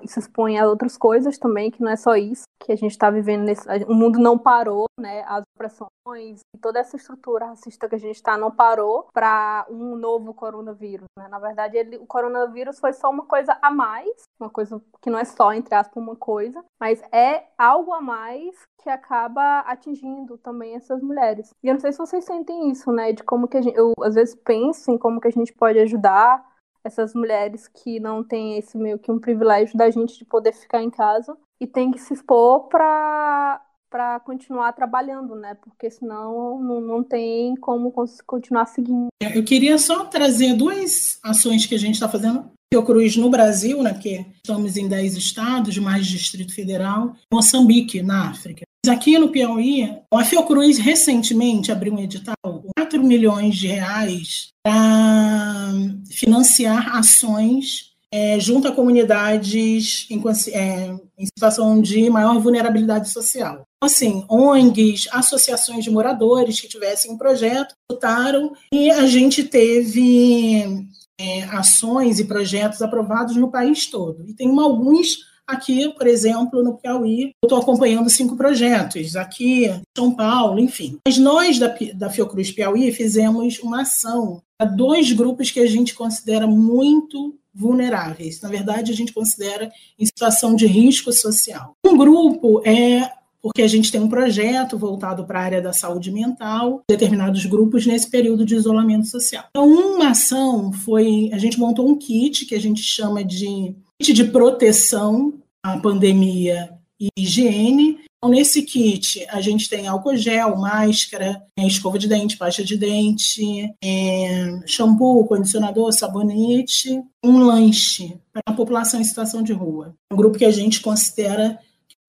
se 0.05 0.19
expõem 0.19 0.57
a 0.57 0.67
outras 0.67 0.97
coisas 0.97 1.37
também, 1.37 1.69
que 1.69 1.81
não 1.81 1.91
é 1.91 1.97
só 1.97 2.15
isso 2.15 2.45
que 2.65 2.71
a 2.71 2.75
gente 2.75 2.91
está 2.91 3.09
vivendo 3.09 3.43
nesse, 3.43 3.67
o 3.87 3.93
mundo 3.93 4.19
não 4.19 4.37
parou, 4.37 4.85
né, 4.99 5.23
as 5.27 5.43
opressões 5.55 6.39
e 6.55 6.57
toda 6.59 6.79
essa 6.79 6.95
estrutura 6.95 7.47
racista 7.47 7.89
que 7.89 7.95
a 7.95 7.99
gente 7.99 8.15
está 8.15 8.37
não 8.37 8.51
parou 8.51 9.07
para 9.13 9.65
um 9.69 9.95
novo 9.95 10.33
coronavírus, 10.33 11.05
né? 11.17 11.27
Na 11.27 11.39
verdade, 11.39 11.77
ele, 11.77 12.04
o 12.05 12.07
coronavírus 12.07 12.79
foi 12.79 12.93
só 12.93 13.09
uma 13.09 13.25
coisa 13.25 13.57
a 13.61 13.71
mais, 13.71 14.23
uma 14.39 14.49
coisa 14.49 14.81
que 15.01 15.09
não 15.09 15.17
é 15.17 15.25
só, 15.25 15.51
entre 15.51 15.73
aspas, 15.73 16.01
uma 16.01 16.15
coisa, 16.15 16.63
mas 16.79 17.01
é 17.11 17.43
algo 17.57 17.91
a 17.91 17.99
mais 17.99 18.55
que 18.81 18.89
acaba 18.89 19.61
atingindo 19.61 20.37
também 20.37 20.75
essas 20.75 21.01
mulheres. 21.01 21.49
E 21.63 21.67
eu 21.67 21.73
não 21.73 21.81
sei 21.81 21.91
se 21.91 21.97
vocês 21.97 22.23
sentem 22.23 22.69
isso, 22.69 22.91
né? 22.91 23.11
De 23.11 23.23
como 23.23 23.47
que 23.47 23.57
a 23.57 23.61
gente, 23.61 23.75
eu 23.75 23.93
às 24.01 24.13
vezes 24.13 24.35
penso 24.35 24.91
em 24.91 24.97
como 24.97 25.19
que 25.19 25.27
a 25.27 25.31
gente 25.31 25.51
pode 25.51 25.79
ajudar 25.79 26.45
essas 26.83 27.15
mulheres 27.15 27.67
que 27.67 27.99
não 27.99 28.23
têm 28.23 28.59
esse 28.59 28.77
meio 28.77 28.99
que 28.99 29.11
um 29.11 29.19
privilégio 29.19 29.75
da 29.75 29.89
gente 29.89 30.19
de 30.19 30.25
poder 30.25 30.53
ficar 30.53 30.83
em 30.83 30.91
casa 30.91 31.35
e 31.59 31.65
tem 31.65 31.89
que 31.89 31.99
se 31.99 32.13
expor 32.13 32.67
para 32.67 33.64
para 33.95 34.19
continuar 34.19 34.73
trabalhando, 34.73 35.37
né? 35.37 35.55
Porque 35.63 35.89
senão 35.89 36.61
não, 36.61 36.81
não 36.81 37.01
tem 37.01 37.55
como 37.55 37.93
continuar 38.25 38.65
seguindo. 38.65 39.07
Eu 39.33 39.41
queria 39.41 39.77
só 39.77 40.03
trazer 40.03 40.53
duas 40.53 41.17
ações 41.23 41.65
que 41.65 41.73
a 41.73 41.79
gente 41.79 41.93
está 41.93 42.09
fazendo. 42.09 42.43
Fiocruz 42.73 43.15
no 43.15 43.29
Brasil, 43.29 43.81
né? 43.81 43.93
Porque 43.93 44.25
estamos 44.35 44.75
em 44.75 44.89
10 44.89 45.15
estados, 45.15 45.77
mais 45.77 46.05
Distrito 46.07 46.53
Federal, 46.53 47.15
Moçambique, 47.31 48.03
na 48.03 48.31
África. 48.31 48.65
Aqui 48.85 49.17
no 49.17 49.29
Piauí, 49.29 49.97
a 50.13 50.25
Fiocruz 50.25 50.77
recentemente 50.77 51.71
abriu 51.71 51.93
um 51.93 51.99
edital, 51.99 52.35
4 52.77 53.01
milhões 53.01 53.55
de 53.55 53.67
reais 53.67 54.49
para 54.61 55.71
financiar 56.11 56.97
ações 56.97 57.95
é, 58.15 58.39
junto 58.39 58.65
a 58.67 58.71
comunidades 58.71 60.07
em, 60.09 60.23
é, 60.53 60.97
em, 61.17 61.25
situação 61.25 61.81
de 61.81 62.09
maior 62.09 62.39
vulnerabilidade 62.39 63.09
social. 63.09 63.67
Assim, 63.85 64.25
ONGs, 64.29 65.07
associações 65.11 65.83
de 65.83 65.91
moradores 65.91 66.59
que 66.59 66.67
tivessem 66.67 67.11
um 67.11 67.17
projeto, 67.17 67.75
votaram 67.89 68.51
e 68.73 68.89
a 68.89 69.05
gente 69.05 69.43
teve 69.43 70.87
é, 71.19 71.43
ações 71.43 72.19
e 72.19 72.25
projetos 72.25 72.81
aprovados 72.81 73.35
no 73.35 73.51
país 73.51 73.85
todo. 73.87 74.25
E 74.27 74.33
tem 74.33 74.49
alguns 74.59 75.19
aqui, 75.47 75.93
por 75.93 76.07
exemplo, 76.07 76.63
no 76.63 76.77
Piauí, 76.77 77.31
eu 77.41 77.47
estou 77.47 77.59
acompanhando 77.59 78.09
cinco 78.09 78.35
projetos, 78.35 79.15
aqui 79.15 79.65
em 79.65 79.81
São 79.95 80.15
Paulo, 80.15 80.59
enfim. 80.59 80.97
Mas 81.07 81.17
nós 81.17 81.59
da, 81.59 81.73
da 81.93 82.09
Fiocruz 82.09 82.51
Piauí 82.51 82.91
fizemos 82.91 83.59
uma 83.59 83.81
ação 83.81 84.41
a 84.59 84.65
dois 84.65 85.11
grupos 85.11 85.51
que 85.51 85.59
a 85.59 85.67
gente 85.67 85.93
considera 85.93 86.47
muito 86.47 87.37
vulneráveis. 87.53 88.41
Na 88.41 88.49
verdade, 88.49 88.91
a 88.91 88.95
gente 88.95 89.13
considera 89.13 89.71
em 89.97 90.05
situação 90.05 90.55
de 90.55 90.65
risco 90.65 91.13
social. 91.13 91.73
Um 91.85 91.95
grupo 91.95 92.61
é 92.67 93.09
porque 93.45 93.61
a 93.61 93.67
gente 93.67 93.91
tem 93.91 94.01
um 94.01 94.09
projeto 94.09 94.75
voltado 94.75 95.23
para 95.23 95.39
a 95.39 95.43
área 95.43 95.61
da 95.61 95.71
saúde 95.71 96.11
mental, 96.11 96.81
determinados 96.89 97.45
grupos 97.45 97.85
nesse 97.85 98.09
período 98.09 98.43
de 98.43 98.55
isolamento 98.55 99.05
social. 99.05 99.43
Então, 99.51 99.67
uma 99.67 100.09
ação 100.09 100.73
foi, 100.73 101.29
a 101.31 101.37
gente 101.37 101.59
montou 101.59 101.87
um 101.87 101.95
kit 101.95 102.43
que 102.47 102.55
a 102.55 102.59
gente 102.59 102.81
chama 102.81 103.23
de 103.23 103.75
kit 104.01 104.13
de 104.13 104.23
proteção 104.23 105.35
à 105.63 105.77
pandemia 105.77 106.71
e 106.99 107.09
higiene. 107.15 107.99
Então, 108.17 108.31
nesse 108.31 108.63
kit, 108.63 109.23
a 109.29 109.39
gente 109.41 109.69
tem 109.69 109.85
álcool 109.85 110.17
gel, 110.17 110.57
máscara, 110.57 111.39
é, 111.55 111.67
escova 111.67 111.99
de 111.99 112.07
dente, 112.07 112.37
pasta 112.37 112.63
de 112.63 112.75
dente, 112.75 113.71
é, 113.79 114.59
shampoo, 114.65 115.23
condicionador, 115.27 115.93
sabonete, 115.93 116.99
um 117.23 117.37
lanche 117.37 118.17
para 118.33 118.41
a 118.47 118.53
população 118.53 118.99
em 118.99 119.03
situação 119.03 119.43
de 119.43 119.53
rua. 119.53 119.93
Um 120.11 120.15
grupo 120.15 120.39
que 120.39 120.45
a 120.45 120.51
gente 120.51 120.81
considera 120.81 121.59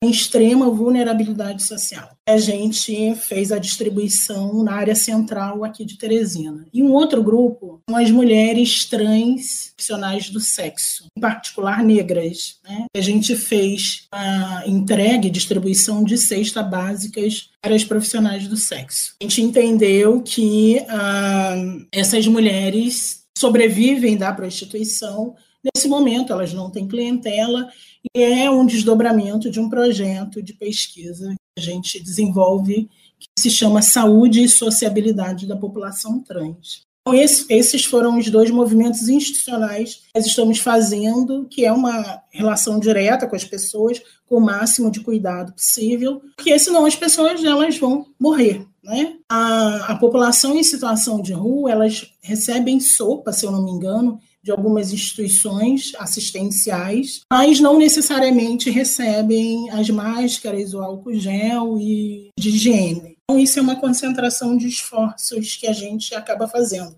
em 0.03 0.11
extrema 0.11 0.68
vulnerabilidade 0.70 1.62
social. 1.62 2.11
A 2.28 2.36
gente 2.36 3.14
fez 3.14 3.51
a 3.51 3.59
distribuição 3.59 4.62
na 4.62 4.74
área 4.74 4.94
central 4.94 5.64
aqui 5.64 5.84
de 5.84 5.97
Teresina. 5.97 6.66
E 6.72 6.82
um 6.82 6.92
outro 6.92 7.22
grupo 7.22 7.80
são 7.88 7.99
as 7.99 8.11
mulheres 8.11 8.84
trans 8.84 9.72
profissionais 9.74 10.28
do 10.28 10.40
sexo, 10.40 11.07
em 11.16 11.20
particular 11.20 11.82
negras. 11.82 12.57
Né? 12.64 12.86
A 12.94 13.01
gente 13.01 13.34
fez 13.36 14.07
a 14.12 14.64
entrega 14.66 15.26
e 15.26 15.30
distribuição 15.30 16.05
de 16.05 16.18
cesta 16.18 16.62
básicas 16.62 17.51
para 17.62 17.74
as 17.74 17.84
profissionais 17.84 18.47
do 18.47 18.57
sexo. 18.57 19.14
A 19.20 19.24
gente 19.24 19.40
entendeu 19.40 20.20
que 20.20 20.78
ah, 20.88 21.57
essas 21.90 22.26
mulheres 22.26 23.24
sobrevivem 23.36 24.16
da 24.16 24.32
prostituição 24.32 25.34
Nesse 25.74 25.88
momento, 25.88 26.32
elas 26.32 26.52
não 26.52 26.70
têm 26.70 26.86
clientela 26.86 27.68
e 28.14 28.22
é 28.22 28.50
um 28.50 28.66
desdobramento 28.66 29.50
de 29.50 29.60
um 29.60 29.68
projeto 29.68 30.42
de 30.42 30.52
pesquisa 30.52 31.34
que 31.34 31.60
a 31.60 31.60
gente 31.60 32.02
desenvolve 32.02 32.88
que 33.18 33.28
se 33.38 33.50
chama 33.50 33.82
Saúde 33.82 34.42
e 34.42 34.48
Sociabilidade 34.48 35.46
da 35.46 35.56
População 35.56 36.20
Trans. 36.20 36.86
Então, 37.08 37.14
esses 37.48 37.84
foram 37.84 38.18
os 38.18 38.28
dois 38.28 38.50
movimentos 38.50 39.08
institucionais 39.08 39.94
que 39.94 40.02
nós 40.14 40.26
estamos 40.26 40.58
fazendo, 40.58 41.46
que 41.48 41.64
é 41.64 41.70
uma 41.70 42.20
relação 42.32 42.80
direta 42.80 43.28
com 43.28 43.36
as 43.36 43.44
pessoas, 43.44 44.02
com 44.26 44.38
o 44.38 44.40
máximo 44.40 44.90
de 44.90 45.00
cuidado 45.00 45.52
possível, 45.52 46.20
porque 46.36 46.58
senão 46.58 46.84
as 46.84 46.96
pessoas 46.96 47.44
elas 47.44 47.78
vão 47.78 48.06
morrer. 48.18 48.66
Né? 48.82 49.18
A, 49.28 49.92
a 49.92 49.96
população 49.96 50.56
em 50.56 50.64
situação 50.64 51.22
de 51.22 51.32
rua, 51.32 51.70
elas 51.70 52.12
recebem 52.20 52.80
sopa, 52.80 53.32
se 53.32 53.46
eu 53.46 53.52
não 53.52 53.64
me 53.64 53.70
engano, 53.70 54.18
de 54.47 54.53
algumas 54.53 54.92
instituições 54.92 55.92
assistenciais, 55.99 57.22
mas 57.28 57.59
não 57.59 57.76
necessariamente 57.76 58.70
recebem 58.70 59.68
as 59.70 59.90
máscaras, 59.90 60.72
o 60.72 60.78
álcool 60.78 61.14
gel 61.14 61.76
e 61.80 62.30
de 62.38 62.51
higiene. 62.51 63.16
Então, 63.24 63.40
isso 63.42 63.59
é 63.59 63.62
uma 63.62 63.74
concentração 63.74 64.57
de 64.57 64.68
esforços 64.68 65.57
que 65.57 65.66
a 65.66 65.72
gente 65.72 66.14
acaba 66.14 66.47
fazendo. 66.47 66.94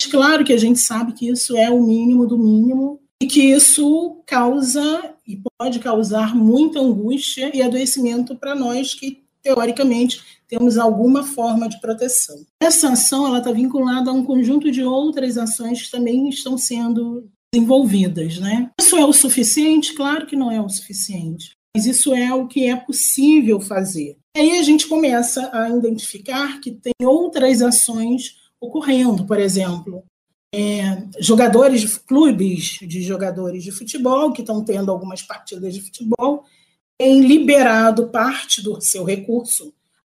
Mas, 0.00 0.10
claro 0.10 0.42
que 0.42 0.54
a 0.54 0.56
gente 0.56 0.78
sabe 0.78 1.12
que 1.12 1.28
isso 1.28 1.54
é 1.54 1.68
o 1.68 1.82
mínimo 1.82 2.26
do 2.26 2.38
mínimo 2.38 2.98
e 3.22 3.26
que 3.26 3.42
isso 3.42 4.22
causa 4.24 5.14
e 5.26 5.38
pode 5.58 5.78
causar 5.80 6.34
muita 6.34 6.80
angústia 6.80 7.54
e 7.54 7.60
adoecimento 7.60 8.34
para 8.36 8.54
nós 8.54 8.94
que, 8.94 9.22
teoricamente, 9.46 10.20
temos 10.48 10.76
alguma 10.76 11.22
forma 11.22 11.68
de 11.68 11.80
proteção. 11.80 12.44
Essa 12.60 12.90
ação 12.90 13.26
ela 13.26 13.38
está 13.38 13.52
vinculada 13.52 14.10
a 14.10 14.12
um 14.12 14.24
conjunto 14.24 14.70
de 14.72 14.82
outras 14.82 15.38
ações 15.38 15.82
que 15.82 15.90
também 15.90 16.28
estão 16.28 16.58
sendo 16.58 17.28
desenvolvidas. 17.54 18.38
Né? 18.38 18.70
Isso 18.80 18.96
é 18.96 19.04
o 19.04 19.12
suficiente? 19.12 19.94
Claro 19.94 20.26
que 20.26 20.34
não 20.34 20.50
é 20.50 20.60
o 20.60 20.68
suficiente, 20.68 21.52
mas 21.76 21.86
isso 21.86 22.12
é 22.12 22.34
o 22.34 22.48
que 22.48 22.68
é 22.68 22.74
possível 22.74 23.60
fazer. 23.60 24.16
Aí 24.36 24.58
a 24.58 24.62
gente 24.62 24.88
começa 24.88 25.48
a 25.52 25.70
identificar 25.70 26.60
que 26.60 26.72
tem 26.72 27.06
outras 27.06 27.62
ações 27.62 28.34
ocorrendo, 28.60 29.24
por 29.24 29.38
exemplo, 29.38 30.02
é, 30.54 31.04
jogadores 31.20 31.82
de 31.82 32.00
clubes 32.00 32.78
de 32.82 33.02
jogadores 33.02 33.62
de 33.62 33.70
futebol 33.70 34.32
que 34.32 34.40
estão 34.40 34.64
tendo 34.64 34.90
algumas 34.90 35.22
partidas 35.22 35.72
de 35.72 35.80
futebol 35.80 36.44
têm 36.98 37.20
liberado 37.20 38.08
parte 38.08 38.62
do 38.62 38.80
seu 38.80 39.04
recurso 39.04 39.72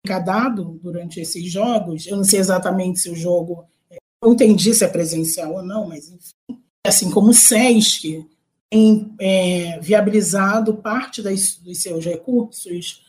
arrecadado 0.05 0.79
durante 0.81 1.19
esses 1.19 1.51
jogos. 1.51 2.07
Eu 2.07 2.17
não 2.17 2.23
sei 2.23 2.39
exatamente 2.39 2.99
se 2.99 3.09
o 3.09 3.15
jogo, 3.15 3.65
é, 3.91 3.97
não 4.23 4.33
entendi 4.33 4.73
se 4.73 4.83
é 4.83 4.87
presencial 4.87 5.53
ou 5.53 5.63
não, 5.63 5.87
mas 5.87 6.09
enfim. 6.09 6.59
Assim 6.85 7.11
como 7.11 7.29
o 7.29 7.33
SESC 7.33 8.25
tem 8.69 9.13
é, 9.19 9.79
viabilizado 9.81 10.75
parte 10.75 11.21
das, 11.21 11.55
dos 11.55 11.81
seus 11.81 12.05
recursos, 12.05 13.03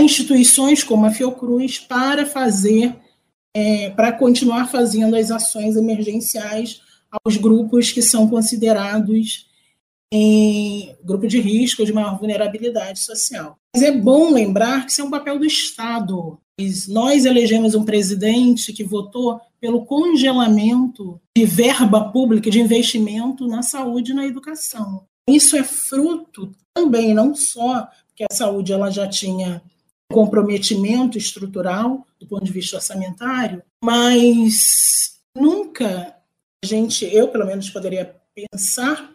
instituições 0.00 0.82
como 0.82 1.06
a 1.06 1.10
Fiocruz 1.10 1.78
para 1.78 2.26
fazer, 2.26 2.96
é, 3.54 3.90
para 3.90 4.12
continuar 4.12 4.66
fazendo 4.66 5.14
as 5.14 5.30
ações 5.30 5.76
emergenciais 5.76 6.80
aos 7.10 7.36
grupos 7.36 7.92
que 7.92 8.02
são 8.02 8.28
considerados 8.28 9.46
em 10.16 10.96
grupo 11.04 11.26
de 11.26 11.40
risco 11.40 11.84
de 11.84 11.92
maior 11.92 12.18
vulnerabilidade 12.18 13.00
social. 13.00 13.58
Mas 13.74 13.82
é 13.82 13.92
bom 13.92 14.32
lembrar 14.32 14.86
que 14.86 14.92
isso 14.92 15.02
é 15.02 15.04
um 15.04 15.10
papel 15.10 15.38
do 15.38 15.44
Estado. 15.44 16.38
Nós 16.88 17.26
elegemos 17.26 17.74
um 17.74 17.84
presidente 17.84 18.72
que 18.72 18.82
votou 18.82 19.38
pelo 19.60 19.84
congelamento 19.84 21.20
de 21.36 21.44
verba 21.44 22.10
pública, 22.10 22.50
de 22.50 22.60
investimento 22.60 23.46
na 23.46 23.62
saúde 23.62 24.12
e 24.12 24.14
na 24.14 24.26
educação. 24.26 25.04
Isso 25.28 25.56
é 25.56 25.62
fruto 25.62 26.52
também, 26.74 27.12
não 27.12 27.34
só 27.34 27.86
que 28.14 28.24
a 28.24 28.34
saúde 28.34 28.72
ela 28.72 28.90
já 28.90 29.06
tinha 29.06 29.60
comprometimento 30.10 31.18
estrutural 31.18 32.06
do 32.18 32.26
ponto 32.26 32.44
de 32.44 32.52
vista 32.52 32.76
orçamentário, 32.76 33.62
mas 33.82 35.18
nunca 35.36 36.14
a 36.64 36.66
gente, 36.66 37.04
eu 37.04 37.28
pelo 37.28 37.44
menos 37.44 37.68
poderia 37.68 38.14
pensar 38.34 39.10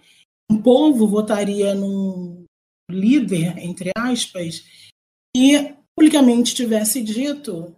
um 0.52 0.58
povo 0.58 1.08
votaria 1.08 1.74
num 1.74 2.43
líder, 2.89 3.58
entre 3.58 3.91
aspas, 3.95 4.66
e 5.36 5.74
publicamente 5.95 6.54
tivesse 6.54 7.02
dito 7.02 7.74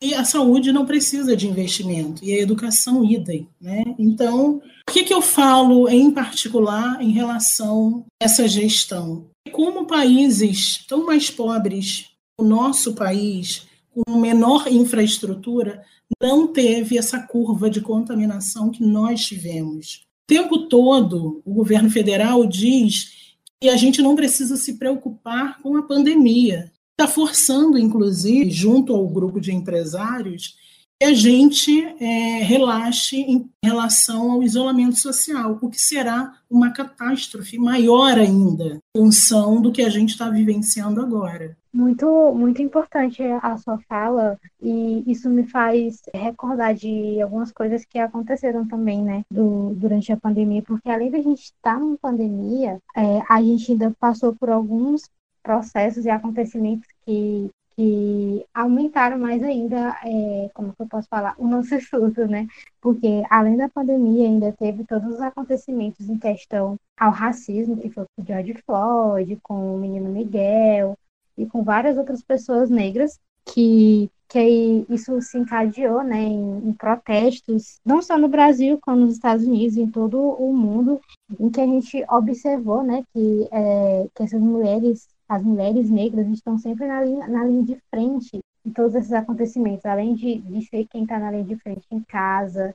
que 0.00 0.14
a 0.14 0.24
saúde 0.24 0.70
não 0.70 0.84
precisa 0.84 1.34
de 1.34 1.48
investimento 1.48 2.22
e 2.22 2.34
a 2.34 2.38
educação 2.38 3.02
idem, 3.02 3.48
né? 3.58 3.82
Então, 3.98 4.60
o 4.88 4.92
que, 4.92 5.04
que 5.04 5.12
eu 5.12 5.22
falo 5.22 5.88
em 5.88 6.10
particular 6.10 7.00
em 7.00 7.10
relação 7.10 8.04
a 8.20 8.26
essa 8.26 8.46
gestão? 8.46 9.26
Como 9.50 9.86
países 9.86 10.84
tão 10.86 11.06
mais 11.06 11.30
pobres, 11.30 12.10
o 12.38 12.44
nosso 12.44 12.94
país, 12.94 13.66
com 13.90 14.18
menor 14.20 14.68
infraestrutura, 14.68 15.82
não 16.22 16.46
teve 16.46 16.98
essa 16.98 17.20
curva 17.20 17.70
de 17.70 17.80
contaminação 17.80 18.70
que 18.70 18.84
nós 18.84 19.24
tivemos 19.24 20.07
tempo 20.28 20.68
todo 20.68 21.40
o 21.44 21.54
governo 21.54 21.90
federal 21.90 22.46
diz 22.46 23.34
que 23.58 23.68
a 23.70 23.76
gente 23.76 24.02
não 24.02 24.14
precisa 24.14 24.56
se 24.56 24.78
preocupar 24.78 25.58
com 25.62 25.76
a 25.76 25.82
pandemia. 25.82 26.70
Está 26.92 27.08
forçando, 27.08 27.78
inclusive, 27.78 28.50
junto 28.50 28.94
ao 28.94 29.08
grupo 29.08 29.40
de 29.40 29.52
empresários, 29.52 30.56
que 31.00 31.06
a 31.06 31.14
gente 31.14 31.84
é, 32.00 32.42
relaxe 32.42 33.16
em 33.16 33.48
relação 33.64 34.32
ao 34.32 34.42
isolamento 34.42 34.96
social, 34.96 35.56
o 35.62 35.70
que 35.70 35.80
será 35.80 36.34
uma 36.50 36.72
catástrofe 36.72 37.56
maior 37.56 38.18
ainda, 38.18 38.80
em 38.96 39.00
função 39.00 39.62
do 39.62 39.70
que 39.70 39.82
a 39.82 39.88
gente 39.88 40.10
está 40.10 40.28
vivenciando 40.28 41.00
agora. 41.00 41.56
Muito, 41.72 42.06
muito 42.34 42.60
importante 42.60 43.22
a 43.22 43.56
sua 43.58 43.78
fala, 43.88 44.36
e 44.60 45.04
isso 45.06 45.30
me 45.30 45.46
faz 45.46 46.00
recordar 46.12 46.74
de 46.74 47.20
algumas 47.22 47.52
coisas 47.52 47.84
que 47.84 47.98
aconteceram 47.98 48.66
também, 48.66 49.00
né, 49.02 49.22
do, 49.30 49.74
durante 49.76 50.10
a 50.10 50.16
pandemia, 50.16 50.62
porque 50.62 50.90
além 50.90 51.10
da 51.10 51.22
gente 51.22 51.44
estar 51.44 51.78
numa 51.78 51.96
pandemia, 51.98 52.80
é, 52.96 53.22
a 53.28 53.40
gente 53.40 53.70
ainda 53.70 53.94
passou 54.00 54.34
por 54.34 54.50
alguns 54.50 55.02
processos 55.42 56.04
e 56.04 56.10
acontecimentos 56.10 56.88
que 57.06 57.48
que 57.78 58.44
aumentaram 58.52 59.16
mais 59.16 59.40
ainda, 59.40 59.96
é, 60.04 60.50
como 60.52 60.72
que 60.74 60.82
eu 60.82 60.88
posso 60.88 61.06
falar, 61.08 61.36
o 61.38 61.46
nosso 61.46 61.78
susto, 61.80 62.26
né? 62.26 62.48
Porque 62.80 63.22
além 63.30 63.56
da 63.56 63.68
pandemia, 63.68 64.26
ainda 64.26 64.52
teve 64.52 64.82
todos 64.82 65.14
os 65.14 65.20
acontecimentos 65.20 66.08
em 66.08 66.18
questão 66.18 66.76
ao 66.98 67.12
racismo, 67.12 67.76
que 67.76 67.88
foi 67.88 68.04
com 68.04 68.22
o 68.22 68.26
George 68.26 68.54
Floyd, 68.66 69.38
com 69.44 69.76
o 69.76 69.78
menino 69.78 70.10
Miguel 70.10 70.98
e 71.36 71.46
com 71.46 71.62
várias 71.62 71.96
outras 71.96 72.20
pessoas 72.20 72.68
negras 72.68 73.16
que 73.44 74.10
que 74.28 74.84
isso 74.90 75.22
se 75.22 75.38
encadeou 75.38 76.02
né, 76.04 76.20
em, 76.22 76.68
em, 76.68 76.72
protestos, 76.74 77.80
não 77.82 78.02
só 78.02 78.18
no 78.18 78.28
Brasil, 78.28 78.78
como 78.82 78.98
nos 78.98 79.14
Estados 79.14 79.46
Unidos, 79.46 79.78
em 79.78 79.90
todo 79.90 80.20
o 80.20 80.52
mundo, 80.52 81.00
em 81.40 81.48
que 81.48 81.58
a 81.58 81.64
gente 81.64 82.04
observou 82.10 82.82
né, 82.82 83.02
que, 83.14 83.48
é, 83.50 84.06
que 84.14 84.22
essas 84.22 84.38
mulheres, 84.38 85.08
as 85.28 85.42
mulheres 85.42 85.90
negras, 85.90 86.26
estão 86.28 86.58
sempre 86.58 86.86
na 86.86 87.04
linha, 87.04 87.28
na 87.28 87.44
linha 87.44 87.62
de 87.62 87.78
frente 87.90 88.40
em 88.64 88.72
todos 88.72 88.94
esses 88.94 89.12
acontecimentos, 89.12 89.84
além 89.84 90.14
de, 90.14 90.38
de 90.38 90.62
ser 90.66 90.86
quem 90.86 91.02
está 91.02 91.18
na 91.18 91.30
linha 91.30 91.44
de 91.44 91.56
frente 91.56 91.86
em 91.90 92.00
casa, 92.00 92.74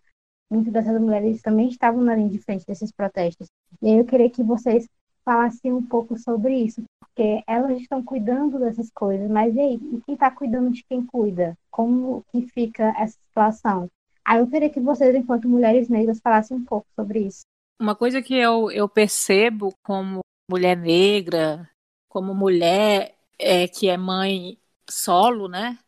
muitas 0.49 0.74
dessas 0.74 0.99
mulheres 1.01 1.41
também 1.41 1.68
estavam 1.68 2.01
na 2.04 2.16
linha 2.16 2.30
de 2.30 2.39
frente 2.39 2.66
desses 2.66 2.91
protestos. 2.91 3.47
E 3.82 3.88
aí 3.88 3.97
eu 3.97 4.06
queria 4.06 4.30
que 4.30 4.43
vocês 4.43 4.88
falassem 5.26 5.72
um 5.72 5.82
pouco 5.82 6.18
sobre 6.18 6.56
isso, 6.56 6.84
porque 6.99 7.43
elas 7.47 7.80
estão 7.80 8.04
cuidando 8.04 8.60
dessas 8.60 8.89
coisas, 8.91 9.30
mas 9.30 9.56
e 9.56 9.60
aí, 9.60 9.76
e 9.76 10.01
quem 10.06 10.14
está 10.14 10.30
cuidando 10.30 10.72
de 10.72 10.84
quem 10.84 11.06
cuida? 11.06 11.58
Como 11.72 12.24
que 12.32 12.41
fica 12.47 12.93
essa 12.97 13.18
situação? 13.28 13.89
Aí 14.26 14.39
eu 14.39 14.47
queria 14.47 14.70
que 14.70 14.80
vocês, 14.80 15.16
enquanto 15.16 15.49
mulheres 15.49 15.89
negras, 15.89 16.20
falassem 16.20 16.58
um 16.58 16.64
pouco 16.64 16.88
sobre 16.95 17.20
isso. 17.20 17.41
Uma 17.82 17.95
coisa 17.95 18.22
que 18.22 18.36
eu, 18.36 18.72
eu 18.72 18.88
percebo 18.88 19.74
como 19.84 20.20
mulher 20.49 20.78
negra, 20.78 21.70
como 22.14 22.36
mulher 22.36 23.16
é, 23.39 23.68
que 23.68 23.89
é 23.89 23.97
mãe 23.97 24.59
solo, 24.88 25.47
né? 25.47 25.80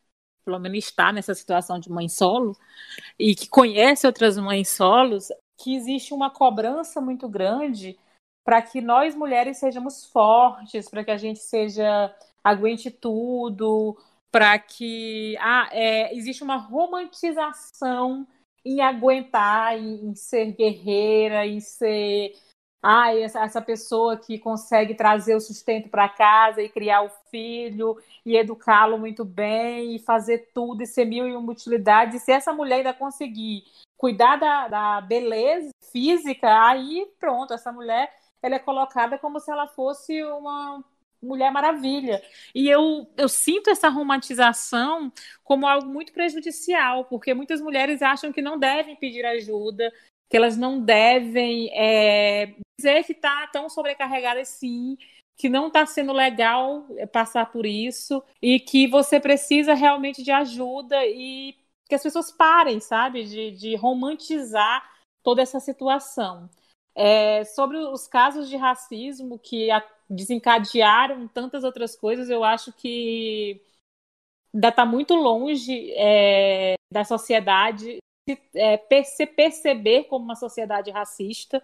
Pelo 0.43 0.57
menos 0.59 0.79
está 0.79 1.13
nessa 1.13 1.35
situação 1.35 1.79
de 1.79 1.91
mãe 1.91 2.09
solo, 2.09 2.57
e 3.19 3.35
que 3.35 3.47
conhece 3.47 4.07
outras 4.07 4.35
mães 4.35 4.69
solos, 4.69 5.31
que 5.55 5.75
existe 5.75 6.15
uma 6.15 6.31
cobrança 6.31 6.99
muito 6.99 7.29
grande 7.29 7.95
para 8.43 8.59
que 8.59 8.81
nós 8.81 9.13
mulheres 9.15 9.57
sejamos 9.57 10.05
fortes, 10.05 10.89
para 10.89 11.03
que 11.03 11.11
a 11.11 11.17
gente 11.17 11.39
seja 11.39 12.13
aguente 12.43 12.89
tudo, 12.89 13.95
para 14.31 14.57
que 14.57 15.37
ah, 15.39 15.69
é, 15.71 16.15
existe 16.15 16.43
uma 16.43 16.57
romantização 16.57 18.27
em 18.65 18.81
aguentar, 18.81 19.77
em, 19.77 20.09
em 20.09 20.15
ser 20.15 20.53
guerreira, 20.53 21.45
em 21.45 21.59
ser 21.59 22.33
ah, 22.87 23.11
essa, 23.15 23.43
essa 23.43 23.61
pessoa 23.61 24.15
que 24.15 24.37
consegue 24.37 24.93
trazer 24.93 25.33
o 25.35 25.41
sustento 25.41 25.89
para 25.89 26.07
casa 26.07 26.61
e 26.61 26.69
criar 26.69 27.01
o 27.01 27.09
filho 27.31 27.97
e 28.23 28.37
educá-lo 28.37 28.99
muito 28.99 29.25
bem 29.25 29.95
e 29.95 29.99
fazer 29.99 30.51
tudo 30.53 30.83
e 30.83 30.85
ser 30.85 31.05
mil 31.05 31.27
e 31.27 31.35
uma 31.35 31.51
utilidades. 31.51 32.21
Se 32.21 32.31
essa 32.31 32.53
mulher 32.53 32.77
ainda 32.77 32.93
conseguir 32.93 33.63
cuidar 33.97 34.35
da, 34.35 34.67
da 34.67 35.01
beleza 35.01 35.71
física, 35.91 36.47
aí 36.69 37.07
pronto, 37.19 37.55
essa 37.55 37.71
mulher 37.71 38.13
ela 38.39 38.55
é 38.55 38.59
colocada 38.59 39.17
como 39.17 39.39
se 39.39 39.51
ela 39.51 39.67
fosse 39.67 40.23
uma 40.23 40.83
Mulher 41.23 41.51
Maravilha. 41.51 42.21
E 42.53 42.69
eu, 42.69 43.09
eu 43.17 43.27
sinto 43.27 43.71
essa 43.71 43.89
romantização 43.89 45.11
como 45.43 45.65
algo 45.65 45.87
muito 45.87 46.13
prejudicial, 46.13 47.05
porque 47.05 47.33
muitas 47.33 47.59
mulheres 47.59 48.03
acham 48.03 48.31
que 48.31 48.43
não 48.43 48.59
devem 48.59 48.95
pedir 48.95 49.25
ajuda, 49.25 49.91
que 50.29 50.37
elas 50.37 50.55
não 50.55 50.79
devem 50.79 51.71
é, 51.73 52.53
dizer 52.79 53.03
que 53.03 53.13
está 53.13 53.47
tão 53.47 53.69
sobrecarregada 53.69 54.41
assim, 54.41 54.97
que 55.37 55.49
não 55.49 55.67
está 55.67 55.85
sendo 55.85 56.13
legal 56.13 56.85
é, 56.97 57.05
passar 57.05 57.51
por 57.51 57.65
isso 57.65 58.23
e 58.41 58.59
que 58.59 58.87
você 58.87 59.19
precisa 59.19 59.73
realmente 59.73 60.23
de 60.23 60.31
ajuda 60.31 61.05
e 61.05 61.55
que 61.87 61.95
as 61.95 62.03
pessoas 62.03 62.31
parem, 62.31 62.79
sabe, 62.79 63.25
de, 63.25 63.51
de 63.51 63.75
romantizar 63.75 64.83
toda 65.23 65.41
essa 65.41 65.59
situação. 65.59 66.49
É, 66.95 67.43
sobre 67.43 67.77
os 67.77 68.07
casos 68.07 68.49
de 68.49 68.55
racismo 68.55 69.37
que 69.37 69.67
desencadearam 70.09 71.27
tantas 71.27 71.63
outras 71.63 71.95
coisas, 71.95 72.29
eu 72.29 72.43
acho 72.43 72.71
que 72.71 73.61
ainda 74.53 74.69
está 74.69 74.85
muito 74.85 75.13
longe 75.13 75.91
é, 75.93 76.75
da 76.91 77.03
sociedade 77.03 77.97
se, 78.27 78.41
é, 78.55 79.03
se 79.03 79.25
perceber 79.25 80.05
como 80.05 80.23
uma 80.23 80.35
sociedade 80.35 80.89
racista, 80.89 81.61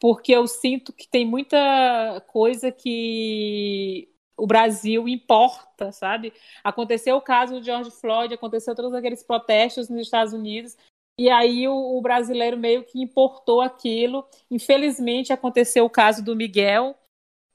porque 0.00 0.32
eu 0.32 0.46
sinto 0.46 0.92
que 0.92 1.08
tem 1.08 1.26
muita 1.26 2.22
coisa 2.28 2.70
que 2.70 4.08
o 4.36 4.46
Brasil 4.46 5.08
importa, 5.08 5.90
sabe? 5.92 6.32
Aconteceu 6.62 7.16
o 7.16 7.22
caso 7.22 7.54
do 7.54 7.64
George 7.64 7.90
Floyd, 7.90 8.34
aconteceu 8.34 8.74
todos 8.74 8.92
aqueles 8.92 9.22
protestos 9.22 9.88
nos 9.88 10.02
Estados 10.02 10.32
Unidos, 10.34 10.76
e 11.18 11.30
aí 11.30 11.66
o, 11.66 11.96
o, 11.96 12.02
brasileiro 12.02 12.58
meio 12.58 12.84
que 12.84 13.00
importou 13.00 13.62
aquilo. 13.62 14.26
Infelizmente 14.50 15.32
aconteceu 15.32 15.84
o 15.86 15.90
caso 15.90 16.22
do 16.22 16.36
Miguel, 16.36 16.94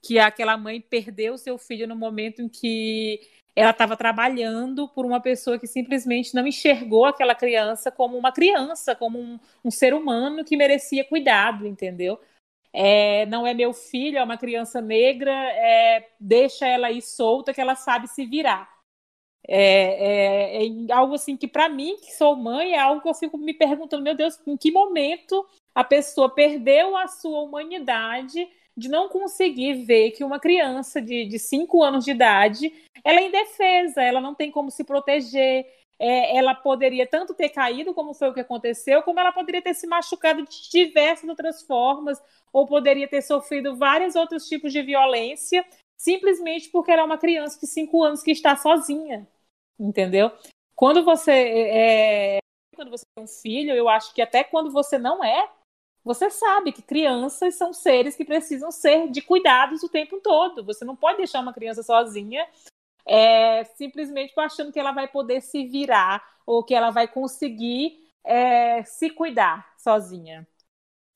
que 0.04 0.18
aquela 0.18 0.56
mãe 0.56 0.80
perdeu 0.80 1.38
seu 1.38 1.56
filho 1.56 1.86
no 1.86 1.94
momento 1.94 2.42
em 2.42 2.48
que 2.48 3.20
ela 3.54 3.70
estava 3.70 3.96
trabalhando 3.96 4.88
por 4.88 5.04
uma 5.04 5.20
pessoa 5.20 5.58
que 5.58 5.66
simplesmente 5.66 6.34
não 6.34 6.46
enxergou 6.46 7.04
aquela 7.04 7.34
criança 7.34 7.92
como 7.92 8.16
uma 8.16 8.32
criança, 8.32 8.96
como 8.96 9.20
um, 9.20 9.38
um 9.64 9.70
ser 9.70 9.94
humano 9.94 10.44
que 10.44 10.56
merecia 10.56 11.04
cuidado, 11.04 11.66
entendeu? 11.66 12.18
É, 12.72 13.26
não 13.26 13.46
é 13.46 13.52
meu 13.52 13.72
filho, 13.72 14.18
é 14.18 14.24
uma 14.24 14.38
criança 14.38 14.80
negra, 14.80 15.32
é, 15.32 16.08
deixa 16.18 16.66
ela 16.66 16.86
aí 16.86 17.02
solta 17.02 17.52
que 17.52 17.60
ela 17.60 17.74
sabe 17.74 18.08
se 18.08 18.24
virar. 18.24 18.70
É, 19.46 20.62
é, 20.62 20.66
é 20.66 20.92
algo 20.92 21.14
assim 21.14 21.36
que, 21.36 21.48
para 21.48 21.68
mim, 21.68 21.96
que 21.96 22.12
sou 22.12 22.36
mãe, 22.36 22.72
é 22.72 22.78
algo 22.78 23.02
que 23.02 23.08
eu 23.08 23.14
fico 23.14 23.36
me 23.36 23.52
perguntando: 23.52 24.02
meu 24.02 24.14
Deus, 24.14 24.40
em 24.46 24.56
que 24.56 24.70
momento 24.70 25.44
a 25.74 25.82
pessoa 25.82 26.30
perdeu 26.30 26.96
a 26.96 27.08
sua 27.08 27.40
humanidade 27.40 28.48
de 28.76 28.88
não 28.88 29.08
conseguir 29.08 29.84
ver 29.84 30.12
que 30.12 30.24
uma 30.24 30.40
criança 30.40 31.00
de, 31.02 31.26
de 31.26 31.38
cinco 31.38 31.82
anos 31.82 32.04
de 32.04 32.10
idade 32.10 32.72
ela 33.04 33.20
é 33.20 33.26
indefesa, 33.26 34.02
ela 34.02 34.20
não 34.20 34.34
tem 34.34 34.50
como 34.50 34.70
se 34.70 34.84
proteger. 34.84 35.66
É, 36.04 36.36
ela 36.36 36.52
poderia 36.52 37.06
tanto 37.06 37.32
ter 37.32 37.50
caído, 37.50 37.94
como 37.94 38.12
foi 38.12 38.28
o 38.28 38.34
que 38.34 38.40
aconteceu, 38.40 39.04
como 39.04 39.20
ela 39.20 39.30
poderia 39.30 39.62
ter 39.62 39.72
se 39.72 39.86
machucado 39.86 40.42
de 40.42 40.68
diversas 40.68 41.28
outras 41.28 41.62
formas, 41.62 42.20
ou 42.52 42.66
poderia 42.66 43.06
ter 43.06 43.22
sofrido 43.22 43.76
vários 43.76 44.16
outros 44.16 44.48
tipos 44.48 44.72
de 44.72 44.82
violência, 44.82 45.64
simplesmente 45.96 46.70
porque 46.70 46.90
ela 46.90 47.02
é 47.02 47.04
uma 47.04 47.18
criança 47.18 47.60
de 47.60 47.68
cinco 47.68 48.02
anos 48.02 48.20
que 48.20 48.32
está 48.32 48.56
sozinha, 48.56 49.28
entendeu? 49.78 50.32
Quando 50.74 51.04
você 51.04 51.30
é, 51.30 52.38
quando 52.74 52.90
você 52.90 53.04
tem 53.14 53.24
um 53.24 53.28
filho, 53.28 53.72
eu 53.72 53.88
acho 53.88 54.12
que 54.12 54.20
até 54.20 54.42
quando 54.42 54.72
você 54.72 54.98
não 54.98 55.22
é, 55.22 55.48
você 56.04 56.28
sabe 56.30 56.72
que 56.72 56.82
crianças 56.82 57.54
são 57.54 57.72
seres 57.72 58.16
que 58.16 58.24
precisam 58.24 58.72
ser 58.72 59.08
de 59.08 59.22
cuidados 59.22 59.84
o 59.84 59.88
tempo 59.88 60.20
todo. 60.20 60.64
Você 60.64 60.84
não 60.84 60.96
pode 60.96 61.18
deixar 61.18 61.40
uma 61.40 61.52
criança 61.52 61.84
sozinha 61.84 62.44
é, 63.06 63.64
simplesmente 63.64 64.32
achando 64.38 64.72
que 64.72 64.78
ela 64.78 64.92
vai 64.92 65.08
poder 65.08 65.40
se 65.40 65.66
virar 65.66 66.22
ou 66.46 66.62
que 66.62 66.74
ela 66.74 66.90
vai 66.90 67.08
conseguir 67.08 68.10
é, 68.24 68.82
se 68.84 69.10
cuidar 69.10 69.74
sozinha. 69.78 70.46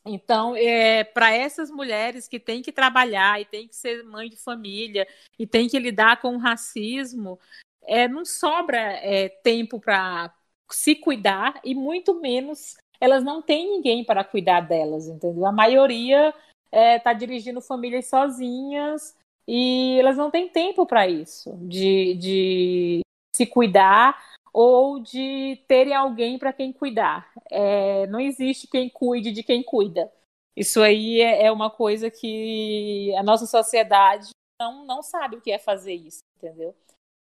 Então, 0.05 0.55
é, 0.55 1.03
para 1.03 1.33
essas 1.33 1.69
mulheres 1.69 2.29
que 2.29 2.39
têm 2.39 2.63
que 2.63 2.71
trabalhar 2.71 3.41
e 3.41 3.45
têm 3.45 3.67
que 3.67 3.75
ser 3.75 4.05
mãe 4.05 4.29
de 4.29 4.37
família 4.37 5.07
e 5.37 5.47
têm 5.47 5.69
que 5.69 5.79
lidar 5.79 6.21
com 6.21 6.37
o 6.37 6.39
racismo, 6.39 7.41
é, 7.83 8.07
não 8.07 8.25
sobra 8.25 8.79
é, 8.79 9.29
tempo 9.29 9.81
para 9.81 10.33
se 10.71 10.95
cuidar 10.95 11.61
e 11.65 11.75
muito 11.75 12.21
menos 12.21 12.77
elas 13.01 13.23
não 13.23 13.43
têm 13.43 13.77
ninguém 13.77 14.05
para 14.05 14.25
cuidar 14.25 14.61
delas, 14.61 15.07
entendeu? 15.07 15.45
A 15.45 15.53
maioria 15.53 16.33
está 16.73 17.11
é, 17.11 17.15
dirigindo 17.15 17.61
famílias 17.61 18.07
sozinhas 18.07 19.15
e 19.47 19.99
elas 19.99 20.17
não 20.17 20.31
têm 20.31 20.49
tempo 20.49 20.85
para 20.87 21.07
isso, 21.09 21.57
de, 21.63 22.15
de 22.15 23.01
se 23.35 23.47
cuidar 23.47 24.21
ou 24.53 24.99
de 24.99 25.63
terem 25.69 25.95
alguém 25.95 26.39
para 26.39 26.53
quem 26.53 26.73
cuidar. 26.73 27.31
É, 27.51 28.07
não 28.07 28.19
existe 28.19 28.67
quem 28.67 28.89
cuide 28.89 29.31
de 29.31 29.43
quem 29.43 29.63
cuida. 29.63 30.11
Isso 30.57 30.81
aí 30.81 31.21
é, 31.21 31.45
é, 31.45 31.53
uma 31.53 31.71
coisa 31.71 32.11
que 32.11 33.15
a 33.17 33.23
nossa 33.23 33.47
sociedade 33.47 34.31
não, 34.59 34.87
não 34.87 35.03
sabe 35.03 35.37
o 35.37 35.41
que 35.41 35.53
é 35.53 35.59
fazer 35.59 35.93
isso, 35.93 36.21
entendeu? 36.37 36.75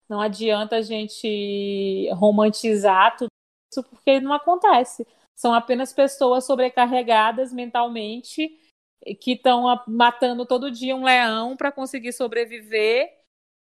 Não 0.09 0.21
adianta 0.21 0.77
a 0.77 0.83
gente 0.83 2.09
romantizar 2.13 3.17
tudo 3.17 3.29
isso 3.73 3.83
porque 3.83 4.21
não 4.21 4.33
acontece. 4.33 5.07
São 5.35 5.53
apenas 5.53 5.93
pessoas 5.93 6.45
sobrecarregadas 6.47 7.53
mentalmente 7.53 8.57
que 9.21 9.33
estão 9.33 9.65
matando 9.87 10.47
todo 10.47 10.71
dia 10.71 10.97
um 10.97 11.05
leão 11.05 11.57
para 11.57 11.73
conseguir 11.73 12.13
sobreviver 12.13 13.13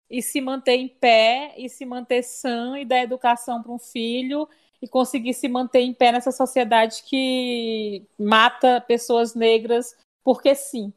e 0.09 0.21
se 0.21 0.39
manter 0.39 0.75
em 0.75 0.87
pé 0.87 1.53
e 1.57 1.67
se 1.67 1.85
manter 1.85 2.23
sã 2.23 2.77
e 2.79 2.85
dar 2.85 3.01
educação 3.01 3.61
para 3.61 3.71
um 3.71 3.79
filho 3.79 4.47
e 4.81 4.87
conseguir 4.87 5.33
se 5.33 5.47
manter 5.47 5.81
em 5.81 5.93
pé 5.93 6.11
nessa 6.11 6.31
sociedade 6.31 7.03
que 7.03 8.03
mata 8.17 8.79
pessoas 8.81 9.33
negras 9.33 9.95
porque 10.23 10.55
sim, 10.55 10.91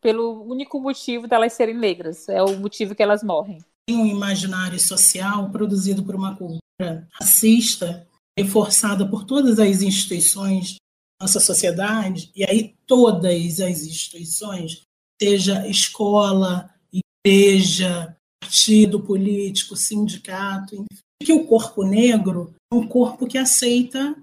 pelo 0.00 0.42
único 0.44 0.80
motivo 0.80 1.26
delas 1.26 1.52
serem 1.54 1.76
negras, 1.76 2.28
é 2.28 2.42
o 2.42 2.56
motivo 2.58 2.94
que 2.94 3.02
elas 3.02 3.22
morrem. 3.22 3.58
Tem 3.88 3.98
um 3.98 4.06
imaginário 4.06 4.78
social 4.78 5.50
produzido 5.50 6.04
por 6.04 6.14
uma 6.14 6.36
cultura 6.36 7.08
racista, 7.12 8.06
reforçada 8.38 9.08
por 9.08 9.24
todas 9.24 9.58
as 9.58 9.82
instituições 9.82 10.76
nossa 11.24 11.40
sociedade, 11.40 12.30
e 12.36 12.44
aí 12.44 12.74
todas 12.86 13.58
as 13.58 13.82
instituições, 13.82 14.82
seja 15.20 15.66
escola, 15.66 16.70
igreja, 16.92 18.14
partido 18.38 19.00
político, 19.00 19.74
sindicato, 19.74 20.84
que 21.22 21.32
o 21.32 21.46
corpo 21.46 21.82
negro 21.82 22.54
é 22.70 22.76
um 22.76 22.86
corpo 22.86 23.26
que 23.26 23.38
aceita 23.38 24.14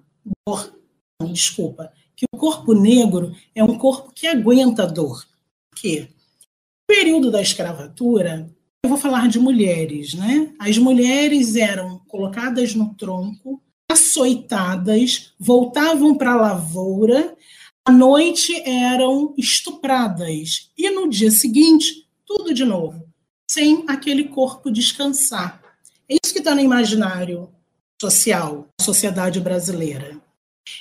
dor. 0.48 0.72
Não, 1.20 1.34
desculpa. 1.34 1.92
Que 2.16 2.26
o 2.32 2.38
corpo 2.38 2.76
negro 2.76 3.36
é 3.56 3.64
um 3.64 3.80
corpo 3.80 4.12
que 4.14 4.28
aguenta 4.28 4.86
dor. 4.86 5.26
Por 5.72 5.82
quê? 5.82 6.08
No 6.08 6.96
período 6.96 7.32
da 7.32 7.42
escravatura, 7.42 8.48
eu 8.86 8.90
vou 8.90 8.98
falar 9.00 9.28
de 9.28 9.40
mulheres, 9.40 10.14
né? 10.14 10.54
As 10.60 10.78
mulheres 10.78 11.56
eram 11.56 11.98
colocadas 12.08 12.76
no 12.76 12.94
tronco, 12.94 13.60
açoitadas, 13.92 15.34
voltavam 15.40 16.16
para 16.16 16.34
a 16.34 16.36
lavoura, 16.36 17.36
à 17.86 17.92
noite 17.92 18.54
eram 18.68 19.34
estupradas 19.38 20.72
e 20.78 20.90
no 20.90 21.10
dia 21.10 21.32
seguinte 21.32 22.08
tudo 22.26 22.54
de 22.54 22.64
novo, 22.64 23.06
sem 23.50 23.84
aquele 23.88 24.26
corpo 24.26 24.72
descansar. 24.72 25.62
É 26.10 26.16
isso 26.24 26.34
que 26.34 26.40
está 26.40 26.56
no 26.56 26.62
imaginário 26.62 27.50
social, 28.02 28.68
da 28.80 28.86
sociedade 28.86 29.40
brasileira. 29.40 30.20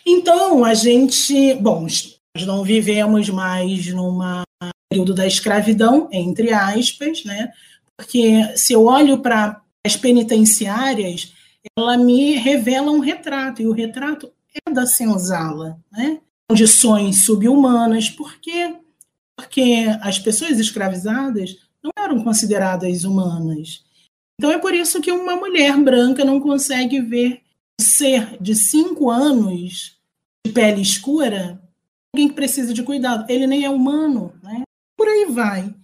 Então, 0.06 0.64
a 0.64 0.74
gente, 0.74 1.54
bom, 1.54 1.82
nós 1.82 2.46
não 2.46 2.62
vivemos 2.62 3.28
mais 3.28 3.86
numa 3.88 4.42
período 4.90 5.14
da 5.14 5.26
escravidão, 5.26 6.08
entre 6.12 6.52
aspas, 6.52 7.24
né? 7.24 7.52
Porque 7.96 8.56
se 8.56 8.72
eu 8.72 8.86
olho 8.86 9.18
para 9.18 9.61
as 9.86 9.96
penitenciárias, 9.96 11.32
ela 11.76 11.96
me 11.96 12.34
revela 12.34 12.90
um 12.90 13.00
retrato, 13.00 13.62
e 13.62 13.66
o 13.66 13.72
retrato 13.72 14.32
é 14.66 14.70
da 14.72 14.86
senzala, 14.86 15.78
né? 15.90 16.20
Condições 16.48 17.24
subhumanas, 17.24 18.11
por 18.11 18.40
quê? 18.40 18.76
Porque 19.36 19.86
as 20.02 20.18
pessoas 20.18 20.58
escravizadas 20.58 21.56
não 21.82 21.90
eram 21.96 22.22
consideradas 22.22 23.04
humanas. 23.04 23.84
Então 24.38 24.50
é 24.50 24.58
por 24.58 24.74
isso 24.74 25.00
que 25.00 25.12
uma 25.12 25.36
mulher 25.36 25.76
branca 25.76 26.24
não 26.24 26.40
consegue 26.40 27.00
ver 27.00 27.42
um 27.80 27.84
ser 27.84 28.40
de 28.40 28.54
cinco 28.54 29.11
anos 29.11 29.98
de 30.44 30.52
pele 30.52 30.80
escura 30.80 31.61
alguém 32.12 32.28
que 32.28 32.34
precisa 32.34 32.74
de 32.74 32.82
cuidado. 32.82 33.30
Ele 33.30 33.46
nem 33.46 33.64
é 33.64 33.70
humano, 33.70 34.34
né? 34.42 34.62
Por 34.96 35.08
aí 35.08 35.26
vai. 35.30 35.74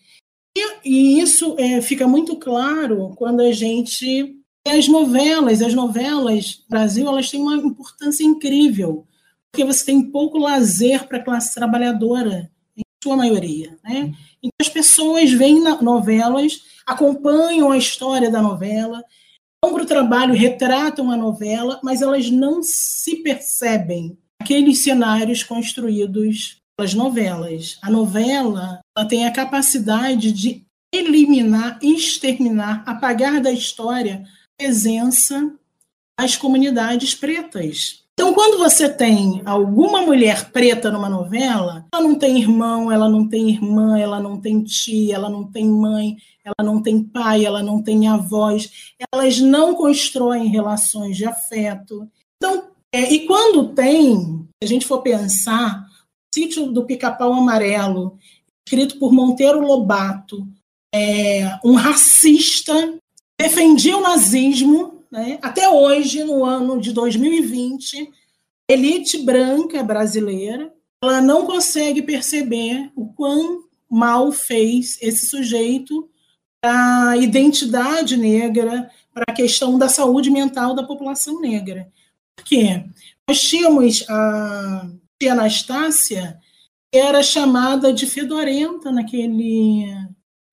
E, 0.57 0.79
e 0.85 1.21
isso 1.21 1.55
é, 1.59 1.81
fica 1.81 2.09
muito 2.09 2.37
claro 2.37 3.15
quando 3.17 3.41
a 3.41 3.53
gente 3.53 4.37
as 4.69 4.89
novelas, 4.89 5.63
as 5.63 5.75
novelas 5.75 6.63
no 6.65 6.71
Brasil, 6.71 7.07
elas 7.07 7.31
têm 7.31 7.41
uma 7.41 7.57
importância 7.57 8.25
incrível, 8.25 9.07
porque 9.51 9.65
você 9.65 9.85
tem 9.85 10.11
pouco 10.11 10.39
lazer 10.39 11.07
para 11.07 11.19
a 11.19 11.23
classe 11.23 11.55
trabalhadora, 11.55 12.51
em 12.77 12.83
sua 13.03 13.17
maioria. 13.17 13.79
Né? 13.85 14.15
Então, 14.39 14.51
as 14.61 14.69
pessoas 14.69 15.33
veem 15.33 15.63
novelas, 15.81 16.63
acompanham 16.87 17.71
a 17.71 17.79
história 17.79 18.31
da 18.31 18.43
novela, 18.43 19.03
vão 19.65 19.75
para 19.75 19.83
o 19.83 19.87
trabalho, 19.87 20.35
retratam 20.35 21.11
a 21.11 21.17
novela, 21.17 21.81
mas 21.83 22.03
elas 22.03 22.31
não 22.31 22.63
se 22.63 23.17
percebem 23.17 24.17
aqueles 24.41 24.83
cenários 24.83 25.43
construídos 25.43 26.59
pelas 26.77 26.95
novelas. 26.95 27.79
A 27.83 27.91
novela 27.91 28.81
ela 28.97 29.09
tem 29.09 29.27
a 29.27 29.33
capacidade 29.33 30.31
de 30.31 30.65
eliminar, 30.95 31.79
exterminar, 31.83 32.83
apagar 32.87 33.41
da 33.41 33.51
história 33.51 34.25
presença 34.59 35.53
das 36.19 36.37
comunidades 36.37 37.15
pretas. 37.15 38.07
Então, 38.19 38.33
quando 38.33 38.57
você 38.57 38.89
tem 38.89 39.43
alguma 39.45 40.01
mulher 40.01 40.51
preta 40.51 40.91
numa 40.91 41.09
novela, 41.09 41.85
ela 41.93 42.03
não 42.03 42.15
tem 42.19 42.39
irmão, 42.39 42.91
ela 42.91 43.11
não 43.11 43.29
tem 43.29 43.51
irmã, 43.51 43.99
ela 43.99 44.19
não 44.19 44.41
tem 44.41 44.65
tia, 44.65 45.17
ela 45.17 45.29
não 45.29 45.45
tem 45.45 45.69
mãe, 45.69 46.17
ela 46.43 46.67
não 46.67 46.83
tem 46.83 47.05
pai, 47.05 47.45
ela 47.45 47.63
não 47.63 47.83
tem 47.83 48.09
avós, 48.09 48.95
elas 49.13 49.39
não 49.39 49.75
constroem 49.75 50.49
relações 50.49 51.15
de 51.19 51.27
afeto. 51.27 52.11
Então, 52.39 52.71
é, 52.91 53.13
e 53.13 53.27
quando 53.27 53.75
tem, 53.75 54.49
se 54.63 54.65
a 54.65 54.67
gente 54.67 54.87
for 54.87 55.03
pensar, 55.03 55.85
o 55.85 56.35
sítio 56.35 56.73
do 56.73 56.87
Pica-Pau 56.87 57.35
Amarelo, 57.35 58.19
escrito 58.67 58.99
por 58.99 59.13
Monteiro 59.13 59.61
Lobato, 59.61 60.49
é, 60.95 61.59
um 61.63 61.75
racista 61.75 62.97
defendia 63.39 63.97
o 63.97 64.03
nazismo, 64.03 65.05
né? 65.11 65.39
até 65.43 65.69
hoje, 65.69 66.25
no 66.25 66.45
ano 66.45 66.81
de 66.81 66.93
2020, 66.93 68.11
a 68.69 68.73
elite 68.73 69.19
branca 69.19 69.83
brasileira 69.83 70.73
ela 71.03 71.21
não 71.21 71.47
consegue 71.47 72.03
perceber 72.03 72.91
o 72.97 73.07
quão 73.13 73.65
mal 73.89 74.33
fez 74.33 74.99
esse 75.01 75.27
sujeito 75.27 76.09
para 76.61 77.11
a 77.11 77.17
identidade 77.17 78.17
negra, 78.17 78.91
para 79.13 79.25
a 79.29 79.35
questão 79.35 79.79
da 79.79 79.89
saúde 79.89 80.31
mental 80.31 80.75
da 80.75 80.83
população 80.83 81.41
negra. 81.41 81.93
Por 82.35 82.45
quê? 82.45 82.85
Nós 83.29 83.41
tínhamos 83.41 84.05
a 84.09 84.91
tia 85.19 85.33
Anastácia, 85.33 86.39
que 86.91 86.99
era 86.99 87.23
chamada 87.23 87.93
de 87.93 88.07
fedorenta 88.07 88.91
naquele 88.91 89.87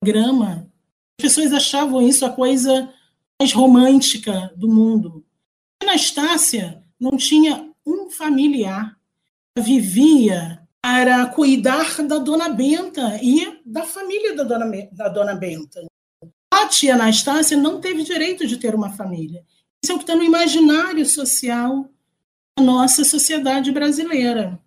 programa 0.00 0.70
pessoas 1.16 1.52
achavam 1.52 2.06
isso 2.06 2.24
a 2.24 2.30
coisa 2.30 2.92
mais 3.40 3.52
romântica 3.52 4.52
do 4.56 4.68
mundo. 4.68 5.24
Anastácia 5.82 6.82
não 6.98 7.16
tinha 7.16 7.70
um 7.86 8.10
familiar. 8.10 8.96
Vivia 9.56 10.60
para 10.82 11.26
cuidar 11.26 12.02
da 12.02 12.18
dona 12.18 12.48
Benta 12.48 13.18
e 13.22 13.60
da 13.64 13.82
família 13.82 14.34
da 14.34 14.44
dona, 14.44 14.88
da 14.92 15.08
dona 15.08 15.34
Benta. 15.34 15.80
A 16.52 16.66
tia 16.66 16.94
Anastácia 16.94 17.56
não 17.56 17.80
teve 17.80 18.02
direito 18.02 18.46
de 18.46 18.56
ter 18.56 18.74
uma 18.74 18.90
família. 18.90 19.44
Isso 19.82 19.92
é 19.92 19.94
o 19.94 19.98
que 19.98 20.04
está 20.04 20.16
no 20.16 20.22
imaginário 20.22 21.04
social 21.06 21.88
da 22.56 22.64
nossa 22.64 23.04
sociedade 23.04 23.70
brasileira. 23.72 24.58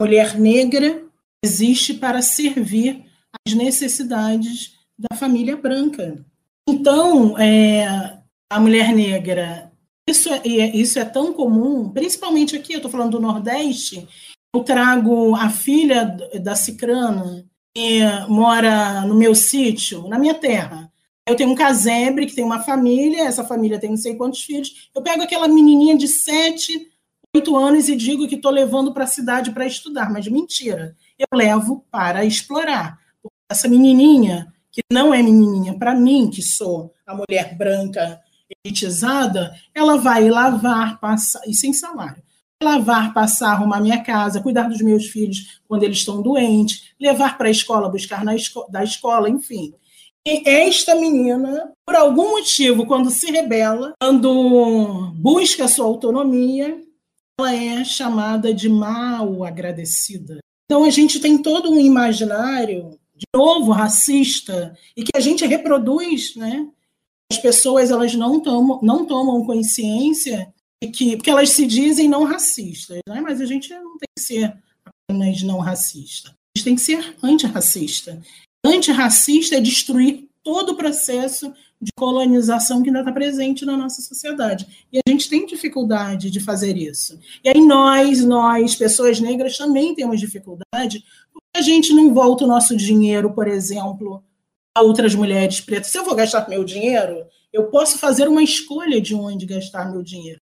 mulher 0.00 0.38
negra 0.38 1.04
existe 1.42 1.94
para 1.94 2.22
servir 2.22 3.04
às 3.46 3.54
necessidades 3.54 4.71
da 4.98 5.16
família 5.16 5.56
branca. 5.56 6.24
Então, 6.68 7.38
é, 7.38 8.18
a 8.50 8.60
mulher 8.60 8.94
negra, 8.94 9.72
isso 10.08 10.28
é, 10.28 10.42
isso 10.46 10.98
é 10.98 11.04
tão 11.04 11.32
comum, 11.32 11.90
principalmente 11.90 12.56
aqui, 12.56 12.72
eu 12.72 12.78
estou 12.78 12.90
falando 12.90 13.12
do 13.12 13.20
Nordeste, 13.20 14.06
eu 14.54 14.62
trago 14.62 15.34
a 15.34 15.48
filha 15.48 16.04
da 16.42 16.54
Cicrana, 16.54 17.44
que 17.74 18.00
mora 18.28 19.02
no 19.02 19.14
meu 19.14 19.34
sítio, 19.34 20.06
na 20.08 20.18
minha 20.18 20.34
terra. 20.34 20.92
Eu 21.26 21.36
tenho 21.36 21.50
um 21.50 21.54
casebre 21.54 22.26
que 22.26 22.34
tem 22.34 22.44
uma 22.44 22.60
família, 22.60 23.24
essa 23.24 23.44
família 23.44 23.78
tem 23.78 23.90
não 23.90 23.96
sei 23.96 24.14
quantos 24.14 24.42
filhos. 24.42 24.90
Eu 24.94 25.02
pego 25.02 25.22
aquela 25.22 25.48
menininha 25.48 25.96
de 25.96 26.08
sete, 26.08 26.90
oito 27.34 27.56
anos 27.56 27.88
e 27.88 27.96
digo 27.96 28.28
que 28.28 28.34
estou 28.34 28.50
levando 28.50 28.92
para 28.92 29.04
a 29.04 29.06
cidade 29.06 29.52
para 29.52 29.66
estudar, 29.66 30.10
mas 30.10 30.28
mentira. 30.28 30.94
Eu 31.18 31.26
levo 31.32 31.86
para 31.90 32.24
explorar. 32.24 32.98
Essa 33.50 33.68
menininha 33.68 34.51
que 34.72 34.82
não 34.90 35.12
é 35.12 35.22
menininha, 35.22 35.78
para 35.78 35.94
mim, 35.94 36.30
que 36.30 36.42
sou 36.42 36.94
a 37.06 37.14
mulher 37.14 37.54
branca 37.56 38.20
elitizada, 38.64 39.54
ela 39.74 39.98
vai 39.98 40.28
lavar, 40.28 40.98
passar, 40.98 41.42
e 41.46 41.54
sem 41.54 41.72
salário, 41.72 42.22
lavar, 42.62 43.12
passar, 43.12 43.52
arrumar 43.52 43.80
minha 43.80 44.02
casa, 44.02 44.40
cuidar 44.40 44.68
dos 44.68 44.80
meus 44.80 45.06
filhos 45.06 45.60
quando 45.68 45.82
eles 45.82 45.98
estão 45.98 46.22
doentes, 46.22 46.90
levar 46.98 47.36
para 47.36 47.48
a 47.48 47.50
escola, 47.50 47.90
buscar 47.90 48.24
na 48.24 48.34
esco 48.34 48.66
da 48.70 48.82
escola, 48.82 49.28
enfim. 49.28 49.74
E 50.26 50.48
esta 50.48 50.94
menina, 50.94 51.72
por 51.84 51.96
algum 51.96 52.30
motivo, 52.30 52.86
quando 52.86 53.10
se 53.10 53.30
rebela, 53.30 53.92
quando 54.00 55.12
busca 55.16 55.66
sua 55.66 55.84
autonomia, 55.84 56.80
ela 57.38 57.54
é 57.54 57.84
chamada 57.84 58.54
de 58.54 58.68
mal 58.68 59.44
agradecida. 59.44 60.38
Então 60.64 60.84
a 60.84 60.90
gente 60.90 61.18
tem 61.18 61.36
todo 61.36 61.70
um 61.70 61.80
imaginário 61.80 62.98
de 63.14 63.26
novo, 63.34 63.72
racista, 63.72 64.76
e 64.96 65.02
que 65.04 65.12
a 65.14 65.20
gente 65.20 65.46
reproduz, 65.46 66.34
né? 66.36 66.68
As 67.30 67.38
pessoas 67.38 67.90
elas 67.90 68.14
não 68.14 68.40
tomam, 68.40 68.80
não 68.82 69.06
tomam 69.06 69.44
consciência 69.44 70.52
de 70.82 70.90
que, 70.90 71.16
porque 71.16 71.30
elas 71.30 71.50
se 71.50 71.66
dizem 71.66 72.08
não 72.08 72.24
racistas, 72.24 72.98
né? 73.08 73.20
mas 73.20 73.40
a 73.40 73.46
gente 73.46 73.72
não 73.72 73.96
tem 73.96 74.08
que 74.16 74.22
ser 74.22 74.56
apenas 74.84 75.42
não 75.42 75.58
racista. 75.58 76.30
A 76.30 76.58
gente 76.58 76.64
tem 76.64 76.74
que 76.74 76.80
ser 76.80 77.16
antirracista. 77.22 78.20
Antirracista 78.64 79.56
é 79.56 79.60
destruir 79.60 80.28
todo 80.42 80.70
o 80.70 80.76
processo 80.76 81.52
de 81.80 81.90
colonização 81.96 82.82
que 82.82 82.88
ainda 82.88 83.00
está 83.00 83.12
presente 83.12 83.64
na 83.64 83.76
nossa 83.76 84.02
sociedade. 84.02 84.66
E 84.92 84.98
a 84.98 85.10
gente 85.10 85.28
tem 85.28 85.46
dificuldade 85.46 86.30
de 86.30 86.38
fazer 86.38 86.76
isso. 86.76 87.18
E 87.44 87.48
aí 87.48 87.60
nós, 87.60 88.24
nós, 88.24 88.76
pessoas 88.76 89.18
negras, 89.18 89.56
também 89.56 89.94
temos 89.94 90.20
dificuldade 90.20 91.04
a 91.56 91.60
gente 91.60 91.92
não 91.92 92.12
volta 92.12 92.44
o 92.44 92.48
nosso 92.48 92.76
dinheiro, 92.76 93.32
por 93.32 93.46
exemplo, 93.46 94.22
a 94.76 94.82
outras 94.82 95.14
mulheres 95.14 95.60
pretas? 95.60 95.90
Se 95.90 95.98
eu 95.98 96.04
vou 96.04 96.14
gastar 96.14 96.48
meu 96.48 96.64
dinheiro, 96.64 97.24
eu 97.52 97.64
posso 97.64 97.98
fazer 97.98 98.28
uma 98.28 98.42
escolha 98.42 99.00
de 99.00 99.14
onde 99.14 99.46
gastar 99.46 99.90
meu 99.90 100.02
dinheiro. 100.02 100.40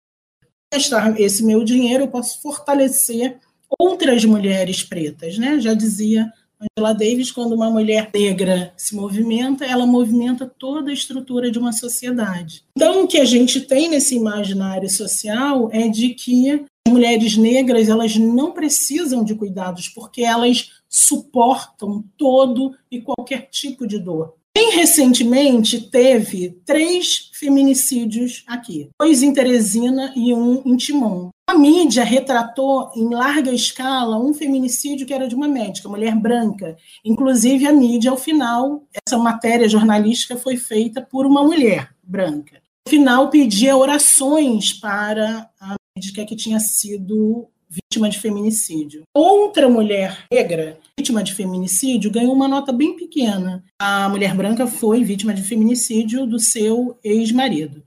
Gastar 0.73 1.19
esse 1.21 1.45
meu 1.45 1.63
dinheiro, 1.63 2.05
eu 2.05 2.09
posso 2.09 2.43
fortalecer 2.43 3.39
outras 3.79 4.25
mulheres 4.25 4.83
pretas, 4.83 5.39
né? 5.39 5.61
Já 5.61 5.75
dizia 5.75 6.33
Angela 6.61 6.95
Davis, 6.95 7.31
quando 7.31 7.55
uma 7.55 7.71
mulher 7.71 8.11
negra 8.13 8.73
se 8.77 8.95
movimenta, 8.95 9.65
ela 9.65 9.87
movimenta 9.87 10.51
toda 10.59 10.91
a 10.91 10.95
estrutura 10.95 11.51
de 11.51 11.59
uma 11.59 11.73
sociedade. 11.73 12.65
Então, 12.77 13.05
o 13.05 13.07
que 13.07 13.19
a 13.19 13.25
gente 13.25 13.61
tem 13.61 13.89
nesse 13.89 14.17
imaginário 14.17 14.89
social 14.89 15.69
é 15.73 15.87
de 15.89 16.11
que 16.11 16.65
as 16.87 16.93
mulheres 16.93 17.37
negras 17.37 17.89
elas 17.89 18.17
não 18.17 18.53
precisam 18.53 19.23
de 19.23 19.35
cuidados 19.35 19.89
porque 19.89 20.23
elas 20.23 20.71
suportam 20.97 22.03
todo 22.17 22.75
e 22.91 23.03
qualquer 23.03 23.49
tipo 23.51 23.87
de 23.87 23.99
dor. 23.99 24.35
Bem 24.57 24.71
recentemente 24.71 25.91
teve 25.91 26.59
três 26.65 27.31
feminicídios 27.35 28.43
aqui, 28.47 28.89
dois 28.99 29.23
em 29.23 29.31
Teresina 29.31 30.15
e 30.17 30.33
um 30.33 30.63
em 30.65 30.75
Timon. 30.79 31.29
A 31.47 31.59
mídia 31.59 32.03
retratou 32.03 32.91
em 32.97 33.13
larga 33.15 33.53
escala 33.53 34.19
um 34.19 34.33
feminicídio 34.33 35.07
que 35.07 35.13
era 35.13 35.29
de 35.29 35.35
uma 35.35 35.47
médica, 35.47 35.91
mulher 35.91 36.17
branca. 36.17 36.75
Inclusive, 37.05 37.67
a 37.67 37.73
mídia, 37.73 38.11
ao 38.11 38.17
final, 38.17 38.83
essa 39.07 39.19
matéria 39.19 39.69
jornalística 39.69 40.37
foi 40.37 40.57
feita 40.57 41.03
por 41.03 41.27
uma 41.27 41.45
mulher 41.45 41.95
branca. 42.03 42.63
No 42.87 42.91
final, 42.91 43.29
pedia 43.29 43.77
orações 43.77 44.73
para 44.73 45.51
a 45.61 45.77
médica 45.95 46.25
que 46.25 46.35
tinha 46.35 46.59
sido 46.61 47.47
vítima 47.69 48.09
de 48.09 48.19
feminicídio. 48.19 49.03
Outra 49.15 49.69
mulher 49.69 50.27
negra, 50.33 50.79
vítima 50.99 51.23
de 51.23 51.35
feminicídio, 51.35 52.11
ganhou 52.11 52.33
uma 52.33 52.49
nota 52.49 52.73
bem 52.73 52.97
pequena. 52.97 53.65
A 53.81 54.09
mulher 54.09 54.35
branca 54.35 54.67
foi 54.67 55.05
vítima 55.05 55.35
de 55.35 55.43
feminicídio 55.43 56.27
do 56.27 56.39
seu 56.39 56.99
ex-marido. 57.03 57.83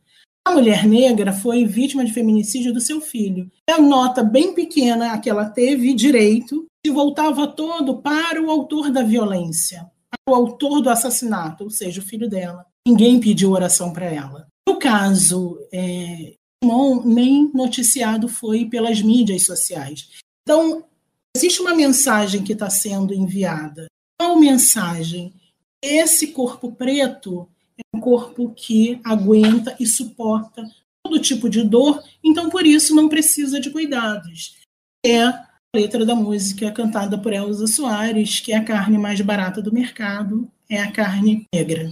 A 0.46 0.52
mulher 0.52 0.86
negra 0.88 1.32
foi 1.32 1.66
vítima 1.66 2.04
de 2.04 2.12
feminicídio 2.12 2.74
do 2.74 2.82
seu 2.82 3.00
filho. 3.00 3.52
A 3.70 3.80
nota 3.80 4.24
bem 4.24 4.54
pequena 4.54 5.18
que 5.20 5.30
ela 5.30 5.46
teve 5.46 5.94
direito 5.94 6.66
se 6.86 6.92
voltava 6.92 7.46
todo 7.48 8.02
para 8.02 8.42
o 8.42 8.50
autor 8.50 8.90
da 8.90 9.04
violência, 9.04 9.86
para 10.10 10.34
o 10.34 10.36
autor 10.36 10.82
do 10.82 10.90
assassinato, 10.90 11.66
ou 11.66 11.70
seja, 11.70 12.02
o 12.02 12.04
filho 12.04 12.30
dela. 12.30 12.66
Ninguém 12.88 13.20
pediu 13.20 13.52
oração 13.52 13.94
para 13.94 14.06
ela. 14.06 14.48
No 14.68 14.80
caso 14.80 15.60
é, 15.72 16.34
nem 17.06 17.52
noticiado 17.54 18.28
foi 18.28 18.66
pelas 18.66 19.02
mídias 19.02 19.46
sociais. 19.46 20.10
Então, 20.44 20.84
existe 21.36 21.62
uma 21.62 21.76
mensagem 21.76 22.44
que 22.44 22.54
está 22.54 22.70
sendo 22.70 23.14
enviada. 23.14 23.88
Qual 24.20 24.38
mensagem? 24.38 25.34
Esse 25.82 26.28
corpo 26.28 26.72
preto 26.72 27.48
é 27.78 27.98
um 27.98 28.02
corpo 28.02 28.52
que 28.54 29.00
aguenta 29.04 29.76
e 29.80 29.86
suporta 29.86 30.70
todo 31.04 31.20
tipo 31.20 31.50
de 31.50 31.64
dor, 31.64 32.04
então 32.24 32.50
por 32.50 32.66
isso 32.66 32.94
não 32.94 33.08
precisa 33.08 33.60
de 33.60 33.70
cuidados. 33.70 34.58
É 35.06 35.22
a 35.24 35.48
letra 35.74 36.06
da 36.06 36.14
música 36.14 36.72
cantada 36.72 37.18
por 37.18 37.32
Elza 37.32 37.68
Soares, 37.68 38.42
que 38.42 38.52
é 38.52 38.58
a 38.58 38.64
carne 38.64 38.98
mais 38.98 39.22
barata 39.22 39.62
do 39.62 39.74
mercado, 39.74 40.52
é 40.70 40.82
a 40.82 40.92
carne 40.92 41.48
negra. 41.54 41.90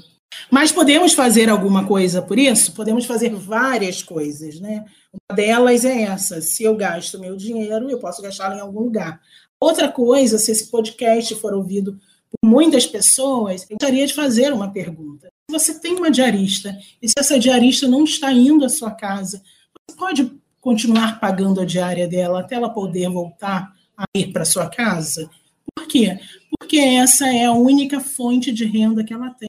Mas 0.52 0.72
podemos 0.72 1.14
fazer 1.14 1.50
alguma 1.50 1.86
coisa 1.86 2.22
por 2.22 2.40
isso? 2.40 2.74
Podemos 2.74 3.06
fazer 3.06 3.34
várias 3.34 4.02
coisas, 4.02 4.60
né? 4.60 4.86
Uma 5.14 5.36
delas 5.36 5.84
é 5.84 6.04
essa: 6.04 6.42
se 6.42 6.64
eu 6.64 6.76
gasto 6.76 7.20
meu 7.20 7.36
dinheiro, 7.36 7.90
eu 7.90 8.00
posso 8.00 8.22
gastá-lo 8.22 8.56
em 8.56 8.62
algum 8.62 8.82
lugar. 8.82 9.20
Outra 9.60 9.90
coisa, 9.90 10.38
se 10.38 10.52
esse 10.52 10.70
podcast 10.70 11.34
for 11.36 11.54
ouvido 11.54 12.00
por 12.30 12.48
muitas 12.48 12.86
pessoas, 12.86 13.64
eu 13.64 13.78
gostaria 13.80 14.06
de 14.06 14.14
fazer 14.14 14.54
uma 14.54 14.72
pergunta. 14.72 15.28
Se 15.50 15.58
você 15.60 15.80
tem 15.80 15.96
uma 15.96 16.12
diarista 16.12 16.78
e 17.02 17.08
se 17.08 17.14
essa 17.18 17.40
diarista 17.40 17.88
não 17.88 18.04
está 18.04 18.32
indo 18.32 18.66
à 18.66 18.70
sua 18.70 18.92
casa, 18.92 19.42
você 19.90 19.98
pode 19.98 20.32
continuar 20.62 21.20
pagando 21.20 21.62
a 21.62 21.66
diária 21.66 22.08
dela 22.08 22.42
até 22.42 22.56
ela 22.56 22.70
poder 22.70 23.10
voltar 23.10 23.74
a 23.98 24.06
ir 24.16 24.32
para 24.32 24.46
sua 24.46 24.70
casa? 24.70 25.30
Por 25.76 25.88
quê? 25.88 26.20
Porque 26.60 26.78
essa 26.78 27.28
é 27.28 27.46
a 27.46 27.54
única 27.54 28.00
fonte 28.00 28.52
de 28.52 28.66
renda 28.66 29.04
que 29.04 29.14
ela 29.14 29.30
tem 29.32 29.47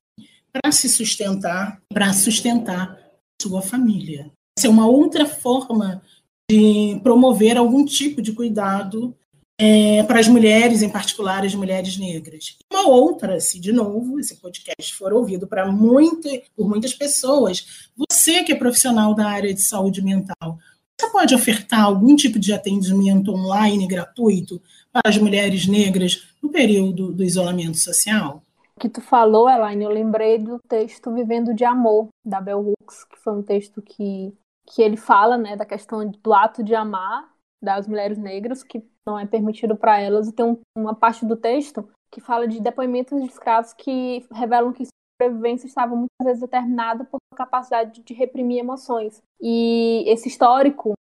para 0.61 0.73
se 0.73 0.89
sustentar, 0.89 1.81
para 1.93 2.13
sustentar 2.13 2.99
sua 3.41 3.63
família. 3.63 4.31
Essa 4.59 4.67
é 4.67 4.71
uma 4.71 4.87
outra 4.87 5.27
forma 5.27 6.03
de 6.51 6.99
promover 7.03 7.57
algum 7.57 7.85
tipo 7.85 8.21
de 8.21 8.33
cuidado 8.33 9.15
é, 9.61 10.03
para 10.05 10.21
as 10.21 10.29
mulheres, 10.29 10.83
em 10.83 10.89
particular 10.89 11.45
as 11.45 11.55
mulheres 11.55 11.97
negras. 11.99 12.57
Uma 12.73 12.89
outra, 12.89 13.41
se 13.41 13.59
de 13.59 13.73
novo 13.73 14.19
esse 14.19 14.37
podcast 14.37 14.95
for 14.95 15.13
ouvido 15.13 15.47
para 15.47 15.71
muita, 15.71 16.29
por 16.57 16.69
muitas 16.69 16.95
pessoas, 16.95 17.89
você 17.97 18.43
que 18.45 18.53
é 18.53 18.57
profissional 18.57 19.15
da 19.15 19.29
área 19.29 19.53
de 19.53 19.63
saúde 19.63 20.01
mental, 20.01 20.59
você 20.99 21.11
pode 21.11 21.35
ofertar 21.35 21.83
algum 21.83 22.17
tipo 22.17 22.39
de 22.39 22.53
atendimento 22.53 23.33
online 23.33 23.87
gratuito 23.87 24.61
para 24.93 25.09
as 25.09 25.19
mulheres 25.19 25.67
negras 25.67 26.29
no 26.43 26.51
período 26.51 27.13
do 27.13 27.23
isolamento 27.23 27.79
social? 27.79 28.43
Que 28.79 28.89
tu 28.89 29.01
falou, 29.01 29.49
Elaine, 29.49 29.85
eu 29.85 29.91
lembrei 29.91 30.39
do 30.39 30.59
texto 30.69 31.13
Vivendo 31.13 31.55
de 31.55 31.65
Amor, 31.65 32.09
da 32.25 32.41
Bell 32.41 32.61
Hooks, 32.61 33.05
que 33.05 33.19
foi 33.19 33.33
um 33.33 33.43
texto 33.43 33.83
que, 33.83 34.33
que 34.67 34.83
ele 34.83 34.97
fala, 34.97 35.37
né, 35.37 35.57
da 35.57 35.67
questão 35.67 36.09
do 36.09 36.33
ato 36.33 36.63
de 36.63 36.75
amar 36.75 37.31
das 37.61 37.89
mulheres 37.89 38.17
negras, 38.17 38.63
que 38.63 38.83
não 39.07 39.19
é 39.19 39.27
permitido 39.27 39.77
para 39.77 39.99
elas, 39.99 40.29
e 40.29 40.33
tem 40.33 40.47
um, 40.47 40.59
uma 40.77 40.95
parte 40.95 41.27
do 41.27 41.37
texto 41.37 41.89
que 42.11 42.21
fala 42.21 42.47
de 42.47 42.61
depoimentos 42.61 43.21
de 43.21 43.29
escravos 43.29 43.73
que 43.75 44.27
revelam 44.33 44.73
que 44.73 44.87
sobrevivência 45.21 45.67
estava 45.67 45.95
muitas 45.95 46.25
vezes 46.25 46.41
determinada 46.41 47.05
por 47.05 47.19
capacidade 47.35 48.03
de 48.03 48.15
reprimir 48.15 48.59
emoções. 48.59 49.21
E 49.41 50.05
esse 50.07 50.29
histórico 50.29 50.93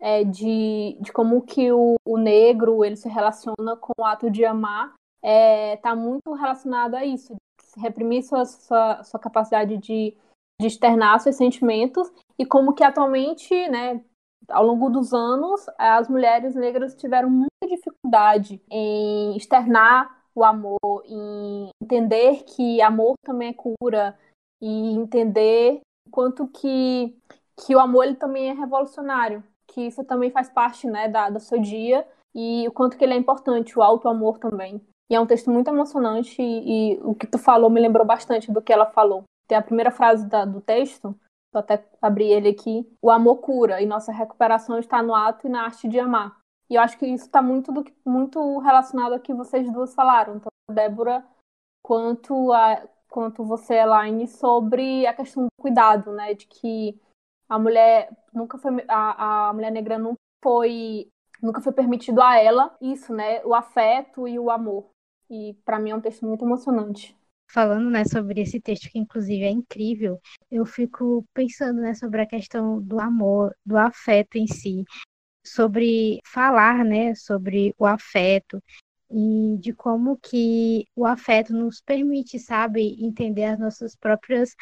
é, 0.00 0.22
de, 0.24 0.96
de 1.00 1.12
como 1.12 1.42
que 1.42 1.72
o, 1.72 1.96
o 2.04 2.16
negro 2.16 2.84
ele 2.84 2.96
se 2.96 3.08
relaciona 3.08 3.76
com 3.76 3.92
o 3.98 4.04
ato 4.04 4.30
de 4.30 4.44
amar 4.44 4.94
está 5.24 5.30
é, 5.30 5.76
tá 5.78 5.96
muito 5.96 6.34
relacionado 6.34 6.94
a 6.94 7.04
isso, 7.04 7.34
reprimir 7.78 8.22
sua, 8.22 8.44
sua, 8.44 9.02
sua 9.02 9.18
capacidade 9.18 9.78
de, 9.78 10.14
de 10.60 10.66
externar 10.66 11.18
seus 11.18 11.36
sentimentos 11.36 12.12
e 12.38 12.44
como 12.44 12.74
que 12.74 12.84
atualmente, 12.84 13.68
né, 13.68 14.04
ao 14.50 14.66
longo 14.66 14.90
dos 14.90 15.14
anos, 15.14 15.64
as 15.78 16.08
mulheres 16.08 16.54
negras 16.54 16.94
tiveram 16.94 17.30
muita 17.30 17.66
dificuldade 17.66 18.60
em 18.70 19.34
externar 19.34 20.22
o 20.34 20.44
amor, 20.44 20.78
em 21.06 21.70
entender 21.82 22.44
que 22.44 22.82
amor 22.82 23.14
também 23.24 23.48
é 23.48 23.54
cura 23.54 24.18
e 24.60 24.90
entender 24.92 25.80
quanto 26.10 26.46
que, 26.48 27.16
que 27.56 27.74
o 27.74 27.80
amor 27.80 28.04
ele 28.04 28.16
também 28.16 28.50
é 28.50 28.52
revolucionário, 28.52 29.42
que 29.68 29.86
isso 29.86 30.04
também 30.04 30.30
faz 30.30 30.50
parte, 30.50 30.86
né, 30.86 31.08
da, 31.08 31.30
do 31.30 31.40
seu 31.40 31.58
dia 31.58 32.06
e 32.34 32.66
o 32.68 32.72
quanto 32.72 32.98
que 32.98 33.04
ele 33.04 33.14
é 33.14 33.16
importante, 33.16 33.78
o 33.78 33.82
auto 33.82 34.08
amor 34.08 34.38
também. 34.38 34.84
E 35.10 35.14
é 35.14 35.20
um 35.20 35.26
texto 35.26 35.50
muito 35.50 35.68
emocionante 35.68 36.40
e, 36.40 36.94
e, 36.94 37.00
o 37.02 37.14
que 37.14 37.26
tu 37.26 37.38
falou 37.38 37.68
me 37.68 37.80
lembrou 37.80 38.06
bastante 38.06 38.50
do 38.50 38.62
que 38.62 38.72
ela 38.72 38.86
falou. 38.86 39.24
Tem 39.46 39.56
a 39.56 39.62
primeira 39.62 39.90
frase 39.90 40.26
da, 40.26 40.44
do 40.44 40.60
texto, 40.60 41.14
vou 41.52 41.60
até 41.60 41.84
abrir 42.00 42.30
ele 42.30 42.48
aqui. 42.48 42.88
O 43.02 43.10
amor 43.10 43.36
cura 43.36 43.82
e 43.82 43.86
nossa 43.86 44.12
recuperação 44.12 44.78
está 44.78 45.02
no 45.02 45.14
ato 45.14 45.46
e 45.46 45.50
na 45.50 45.64
arte 45.64 45.88
de 45.88 45.98
amar. 45.98 46.38
E 46.70 46.76
eu 46.76 46.80
acho 46.80 46.98
que 46.98 47.06
isso 47.06 47.26
está 47.26 47.42
muito, 47.42 47.72
muito 48.04 48.58
relacionado 48.58 49.12
ao 49.12 49.20
que 49.20 49.34
vocês 49.34 49.70
duas 49.70 49.94
falaram, 49.94 50.40
tanto 50.40 50.48
a 50.70 50.72
Débora 50.72 51.24
quanto, 51.82 52.52
a, 52.52 52.82
quanto 53.08 53.44
você, 53.44 53.74
Elaine, 53.74 54.26
sobre 54.26 55.06
a 55.06 55.12
questão 55.12 55.44
do 55.44 55.62
cuidado, 55.62 56.12
né? 56.12 56.32
De 56.32 56.46
que 56.46 56.98
a 57.48 57.58
mulher 57.58 58.10
nunca 58.32 58.56
foi 58.56 58.84
a, 58.88 59.48
a 59.48 59.52
mulher 59.52 59.70
negra 59.70 59.98
não 59.98 60.14
foi 60.42 61.08
nunca 61.42 61.60
foi 61.60 61.72
permitido 61.72 62.22
a 62.22 62.38
ela 62.38 62.74
isso, 62.80 63.12
né? 63.12 63.44
O 63.44 63.54
afeto 63.54 64.26
e 64.26 64.38
o 64.38 64.50
amor. 64.50 64.93
E 65.30 65.54
para 65.64 65.78
mim 65.78 65.90
é 65.90 65.94
um 65.94 66.00
texto 66.00 66.26
muito 66.26 66.44
emocionante. 66.44 67.16
Falando 67.50 67.90
né, 67.90 68.04
sobre 68.04 68.40
esse 68.40 68.60
texto, 68.60 68.90
que 68.90 68.98
inclusive 68.98 69.44
é 69.44 69.50
incrível, 69.50 70.20
eu 70.50 70.64
fico 70.64 71.24
pensando 71.32 71.80
né, 71.80 71.94
sobre 71.94 72.22
a 72.22 72.26
questão 72.26 72.80
do 72.80 72.98
amor, 73.00 73.54
do 73.64 73.76
afeto 73.76 74.36
em 74.36 74.46
si, 74.46 74.84
sobre 75.44 76.20
falar 76.24 76.84
né, 76.84 77.14
sobre 77.14 77.74
o 77.78 77.86
afeto 77.86 78.62
e 79.10 79.56
de 79.58 79.72
como 79.72 80.16
que 80.16 80.86
o 80.96 81.06
afeto 81.06 81.52
nos 81.52 81.80
permite, 81.80 82.38
sabe, 82.38 82.96
entender 82.98 83.44
as 83.44 83.58
nossas 83.58 83.94
próprias 83.94 84.54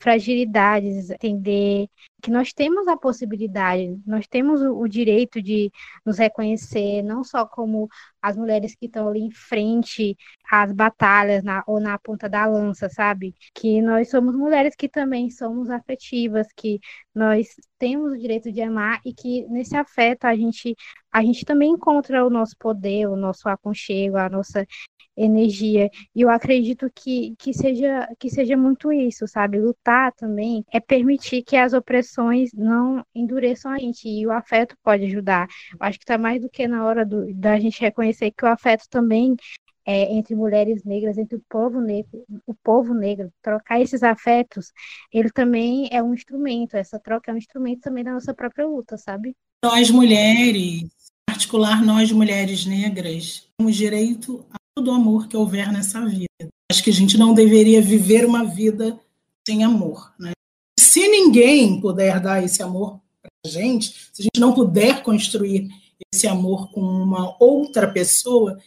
fragilidades, 0.00 1.10
entender 1.10 1.88
que 2.22 2.30
nós 2.30 2.52
temos 2.52 2.88
a 2.88 2.96
possibilidade, 2.96 4.00
nós 4.06 4.26
temos 4.26 4.60
o, 4.60 4.86
direito 4.88 5.40
de 5.40 5.70
nos 6.04 6.18
reconhecer, 6.18 7.02
não 7.02 7.22
só 7.22 7.46
como 7.46 7.88
as 8.20 8.36
mulheres 8.36 8.74
que 8.74 8.86
estão 8.86 9.08
ali 9.08 9.20
em 9.20 9.30
frente 9.30 10.16
às 10.50 10.72
batalhas 10.72 11.44
na, 11.44 11.62
ou 11.66 11.80
na 11.80 11.98
ponta 11.98 12.28
da 12.28 12.44
lança, 12.46 12.88
sabe? 12.88 13.34
Que 13.54 13.80
nós 13.80 14.10
somos 14.10 14.34
mulheres 14.34 14.74
que 14.76 14.88
também 14.88 15.30
somos 15.30 15.70
afetivas, 15.70 16.48
que 16.56 16.80
nós 17.14 17.48
temos 17.78 18.12
o 18.12 18.18
direito 18.18 18.50
de 18.52 18.62
amar 18.62 19.00
e 19.04 19.12
que 19.14 19.46
nesse 19.48 19.76
afeto 19.76 20.24
a 20.24 20.34
gente, 20.34 20.74
a 21.12 21.22
gente 21.22 21.44
também 21.44 21.70
encontra 21.70 22.24
o 22.26 22.30
nosso 22.30 22.56
poder, 22.58 23.06
o 23.08 23.16
nosso 23.16 23.48
aconchego, 23.48 24.16
a 24.16 24.28
nossa 24.28 24.66
energia. 25.18 25.90
E 26.14 26.22
eu 26.22 26.30
acredito 26.30 26.90
que, 26.94 27.34
que, 27.38 27.52
seja, 27.52 28.08
que 28.18 28.30
seja 28.30 28.56
muito 28.56 28.92
isso, 28.92 29.26
sabe? 29.26 29.58
Lutar 29.58 30.12
também 30.12 30.64
é 30.72 30.80
permitir 30.80 31.42
que 31.42 31.56
as 31.56 31.72
opressões 31.72 32.50
não 32.54 33.04
endureçam 33.14 33.72
a 33.72 33.78
gente. 33.78 34.08
E 34.08 34.26
o 34.26 34.30
afeto 34.32 34.76
pode 34.82 35.04
ajudar. 35.04 35.48
Eu 35.72 35.78
acho 35.80 35.98
que 35.98 36.04
está 36.04 36.16
mais 36.16 36.40
do 36.40 36.48
que 36.48 36.68
na 36.68 36.84
hora 36.84 37.04
do, 37.04 37.32
da 37.34 37.58
gente 37.58 37.80
reconhecer 37.80 38.30
que 38.30 38.44
o 38.44 38.48
afeto 38.48 38.84
também 38.88 39.36
é, 39.88 40.12
entre 40.12 40.34
mulheres 40.34 40.84
negras, 40.84 41.16
entre 41.16 41.36
o 41.36 41.42
povo 41.48 41.80
negro, 41.80 42.22
o 42.46 42.54
povo 42.54 42.92
negro, 42.92 43.32
trocar 43.40 43.80
esses 43.80 44.02
afetos, 44.02 44.70
ele 45.10 45.30
também 45.30 45.88
é 45.90 46.02
um 46.02 46.12
instrumento, 46.12 46.76
essa 46.76 46.98
troca 46.98 47.30
é 47.30 47.34
um 47.34 47.38
instrumento 47.38 47.80
também 47.80 48.04
da 48.04 48.12
nossa 48.12 48.34
própria 48.34 48.66
luta, 48.66 48.98
sabe? 48.98 49.34
Nós 49.64 49.90
mulheres, 49.90 50.82
em 50.82 50.90
particular 51.26 51.82
nós 51.82 52.12
mulheres 52.12 52.66
negras, 52.66 53.48
temos 53.56 53.76
direito 53.76 54.44
a 54.78 54.80
todo 54.80 54.90
o 54.90 54.94
amor 54.94 55.26
que 55.26 55.36
houver 55.36 55.72
nessa 55.72 56.04
vida. 56.06 56.28
Acho 56.70 56.84
que 56.84 56.90
a 56.90 56.94
gente 56.94 57.18
não 57.18 57.34
deveria 57.34 57.82
viver 57.82 58.24
uma 58.24 58.44
vida 58.44 58.98
sem 59.46 59.64
amor, 59.64 60.12
né? 60.18 60.32
Se 60.78 61.08
ninguém 61.08 61.80
puder 61.80 62.20
dar 62.20 62.42
esse 62.42 62.62
amor 62.62 63.00
para 63.20 63.30
a 63.44 63.48
gente, 63.48 64.08
se 64.12 64.22
a 64.22 64.24
gente 64.24 64.40
não 64.40 64.54
puder 64.54 65.02
construir 65.02 65.68
esse 66.14 66.26
amor 66.28 66.70
com 66.70 66.80
uma 66.80 67.36
outra 67.40 67.90
pessoa, 67.90 68.58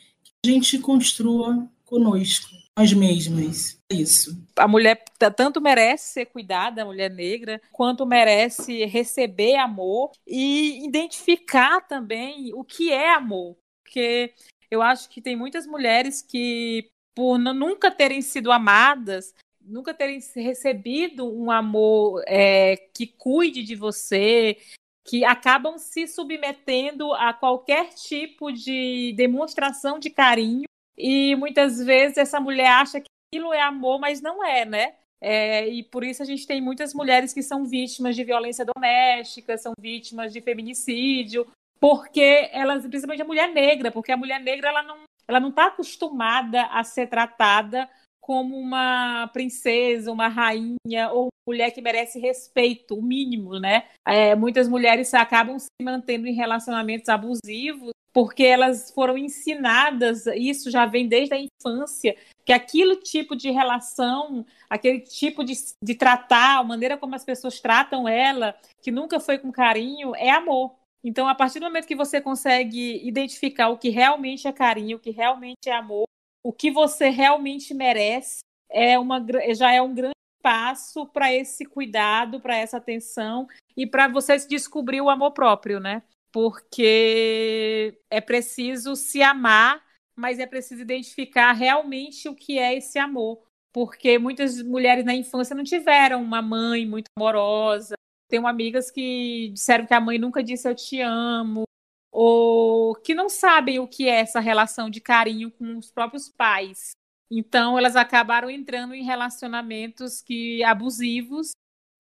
a 0.46 0.48
gente 0.48 0.78
construa 0.80 1.68
conosco, 1.86 2.50
nós 2.78 2.92
mesmas. 2.94 3.78
É 3.90 3.96
isso. 3.96 4.38
A 4.56 4.68
mulher 4.68 5.04
tanto 5.36 5.62
merece 5.62 6.14
ser 6.14 6.26
cuidada, 6.26 6.82
a 6.82 6.86
mulher 6.86 7.10
negra, 7.10 7.62
quanto 7.72 8.06
merece 8.06 8.86
receber 8.86 9.56
amor 9.56 10.12
e 10.28 10.86
identificar 10.86 11.82
também 11.82 12.52
o 12.54 12.64
que 12.64 12.92
é 12.92 13.14
amor. 13.14 13.56
Porque 13.84 14.34
eu 14.72 14.82
acho 14.82 15.10
que 15.10 15.22
tem 15.22 15.36
muitas 15.36 15.68
mulheres 15.68 16.22
que, 16.22 16.90
por 17.14 17.38
nunca 17.38 17.92
terem 17.92 18.22
sido 18.22 18.52
amadas, 18.52 19.34
nunca 19.60 19.94
terem 19.94 20.20
recebido 20.36 21.30
um 21.32 21.52
amor 21.52 22.24
é, 22.26 22.78
que 22.94 23.06
cuide 23.06 23.64
de 23.64 23.76
você, 23.76 24.58
que 25.06 25.26
acabam 25.26 25.78
se 25.78 26.08
submetendo 26.08 27.14
a 27.14 27.34
qualquer 27.34 27.90
tipo 27.90 28.52
de 28.52 29.14
demonstração 29.18 30.00
de 30.00 30.10
carinho 30.10 30.66
e 30.98 31.36
muitas 31.36 31.84
vezes 31.84 32.18
essa 32.18 32.40
mulher 32.40 32.68
acha 32.68 33.02
que 33.02 33.10
aquilo 33.28 33.54
é 33.54 33.62
amor, 33.62 34.00
mas 34.00 34.22
não 34.22 34.46
é, 34.46 34.66
né? 34.66 34.96
É, 35.20 35.68
e 35.68 35.84
por 35.84 36.04
isso 36.04 36.24
a 36.24 36.26
gente 36.26 36.48
tem 36.48 36.60
muitas 36.60 36.94
mulheres 36.94 37.34
que 37.34 37.44
são 37.44 37.66
vítimas 37.66 38.16
de 38.16 38.24
violência 38.24 38.66
doméstica, 38.66 39.58
são 39.58 39.74
vítimas 39.80 40.34
de 40.34 40.42
feminicídio, 40.42 41.48
porque 41.82 42.48
elas, 42.54 42.86
principalmente 42.86 43.24
a 43.24 43.26
mulher 43.26 43.52
negra, 43.52 43.92
porque 43.92 44.12
a 44.12 44.18
mulher 44.18 44.40
negra 44.40 44.70
ela 44.70 44.84
não 44.84 44.98
ela 45.28 45.40
não 45.40 45.50
está 45.50 45.68
acostumada 45.68 46.64
a 46.66 46.84
ser 46.84 47.08
tratada 47.08 47.90
como 48.20 48.56
uma 48.58 49.30
princesa, 49.34 50.12
uma 50.12 50.28
rainha 50.28 51.10
ou 51.12 51.30
mulher 51.48 51.72
que 51.72 51.82
merece 51.82 52.20
respeito, 52.20 52.96
o 52.96 53.02
mínimo, 53.02 53.60
né? 53.60 53.86
É, 54.06 54.36
muitas 54.36 54.68
mulheres 54.68 55.14
acabam 55.14 55.58
se 55.58 55.68
mantendo 55.82 56.28
em 56.28 56.34
relacionamentos 56.34 57.10
abusivos 57.10 57.92
porque 58.14 58.44
elas 58.44 58.92
foram 58.92 59.18
ensinadas, 59.18 60.28
isso 60.28 60.70
já 60.70 60.86
vem 60.86 61.08
desde 61.08 61.34
a 61.34 61.40
infância, 61.40 62.16
que 62.46 62.52
aquele 62.52 62.98
tipo 62.98 63.36
de 63.36 63.50
relação, 63.52 64.46
aquele 64.70 65.00
tipo 65.00 65.44
de, 65.46 65.54
de 65.82 65.96
tratar, 65.96 66.58
a 66.58 66.64
maneira 66.64 66.98
como 66.98 67.16
as 67.16 67.24
pessoas 67.24 67.62
tratam 67.62 68.08
ela, 68.08 68.54
que 68.82 68.92
nunca 68.92 69.20
foi 69.20 69.38
com 69.38 69.50
carinho, 69.50 70.14
é 70.16 70.30
amor. 70.30 70.76
Então, 71.04 71.28
a 71.28 71.34
partir 71.34 71.60
do 71.60 71.66
momento 71.66 71.88
que 71.88 71.96
você 71.96 72.22
consegue 72.22 73.06
identificar 73.08 73.70
o 73.70 73.78
que 73.78 73.90
realmente 73.90 74.48
é 74.48 74.54
carinho, 74.54 74.98
o 74.98 75.00
que 75.00 75.10
realmente 75.10 75.68
é 75.68 75.74
amor, 75.74 76.06
o 76.44 76.54
que 76.54 76.72
você 76.72 77.10
realmente 77.10 77.74
merece 77.74 78.40
é 78.70 78.98
uma, 78.98 79.24
já 79.54 79.72
é 79.72 79.82
um 79.82 79.94
grande 79.94 80.14
passo 80.42 81.06
para 81.06 81.34
esse 81.34 81.66
cuidado, 81.66 82.40
para 82.40 82.58
essa 82.58 82.78
atenção 82.78 83.48
e 83.78 83.86
para 83.86 84.08
você 84.08 84.38
descobrir 84.48 85.02
o 85.02 85.10
amor 85.10 85.32
próprio, 85.32 85.80
né? 85.80 86.04
Porque 86.32 88.00
é 88.10 88.22
preciso 88.22 88.96
se 88.96 89.22
amar, 89.22 89.84
mas 90.16 90.40
é 90.40 90.48
preciso 90.48 90.82
identificar 90.82 91.52
realmente 91.52 92.28
o 92.30 92.36
que 92.36 92.58
é 92.58 92.76
esse 92.76 92.98
amor. 92.98 93.44
Porque 93.74 94.18
muitas 94.18 94.62
mulheres 94.62 95.06
na 95.06 95.14
infância 95.14 95.56
não 95.56 95.64
tiveram 95.64 96.22
uma 96.22 96.42
mãe 96.42 96.86
muito 96.86 97.06
amorosa. 97.18 97.96
Tenho 98.32 98.48
amigas 98.48 98.90
que 98.90 99.50
disseram 99.50 99.86
que 99.86 99.94
a 99.94 100.00
mãe 100.00 100.18
nunca 100.18 100.42
disse 100.42 100.66
eu 100.66 100.74
te 100.74 101.02
amo, 101.02 101.64
ou 102.10 102.96
que 102.96 103.14
não 103.14 103.28
sabem 103.28 103.78
o 103.78 103.86
que 103.86 104.08
é 104.08 104.22
essa 104.22 104.40
relação 104.40 104.90
de 104.90 105.02
carinho 105.02 105.52
com 105.52 105.78
os 105.78 105.92
próprios 105.92 106.30
pais. 106.30 106.92
Então, 107.30 107.78
elas 107.78 107.98
acabaram 107.98 108.50
entrando 108.50 108.96
em 108.96 109.04
relacionamentos 109.04 110.22
que 110.22 110.64
abusivos, 110.64 111.52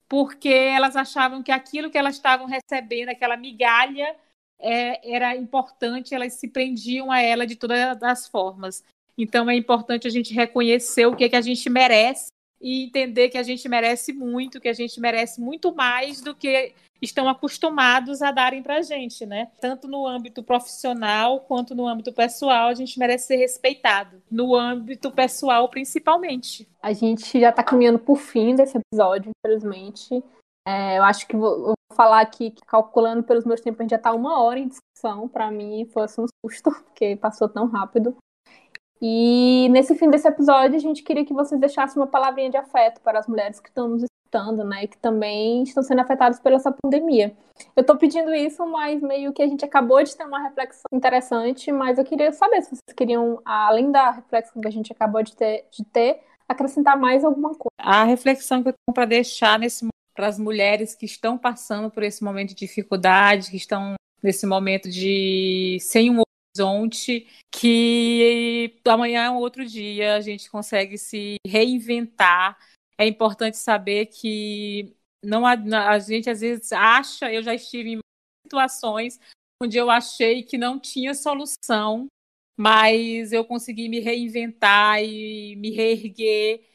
porque 0.07 0.47
elas 0.47 0.95
achavam 0.95 1.43
que 1.43 1.51
aquilo 1.51 1.89
que 1.89 1.97
elas 1.97 2.15
estavam 2.15 2.47
recebendo, 2.47 3.09
aquela 3.09 3.35
migalha, 3.35 4.15
é, 4.57 5.13
era 5.13 5.35
importante, 5.35 6.15
elas 6.15 6.35
se 6.35 6.47
prendiam 6.47 7.11
a 7.11 7.21
ela 7.21 7.45
de 7.45 7.57
todas 7.57 8.01
as 8.01 8.25
formas. 8.25 8.85
Então, 9.17 9.49
é 9.49 9.55
importante 9.55 10.07
a 10.07 10.09
gente 10.09 10.33
reconhecer 10.33 11.07
o 11.07 11.15
que, 11.15 11.25
é 11.25 11.29
que 11.29 11.35
a 11.35 11.41
gente 11.41 11.69
merece 11.69 12.31
e 12.61 12.85
entender 12.85 13.29
que 13.29 13.37
a 13.37 13.43
gente 13.43 13.67
merece 13.67 14.13
muito, 14.13 14.59
que 14.59 14.69
a 14.69 14.73
gente 14.73 14.99
merece 14.99 15.41
muito 15.41 15.73
mais 15.73 16.21
do 16.21 16.35
que 16.35 16.73
estão 17.01 17.27
acostumados 17.27 18.21
a 18.21 18.31
darem 18.31 18.61
para 18.61 18.77
a 18.77 18.81
gente, 18.81 19.25
né? 19.25 19.49
Tanto 19.59 19.87
no 19.87 20.05
âmbito 20.05 20.43
profissional 20.43 21.39
quanto 21.39 21.73
no 21.73 21.87
âmbito 21.87 22.13
pessoal, 22.13 22.69
a 22.69 22.73
gente 22.75 22.99
merece 22.99 23.27
ser 23.27 23.37
respeitado. 23.37 24.21
No 24.29 24.55
âmbito 24.55 25.11
pessoal, 25.11 25.67
principalmente. 25.67 26.69
A 26.81 26.93
gente 26.93 27.39
já 27.39 27.49
está 27.49 27.63
caminhando 27.63 27.97
por 27.97 28.17
fim 28.17 28.55
desse 28.55 28.77
episódio, 28.77 29.31
infelizmente. 29.35 30.23
É, 30.67 30.99
eu 30.99 31.03
acho 31.03 31.27
que 31.27 31.35
vou, 31.35 31.65
vou, 31.65 31.73
falar 31.93 32.21
aqui 32.21 32.51
que, 32.51 32.63
calculando 32.65 33.23
pelos 33.23 33.45
meus 33.45 33.61
tempos, 33.61 33.79
a 33.79 33.83
gente 33.83 33.91
já 33.91 33.97
está 33.97 34.13
uma 34.13 34.41
hora 34.41 34.59
em 34.59 34.67
discussão. 34.67 35.27
Para 35.27 35.49
mim, 35.49 35.89
foi 35.91 36.03
assim, 36.03 36.21
um 36.21 36.27
susto, 36.45 36.71
porque 36.71 37.15
passou 37.15 37.49
tão 37.49 37.65
rápido. 37.65 38.15
E 39.01 39.67
nesse 39.69 39.95
fim 39.95 40.09
desse 40.09 40.27
episódio, 40.27 40.75
a 40.75 40.79
gente 40.79 41.01
queria 41.01 41.25
que 41.25 41.33
vocês 41.33 41.59
deixassem 41.59 41.99
uma 41.99 42.07
palavrinha 42.07 42.51
de 42.51 42.57
afeto 42.57 43.01
para 43.01 43.17
as 43.17 43.27
mulheres 43.27 43.59
que 43.59 43.69
estão 43.69 43.87
nos 43.87 44.03
escutando, 44.03 44.63
né, 44.63 44.83
e 44.83 44.87
que 44.87 44.97
também 44.97 45.63
estão 45.63 45.81
sendo 45.81 46.01
afetadas 46.01 46.39
pela 46.39 46.55
essa 46.55 46.71
pandemia. 46.71 47.35
Eu 47.75 47.81
estou 47.81 47.97
pedindo 47.97 48.33
isso, 48.33 48.65
mas 48.67 49.01
meio 49.01 49.33
que 49.33 49.41
a 49.41 49.47
gente 49.47 49.65
acabou 49.65 50.03
de 50.03 50.15
ter 50.15 50.23
uma 50.23 50.41
reflexão 50.41 50.83
interessante, 50.93 51.71
mas 51.71 51.97
eu 51.97 52.05
queria 52.05 52.31
saber 52.31 52.61
se 52.61 52.69
vocês 52.69 52.95
queriam, 52.95 53.41
além 53.43 53.91
da 53.91 54.11
reflexão 54.11 54.61
que 54.61 54.67
a 54.67 54.71
gente 54.71 54.91
acabou 54.91 55.23
de 55.23 55.35
ter, 55.35 55.65
de 55.71 55.83
ter 55.83 56.21
acrescentar 56.47 56.97
mais 56.97 57.23
alguma 57.23 57.49
coisa. 57.49 57.71
A 57.77 58.03
reflexão 58.03 58.61
que 58.61 58.69
eu 58.69 58.73
tenho 58.73 58.93
para 58.93 59.05
deixar 59.05 59.57
nesse 59.57 59.87
para 60.13 60.27
as 60.27 60.37
mulheres 60.37 60.93
que 60.93 61.05
estão 61.05 61.37
passando 61.37 61.89
por 61.89 62.03
esse 62.03 62.23
momento 62.23 62.49
de 62.49 62.55
dificuldade, 62.55 63.49
que 63.49 63.55
estão 63.55 63.95
nesse 64.21 64.45
momento 64.45 64.89
de 64.89 65.77
sem 65.79 66.09
um 66.11 66.21
horizonte, 66.55 67.27
que 67.51 68.79
amanhã 68.85 69.23
é 69.23 69.29
um 69.29 69.37
outro 69.37 69.65
dia, 69.65 70.15
a 70.15 70.21
gente 70.21 70.49
consegue 70.49 70.97
se 70.97 71.35
reinventar. 71.47 72.57
É 72.97 73.07
importante 73.07 73.57
saber 73.57 74.07
que 74.07 74.95
não 75.23 75.45
a, 75.45 75.53
a 75.89 75.99
gente 75.99 76.29
às 76.29 76.41
vezes 76.41 76.71
acha, 76.71 77.31
eu 77.31 77.41
já 77.41 77.53
estive 77.53 77.93
em 77.93 77.99
situações 78.45 79.19
onde 79.61 79.77
eu 79.77 79.89
achei 79.89 80.43
que 80.43 80.57
não 80.57 80.79
tinha 80.79 81.13
solução, 81.13 82.07
mas 82.57 83.31
eu 83.31 83.45
consegui 83.45 83.87
me 83.87 83.99
reinventar 83.99 85.03
e 85.03 85.55
me 85.55 85.71
reerguer. 85.71 86.65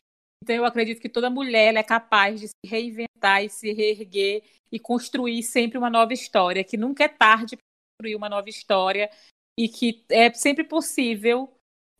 Então 0.43 0.55
eu 0.55 0.65
acredito 0.65 1.01
que 1.01 1.09
toda 1.09 1.29
mulher 1.29 1.75
é 1.75 1.83
capaz 1.83 2.41
de 2.41 2.49
se 2.49 2.55
reinventar 2.65 3.45
e 3.45 3.51
se 3.51 3.73
reerguer 3.73 4.45
e 4.71 4.79
construir 4.79 5.43
sempre 5.43 5.77
uma 5.77 5.91
nova 5.91 6.13
história, 6.13 6.63
que 6.63 6.77
nunca 6.77 7.05
é 7.05 7.09
tarde 7.09 7.57
para 7.57 7.65
construir 7.99 8.17
uma 8.17 8.29
nova 8.29 8.49
história 8.49 9.11
e 9.59 9.69
que 9.69 10.05
é 10.11 10.33
sempre 10.33 10.65
possível, 10.65 11.51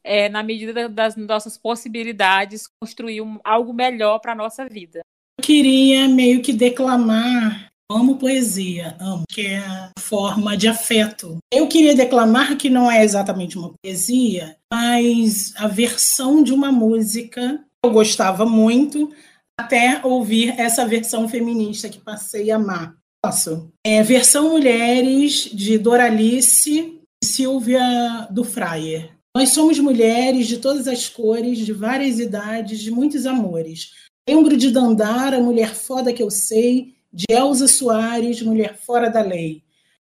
é, 0.05 0.29
na 0.29 0.43
medida 0.43 0.89
das 0.89 1.17
nossas 1.17 1.57
possibilidades, 1.57 2.69
construir 2.81 3.23
um, 3.23 3.39
algo 3.43 3.73
melhor 3.73 4.19
para 4.19 4.33
a 4.33 4.37
nossa 4.37 4.69
vida. 4.69 5.01
Eu 5.39 5.45
queria 5.45 6.09
meio 6.09 6.43
que 6.43 6.53
declamar. 6.53 7.69
Amo 7.89 8.17
poesia, 8.17 8.97
amo, 8.99 9.23
que 9.31 9.43
é 9.43 9.59
a 9.59 9.93
forma 10.01 10.57
de 10.57 10.67
afeto. 10.67 11.39
Eu 11.53 11.69
queria 11.69 11.95
declamar 11.95 12.57
que 12.57 12.69
não 12.69 12.91
é 12.91 13.05
exatamente 13.05 13.57
uma 13.57 13.73
poesia, 13.81 14.57
mas 14.73 15.55
a 15.57 15.69
versão 15.69 16.43
de 16.43 16.53
uma 16.53 16.73
música 16.73 17.65
eu 17.85 17.93
gostava 17.93 18.45
muito, 18.45 19.13
até 19.59 20.01
ouvir 20.05 20.59
essa 20.59 20.85
versão 20.85 21.29
feminista 21.29 21.89
que 21.89 22.01
passei 22.01 22.51
a 22.51 22.57
amar. 22.57 22.97
Posso? 23.25 23.71
É 23.87 24.03
versão 24.03 24.51
Mulheres, 24.51 25.49
de 25.53 25.79
Doralice 25.79 27.01
Silvia 27.23 28.29
do 28.31 28.45
Fraier. 28.45 29.17
Nós 29.37 29.51
somos 29.51 29.79
mulheres 29.79 30.47
de 30.47 30.59
todas 30.59 30.89
as 30.89 31.09
cores, 31.09 31.59
de 31.59 31.73
várias 31.73 32.19
idades, 32.19 32.81
de 32.81 32.91
muitos 32.91 33.27
amores. 33.27 33.93
Lembro 34.29 34.57
de 34.57 34.71
Dandara, 34.71 35.41
mulher 35.41 35.75
foda 35.75 36.13
que 36.13 36.23
eu 36.23 36.31
sei, 36.31 36.95
de 37.13 37.25
Elza 37.31 37.69
Soares, 37.69 38.43
mulher 38.43 38.77
fora 38.77 39.09
da 39.09 39.23
lei. 39.23 39.63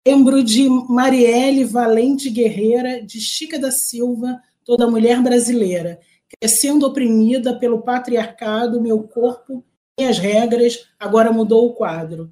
Lembro 0.06 0.44
de 0.44 0.68
Marielle, 0.90 1.64
valente 1.64 2.30
guerreira, 2.30 3.02
de 3.02 3.22
Chica 3.22 3.58
da 3.58 3.72
Silva, 3.72 4.42
toda 4.66 4.90
mulher 4.90 5.22
brasileira, 5.22 6.00
crescendo 6.40 6.86
oprimida 6.86 7.58
pelo 7.58 7.82
patriarcado, 7.82 8.82
meu 8.82 9.04
corpo, 9.04 9.64
minhas 9.98 10.18
regras, 10.18 10.88
agora 11.00 11.32
mudou 11.32 11.68
o 11.68 11.74
quadro. 11.74 12.32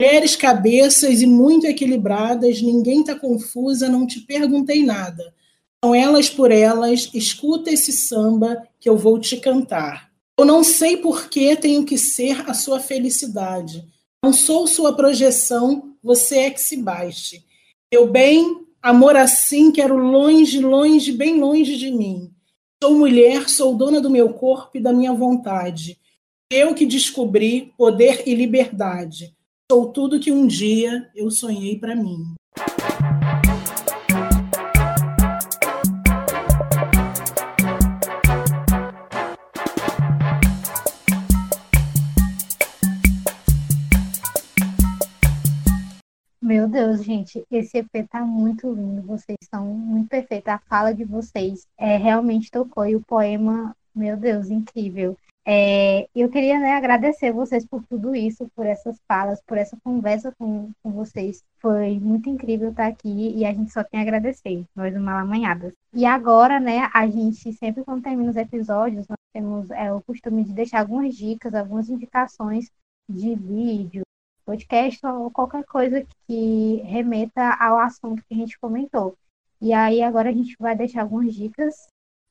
Mulheres 0.00 0.36
cabeças 0.36 1.22
e 1.22 1.26
muito 1.26 1.66
equilibradas, 1.66 2.60
ninguém 2.60 3.00
está 3.00 3.14
confusa, 3.18 3.88
não 3.88 4.06
te 4.06 4.20
perguntei 4.20 4.84
nada. 4.84 5.34
São 5.82 5.94
elas 5.94 6.28
por 6.28 6.50
elas, 6.50 7.08
escuta 7.14 7.70
esse 7.70 7.92
samba 7.92 8.66
que 8.78 8.88
eu 8.88 8.96
vou 8.96 9.18
te 9.18 9.38
cantar. 9.38 10.10
Eu 10.38 10.44
não 10.44 10.62
sei 10.62 10.98
por 10.98 11.30
que 11.30 11.56
tenho 11.56 11.84
que 11.84 11.96
ser 11.96 12.48
a 12.48 12.52
sua 12.52 12.78
felicidade. 12.78 13.86
Não 14.22 14.34
sou 14.34 14.66
sua 14.66 14.94
projeção, 14.94 15.94
você 16.02 16.40
é 16.40 16.50
que 16.50 16.60
se 16.60 16.76
baixe. 16.76 17.44
Meu 17.90 18.10
bem, 18.10 18.66
amor 18.82 19.16
assim, 19.16 19.70
quero 19.70 19.96
longe, 19.96 20.60
longe, 20.60 21.12
bem 21.12 21.40
longe 21.40 21.76
de 21.76 21.90
mim. 21.90 22.30
Sou 22.82 22.98
mulher, 22.98 23.48
sou 23.48 23.74
dona 23.74 24.00
do 24.00 24.10
meu 24.10 24.34
corpo 24.34 24.76
e 24.76 24.80
da 24.80 24.92
minha 24.92 25.14
vontade. 25.14 25.98
Eu 26.50 26.74
que 26.74 26.84
descobri 26.84 27.72
poder 27.78 28.24
e 28.26 28.34
liberdade. 28.34 29.35
Sou 29.68 29.90
tudo 29.90 30.20
que 30.20 30.30
um 30.30 30.46
dia 30.46 31.10
eu 31.12 31.28
sonhei 31.28 31.76
para 31.76 31.96
mim. 31.96 32.36
Meu 46.40 46.68
Deus, 46.68 47.02
gente, 47.02 47.44
esse 47.50 47.78
EP 47.78 48.08
tá 48.08 48.20
muito 48.20 48.72
lindo, 48.72 49.02
vocês 49.02 49.36
são 49.50 49.66
muito 49.66 50.08
perfeitos. 50.08 50.48
A 50.48 50.60
fala 50.60 50.94
de 50.94 51.04
vocês 51.04 51.66
é, 51.76 51.96
realmente 51.96 52.52
tocou 52.52 52.86
e 52.86 52.94
o 52.94 53.02
poema, 53.02 53.74
meu 53.92 54.16
Deus, 54.16 54.48
incrível. 54.48 55.16
É, 55.48 56.08
eu 56.12 56.28
queria 56.28 56.58
né, 56.58 56.72
agradecer 56.72 57.30
vocês 57.32 57.64
por 57.64 57.80
tudo 57.84 58.16
isso, 58.16 58.50
por 58.56 58.66
essas 58.66 59.00
falas, 59.06 59.40
por 59.46 59.56
essa 59.56 59.76
conversa 59.84 60.34
com, 60.36 60.72
com 60.82 60.90
vocês. 60.90 61.44
Foi 61.60 62.00
muito 62.00 62.28
incrível 62.28 62.70
estar 62.70 62.88
aqui 62.88 63.32
e 63.32 63.44
a 63.44 63.52
gente 63.52 63.72
só 63.72 63.84
tem 63.84 64.00
a 64.00 64.02
agradecer, 64.02 64.64
nós 64.74 64.92
do 64.92 65.00
Malamanhadas. 65.00 65.72
E 65.94 66.04
agora, 66.04 66.58
né, 66.58 66.90
a 66.92 67.06
gente 67.06 67.52
sempre 67.52 67.84
quando 67.84 68.02
termina 68.02 68.28
os 68.28 68.36
episódios, 68.36 69.06
nós 69.06 69.18
temos 69.32 69.70
é, 69.70 69.92
o 69.92 70.02
costume 70.02 70.42
de 70.42 70.52
deixar 70.52 70.80
algumas 70.80 71.14
dicas, 71.14 71.54
algumas 71.54 71.88
indicações 71.88 72.68
de 73.08 73.36
vídeo, 73.36 74.02
podcast 74.44 75.06
ou 75.06 75.30
qualquer 75.30 75.64
coisa 75.64 76.04
que 76.26 76.82
remeta 76.84 77.54
ao 77.60 77.78
assunto 77.78 78.20
que 78.28 78.34
a 78.34 78.36
gente 78.36 78.58
comentou. 78.58 79.16
E 79.60 79.72
aí 79.72 80.02
agora 80.02 80.28
a 80.28 80.32
gente 80.32 80.56
vai 80.58 80.74
deixar 80.74 81.02
algumas 81.02 81.32
dicas 81.32 81.86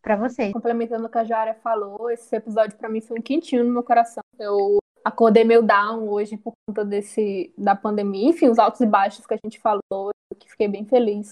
para 0.05 0.15
vocês. 0.15 0.53
Complementando 0.53 1.07
o 1.07 1.09
que 1.09 1.17
a 1.17 1.23
Jara 1.23 1.55
falou, 1.55 2.11
esse 2.11 2.35
episódio 2.35 2.77
para 2.77 2.87
mim 2.87 3.01
foi 3.01 3.17
um 3.17 3.21
quentinho 3.23 3.63
no 3.63 3.73
meu 3.73 3.83
coração. 3.83 4.21
Eu 4.37 4.77
acordei 5.03 5.43
meio 5.43 5.63
down 5.63 6.07
hoje 6.07 6.37
por 6.37 6.53
conta 6.67 6.85
desse 6.85 7.51
da 7.57 7.75
pandemia, 7.75 8.29
enfim, 8.29 8.47
os 8.47 8.59
altos 8.59 8.81
e 8.81 8.85
baixos 8.85 9.25
que 9.25 9.33
a 9.33 9.39
gente 9.43 9.59
falou, 9.59 10.11
que 10.39 10.47
fiquei 10.47 10.67
bem 10.67 10.85
feliz 10.85 11.31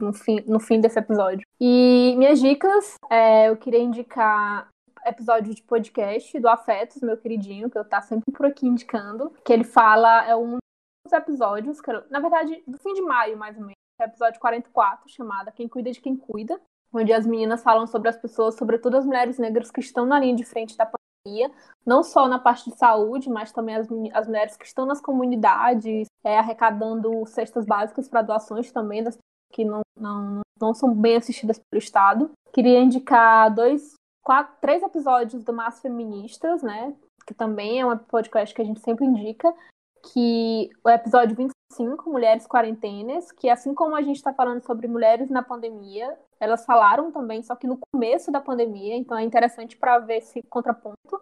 no 0.00 0.14
fim, 0.14 0.42
no 0.46 0.58
fim 0.58 0.80
desse 0.80 0.98
episódio. 0.98 1.46
E 1.60 2.14
minhas 2.16 2.40
dicas, 2.40 2.94
é, 3.10 3.50
eu 3.50 3.56
queria 3.58 3.80
indicar 3.80 4.68
episódio 5.04 5.54
de 5.54 5.62
podcast 5.62 6.40
do 6.40 6.48
Afetos, 6.48 7.02
meu 7.02 7.18
queridinho, 7.18 7.70
que 7.70 7.78
eu 7.78 7.84
tá 7.84 8.00
sempre 8.00 8.32
por 8.32 8.46
aqui 8.46 8.66
indicando, 8.66 9.30
que 9.44 9.52
ele 9.52 9.62
fala, 9.62 10.24
é 10.26 10.34
um 10.34 10.56
dos 11.04 11.12
episódios, 11.12 11.80
que, 11.80 11.92
na 12.10 12.18
verdade, 12.18 12.62
do 12.66 12.78
fim 12.78 12.94
de 12.94 13.02
maio, 13.02 13.36
mais 13.36 13.56
ou 13.56 13.62
menos, 13.62 13.76
é 14.00 14.04
o 14.04 14.08
episódio 14.08 14.40
44, 14.40 15.08
chamado 15.08 15.52
Quem 15.52 15.68
Cuida 15.68 15.92
de 15.92 16.00
Quem 16.00 16.16
Cuida, 16.16 16.60
onde 16.92 17.12
as 17.12 17.26
meninas 17.26 17.62
falam 17.62 17.86
sobre 17.86 18.08
as 18.08 18.16
pessoas, 18.16 18.56
sobretudo 18.56 18.96
as 18.96 19.04
mulheres 19.04 19.38
negras 19.38 19.70
que 19.70 19.80
estão 19.80 20.06
na 20.06 20.18
linha 20.18 20.36
de 20.36 20.44
frente 20.44 20.76
da 20.76 20.86
pandemia, 20.86 21.50
não 21.84 22.02
só 22.02 22.28
na 22.28 22.38
parte 22.38 22.70
de 22.70 22.76
saúde, 22.76 23.28
mas 23.28 23.52
também 23.52 23.76
as, 23.76 23.88
as 24.12 24.26
mulheres 24.26 24.56
que 24.56 24.66
estão 24.66 24.86
nas 24.86 25.00
comunidades, 25.00 26.06
é, 26.24 26.38
arrecadando 26.38 27.26
cestas 27.26 27.66
básicas 27.66 28.08
para 28.08 28.22
doações 28.22 28.70
também 28.72 29.02
das 29.02 29.16
que 29.52 29.64
não, 29.64 29.80
não, 29.98 30.40
não 30.60 30.74
são 30.74 30.94
bem 30.94 31.16
assistidas 31.16 31.58
pelo 31.58 31.82
Estado. 31.82 32.30
Queria 32.52 32.80
indicar 32.80 33.54
dois 33.54 33.94
quatro, 34.22 34.54
três 34.60 34.82
episódios 34.82 35.44
do 35.44 35.52
Mas 35.52 35.80
Feministas, 35.80 36.62
né? 36.62 36.94
Que 37.26 37.32
também 37.32 37.80
é 37.80 37.86
um 37.86 37.96
podcast 37.96 38.54
que 38.54 38.60
a 38.60 38.64
gente 38.64 38.80
sempre 38.80 39.04
indica. 39.04 39.54
Que 40.02 40.70
o 40.84 40.90
episódio 40.90 41.36
25, 41.36 42.10
Mulheres 42.10 42.46
Quarentenas, 42.46 43.32
que 43.32 43.48
assim 43.48 43.74
como 43.74 43.96
a 43.96 44.02
gente 44.02 44.16
está 44.16 44.32
falando 44.32 44.62
sobre 44.62 44.86
mulheres 44.86 45.28
na 45.28 45.42
pandemia, 45.42 46.16
elas 46.38 46.64
falaram 46.64 47.10
também, 47.10 47.42
só 47.42 47.56
que 47.56 47.66
no 47.66 47.78
começo 47.92 48.30
da 48.30 48.40
pandemia, 48.40 48.96
então 48.96 49.18
é 49.18 49.22
interessante 49.22 49.76
para 49.76 49.98
ver 49.98 50.18
esse 50.18 50.42
contraponto. 50.42 51.20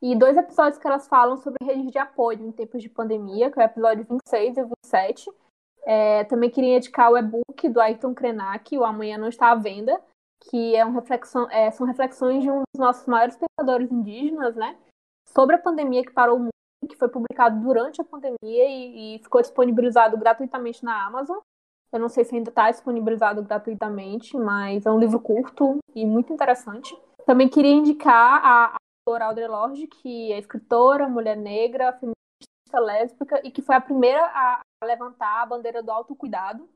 E 0.00 0.16
dois 0.16 0.36
episódios 0.36 0.78
que 0.78 0.86
elas 0.86 1.06
falam 1.06 1.36
sobre 1.36 1.64
redes 1.64 1.92
de 1.92 1.98
apoio 1.98 2.44
em 2.44 2.50
tempos 2.50 2.82
de 2.82 2.88
pandemia, 2.88 3.50
que 3.50 3.60
é 3.60 3.62
o 3.62 3.66
episódio 3.66 4.06
26 4.08 4.56
e 4.56 4.64
27. 4.64 5.30
É, 5.84 6.24
também 6.24 6.50
queria 6.50 6.76
indicar 6.76 7.10
o 7.10 7.18
e-book 7.18 7.68
do 7.68 7.80
Ayrton 7.80 8.14
Krenak, 8.14 8.76
O 8.76 8.84
Amanhã 8.84 9.18
Não 9.18 9.28
Está 9.28 9.50
à 9.50 9.54
Venda, 9.54 10.00
que 10.48 10.74
é 10.74 10.84
uma 10.84 11.00
reflexão, 11.00 11.48
é, 11.50 11.70
são 11.70 11.86
reflexões 11.86 12.42
de 12.42 12.50
um 12.50 12.62
dos 12.74 12.80
nossos 12.80 13.06
maiores 13.06 13.36
pensadores 13.36 13.90
indígenas, 13.90 14.56
né? 14.56 14.76
Sobre 15.28 15.56
a 15.56 15.58
pandemia 15.58 16.02
que 16.02 16.12
parou 16.12 16.36
o 16.36 16.40
mundo, 16.40 16.51
que 16.92 16.98
foi 16.98 17.08
publicado 17.08 17.60
durante 17.60 18.00
a 18.00 18.04
pandemia 18.04 18.38
e, 18.42 19.16
e 19.16 19.18
ficou 19.18 19.40
disponibilizado 19.40 20.16
gratuitamente 20.16 20.84
na 20.84 21.06
Amazon. 21.06 21.38
Eu 21.92 22.00
não 22.00 22.08
sei 22.08 22.24
se 22.24 22.34
ainda 22.34 22.50
está 22.50 22.70
disponibilizado 22.70 23.42
gratuitamente, 23.42 24.36
mas 24.36 24.86
é 24.86 24.90
um 24.90 24.98
livro 24.98 25.20
curto 25.20 25.78
e 25.94 26.06
muito 26.06 26.32
interessante. 26.32 26.96
Também 27.26 27.48
queria 27.48 27.72
indicar 27.72 28.40
a, 28.44 28.76
autora 29.06 29.26
Audre 29.26 29.48
Lorde, 29.48 29.86
que 29.86 30.32
é 30.32 30.38
escritora, 30.38 31.08
mulher 31.08 31.36
negra, 31.36 31.92
feminista, 31.92 32.80
lésbica 32.80 33.40
e 33.44 33.50
que 33.50 33.60
foi 33.60 33.74
a 33.74 33.80
primeira 33.80 34.24
a 34.24 34.60
levantar 34.84 35.42
a 35.42 35.46
bandeira 35.46 35.82
do 35.82 35.90
autocuidado 35.90 36.68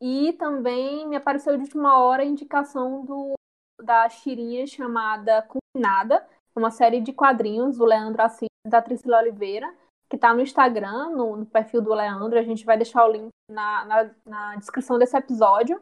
e 0.00 0.32
também 0.34 1.06
me 1.06 1.16
apareceu 1.16 1.56
de 1.56 1.64
última 1.64 1.98
hora 1.98 2.22
a 2.22 2.26
indicação 2.26 3.04
do, 3.04 3.34
da 3.82 4.08
tirinha 4.08 4.66
chamada 4.66 5.42
Confinada, 5.42 6.26
uma 6.54 6.70
série 6.70 7.00
de 7.00 7.12
quadrinhos 7.12 7.78
do 7.78 7.84
Leandro 7.84 8.22
Assis 8.22 8.49
da 8.66 8.82
Priscila 8.82 9.18
Oliveira, 9.18 9.72
que 10.08 10.16
está 10.16 10.34
no 10.34 10.40
Instagram, 10.40 11.10
no, 11.10 11.36
no, 11.36 11.46
perfil 11.46 11.80
do 11.80 11.94
Leandro. 11.94 12.38
A 12.38 12.42
gente 12.42 12.64
vai 12.64 12.76
deixar 12.76 13.04
o 13.04 13.12
link 13.12 13.28
na, 13.50 13.84
na, 13.84 14.10
na 14.26 14.56
descrição 14.56 14.98
desse 14.98 15.16
episódio. 15.16 15.80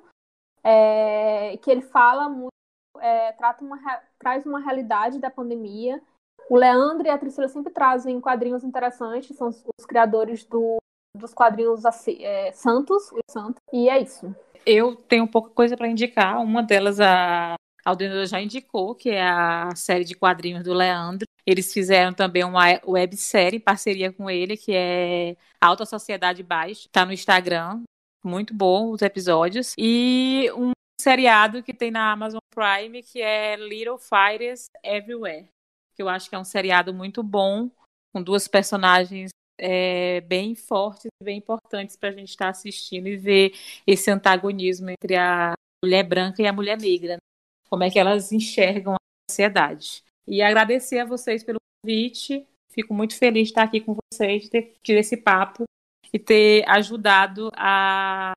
É, 0.62 1.56
que 1.58 1.70
ele 1.70 1.80
fala 1.80 2.28
muito, 2.28 2.52
é, 3.00 3.32
trata 3.32 3.64
uma, 3.64 3.78
traz 4.18 4.44
uma 4.44 4.60
realidade 4.60 5.18
da 5.18 5.30
pandemia. 5.30 6.02
O 6.50 6.56
Leandro 6.56 7.06
e 7.06 7.10
a 7.10 7.18
Priscila 7.18 7.48
sempre 7.48 7.72
trazem 7.72 8.20
quadrinhos 8.20 8.64
interessantes, 8.64 9.36
são 9.36 9.48
os, 9.48 9.86
criadores 9.86 10.44
do 10.44 10.78
dos 11.16 11.34
quadrinhos 11.34 11.82
é, 12.20 12.52
Santos, 12.52 13.10
o 13.12 13.18
Santos, 13.30 13.60
e 13.72 13.88
é 13.88 14.00
isso. 14.00 14.34
Eu 14.64 14.94
tenho 14.94 15.26
pouca 15.26 15.50
coisa 15.50 15.76
para 15.76 15.88
indicar. 15.88 16.40
Uma 16.40 16.62
delas 16.62 17.00
a 17.00 17.57
Aldena 17.88 18.26
já 18.26 18.40
indicou, 18.40 18.94
que 18.94 19.10
é 19.10 19.22
a 19.22 19.74
série 19.74 20.04
de 20.04 20.14
quadrinhos 20.14 20.62
do 20.62 20.74
Leandro. 20.74 21.26
Eles 21.46 21.72
fizeram 21.72 22.12
também 22.12 22.44
uma 22.44 22.64
websérie 22.86 23.56
em 23.56 23.62
parceria 23.62 24.12
com 24.12 24.28
ele, 24.28 24.56
que 24.56 24.72
é 24.74 25.36
Alta 25.58 25.86
Sociedade 25.86 26.42
Baixa. 26.42 26.86
Está 26.86 27.06
no 27.06 27.12
Instagram. 27.12 27.82
Muito 28.22 28.52
bom 28.52 28.90
os 28.90 29.00
episódios. 29.00 29.72
E 29.78 30.50
um 30.54 30.72
seriado 31.00 31.62
que 31.62 31.72
tem 31.72 31.90
na 31.90 32.12
Amazon 32.12 32.40
Prime, 32.54 33.02
que 33.02 33.22
é 33.22 33.56
Little 33.56 33.98
Fires 33.98 34.66
Everywhere. 34.84 35.48
Que 35.96 36.02
eu 36.02 36.08
acho 36.10 36.28
que 36.28 36.34
é 36.34 36.38
um 36.38 36.44
seriado 36.44 36.92
muito 36.92 37.22
bom, 37.22 37.70
com 38.12 38.22
duas 38.22 38.46
personagens 38.46 39.30
é, 39.58 40.20
bem 40.22 40.54
fortes, 40.54 41.08
bem 41.22 41.38
importantes 41.38 41.96
para 41.96 42.10
a 42.10 42.12
gente 42.12 42.28
estar 42.28 42.46
tá 42.46 42.50
assistindo 42.50 43.06
e 43.08 43.16
ver 43.16 43.54
esse 43.86 44.10
antagonismo 44.10 44.90
entre 44.90 45.16
a 45.16 45.54
mulher 45.82 46.02
branca 46.02 46.42
e 46.42 46.46
a 46.46 46.52
mulher 46.52 46.78
negra, 46.78 47.14
né? 47.14 47.27
Como 47.68 47.84
é 47.84 47.90
que 47.90 47.98
elas 47.98 48.32
enxergam 48.32 48.94
a 48.94 49.30
sociedade. 49.30 50.02
E 50.26 50.42
agradecer 50.42 50.98
a 50.98 51.04
vocês 51.04 51.42
pelo 51.42 51.58
convite, 51.82 52.46
fico 52.70 52.92
muito 52.92 53.16
feliz 53.16 53.44
de 53.44 53.50
estar 53.50 53.62
aqui 53.62 53.80
com 53.80 53.96
vocês, 54.12 54.48
ter 54.48 54.76
tido 54.82 54.98
esse 54.98 55.16
papo 55.16 55.64
e 56.12 56.18
ter 56.18 56.68
ajudado 56.68 57.50
a 57.54 58.32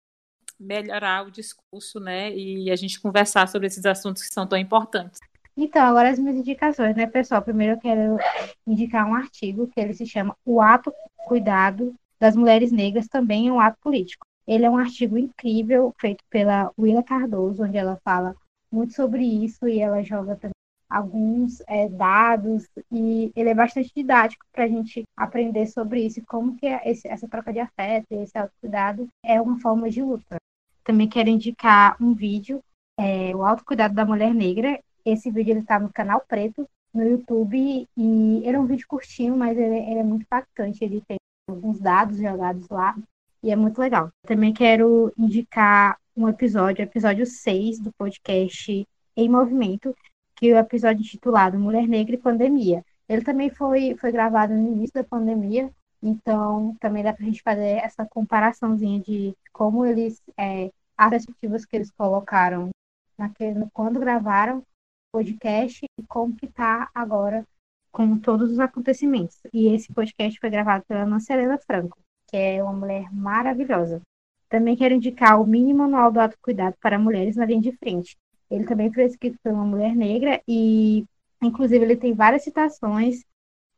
melhorar 0.60 1.26
o 1.26 1.32
discurso, 1.32 2.00
né, 2.00 2.32
e 2.36 2.70
a 2.70 2.76
gente 2.76 3.02
conversar 3.02 3.48
sobre 3.48 3.68
esses 3.68 3.86
assuntos 3.86 4.22
que 4.22 4.34
são 4.34 4.46
tão 4.46 4.58
importantes. 4.58 5.20
Então, 5.58 5.82
agora 5.82 6.10
as 6.10 6.20
minhas 6.20 6.38
indicações, 6.38 6.96
né, 6.96 7.08
pessoal? 7.08 7.42
Primeiro 7.42 7.74
eu 7.74 7.80
quero 7.80 8.18
indicar 8.66 9.08
um 9.08 9.16
artigo 9.16 9.68
que 9.68 9.80
ele 9.80 9.93
se 9.93 10.05
chama 10.05 10.36
O 10.46 10.62
Ato 10.62 10.93
Cuidado 11.28 11.93
das 12.20 12.36
Mulheres 12.36 12.72
Negras 12.72 13.08
também 13.08 13.47
é 13.47 13.51
um 13.51 13.60
ato 13.60 13.78
político. 13.82 14.26
Ele 14.47 14.66
é 14.66 14.70
um 14.70 14.78
artigo 14.78 15.18
incrível 15.18 15.93
feito 16.00 16.24
pela 16.30 16.72
Willa 16.78 17.04
Cardoso, 17.04 17.64
onde 17.64 17.78
ela 17.78 18.00
fala 18.04 18.36
muito 18.72 18.93
sobre 18.93 19.24
isso 19.24 19.68
e 19.68 19.80
ela 19.80 20.02
joga 20.04 20.36
também 20.36 20.52
alguns 20.89 21.62
é, 21.68 21.88
dados 21.88 22.68
e 22.92 23.32
ele 23.36 23.50
é 23.50 23.56
bastante 23.56 23.92
didático 23.96 24.46
para 24.52 24.66
a 24.66 24.68
gente 24.68 25.04
aprender 25.16 25.66
sobre 25.68 26.06
isso 26.06 26.20
e 26.20 26.26
como 26.26 26.58
que 26.58 26.66
esse, 26.66 27.08
essa 27.08 27.28
troca 27.28 27.54
de 27.54 27.60
afeto 27.60 28.08
e 28.12 28.16
esse 28.16 28.38
autocuidado 28.38 29.08
é 29.24 29.39
uma 29.39 29.60
forma 29.60 29.89
de 29.89 30.02
luta. 30.02 30.36
Também 30.84 31.08
quero 31.08 31.30
indicar 31.30 31.96
um 32.02 32.14
vídeo, 32.14 32.62
é, 33.00 33.34
o 33.36 33.46
autocuidado 33.46 33.93
da 33.93 34.06
mulher 34.06 34.34
negra, 34.34 34.80
esse 35.06 35.32
vídeo 35.32 35.58
está 35.58 35.80
no 35.80 35.92
canal 35.92 36.24
Preto, 36.28 36.68
no 36.93 37.04
YouTube, 37.04 37.88
e 37.98 38.42
ele 38.43 38.56
é 38.56 38.60
um 38.60 38.66
vídeo 38.66 38.88
curtinho, 38.88 39.36
mas 39.36 39.58
ele, 39.58 39.78
ele, 39.78 40.00
é 40.00 40.04
muito 40.04 40.24
impactante. 40.24 40.84
Ele 40.84 41.02
tem 41.08 41.18
alguns 41.50 41.80
dados 41.80 42.18
jogados 42.18 42.68
lá. 42.70 42.96
E 43.43 43.51
é 43.51 43.55
muito 43.55 43.80
legal. 43.80 44.12
Também 44.24 44.54
quero 44.54 45.12
indicar 45.18 45.97
um 46.16 46.28
episódio, 46.28 46.84
episódio 46.84 47.26
6 47.26 47.80
do 47.80 47.92
podcast 47.93 48.88
Em 49.16 49.30
Movimento, 49.30 49.96
que 50.36 50.50
é 50.50 50.55
o 50.55 50.58
episódio 50.58 51.01
intitulado 51.01 51.59
Mulher 51.59 51.88
Negra 51.88 52.16
e 52.16 52.20
Pandemia. 52.20 52.84
Ele 53.08 53.24
também 53.24 53.50
foi, 53.50 53.96
foi 53.97 54.12
gravado 54.12 54.54
no 54.54 54.72
início 54.72 54.93
da 54.93 55.04
pandemia, 55.04 55.70
então 56.01 56.76
também 56.80 57.04
dá 57.04 57.13
para 57.13 57.24
a 57.24 57.26
gente 57.26 57.42
fazer 57.42 57.78
essa 57.84 58.05
comparaçãozinha 58.05 59.00
de 59.01 59.36
como 59.51 59.86
eles, 59.86 60.22
é, 60.38 60.72
as 60.97 61.09
perspectivas 61.09 61.66
que 61.66 61.76
eles 61.76 61.92
colocaram 61.92 62.70
naquele, 63.18 63.68
quando 63.74 64.00
gravaram 64.00 64.59
o 64.59 64.63
podcast 65.12 65.86
e 66.00 66.04
como 66.08 66.36
que 66.36 66.46
está 66.46 66.89
agora 66.93 67.46
com 67.92 68.18
todos 68.18 68.51
os 68.51 68.59
acontecimentos. 68.59 69.38
E 69.54 69.68
esse 69.68 69.92
podcast 69.93 70.39
foi 70.39 70.50
gravado 70.50 70.86
pela 70.88 71.05
Nancy 71.05 71.34
Helena 71.34 71.58
Franco, 71.58 71.97
que 72.32 72.37
é 72.37 72.63
uma 72.63 72.74
mulher 72.74 73.12
maravilhosa. 73.12 74.01
Também 74.49 74.75
quero 74.75 74.95
indicar 74.95 75.39
o 75.39 75.45
Mini 75.45 75.74
Manual 75.74 76.12
do 76.12 76.20
Autocuidado 76.20 76.75
para 76.82 76.97
Mulheres 76.97 77.36
na 77.36 77.45
Linha 77.45 77.62
de 77.62 77.74
Frente. 77.74 78.17
Ele 78.49 78.66
também 78.66 78.91
foi 78.91 79.03
escrito 79.03 79.37
por 79.43 79.51
uma 79.51 79.66
mulher 79.66 79.95
negra 79.95 80.41
e, 80.47 81.05
inclusive, 81.41 81.83
ele 81.83 81.95
tem 81.95 82.13
várias 82.13 82.43
citações 82.43 83.24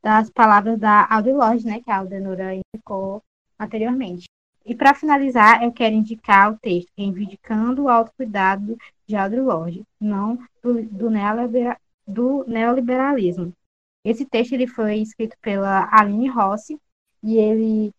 das 0.01 0.29
palavras 0.29 0.79
da 0.79 1.07
Audre 1.09 1.33
Lorde, 1.33 1.65
né, 1.65 1.81
que 1.81 1.89
a 1.89 1.97
Aldenora 1.97 2.55
indicou 2.55 3.23
anteriormente. 3.59 4.25
E 4.65 4.73
para 4.75 4.93
finalizar, 4.93 5.63
eu 5.63 5.71
quero 5.71 5.95
indicar 5.95 6.51
o 6.51 6.57
texto 6.57 6.89
Reivindicando 6.97 7.83
o 7.83 7.89
Autocuidado 7.89 8.77
de 9.07 9.15
Audre 9.15 9.41
Lorde, 9.41 9.83
não 9.99 10.37
do, 10.61 10.83
do, 10.83 11.09
do 12.07 12.45
neoliberalismo. 12.47 13.53
Esse 14.03 14.25
texto 14.25 14.53
ele 14.53 14.67
foi 14.67 14.97
escrito 14.97 15.37
pela 15.41 15.89
Aline 15.91 16.27
Rossi 16.27 16.79
e 17.21 17.37
ele 17.37 17.93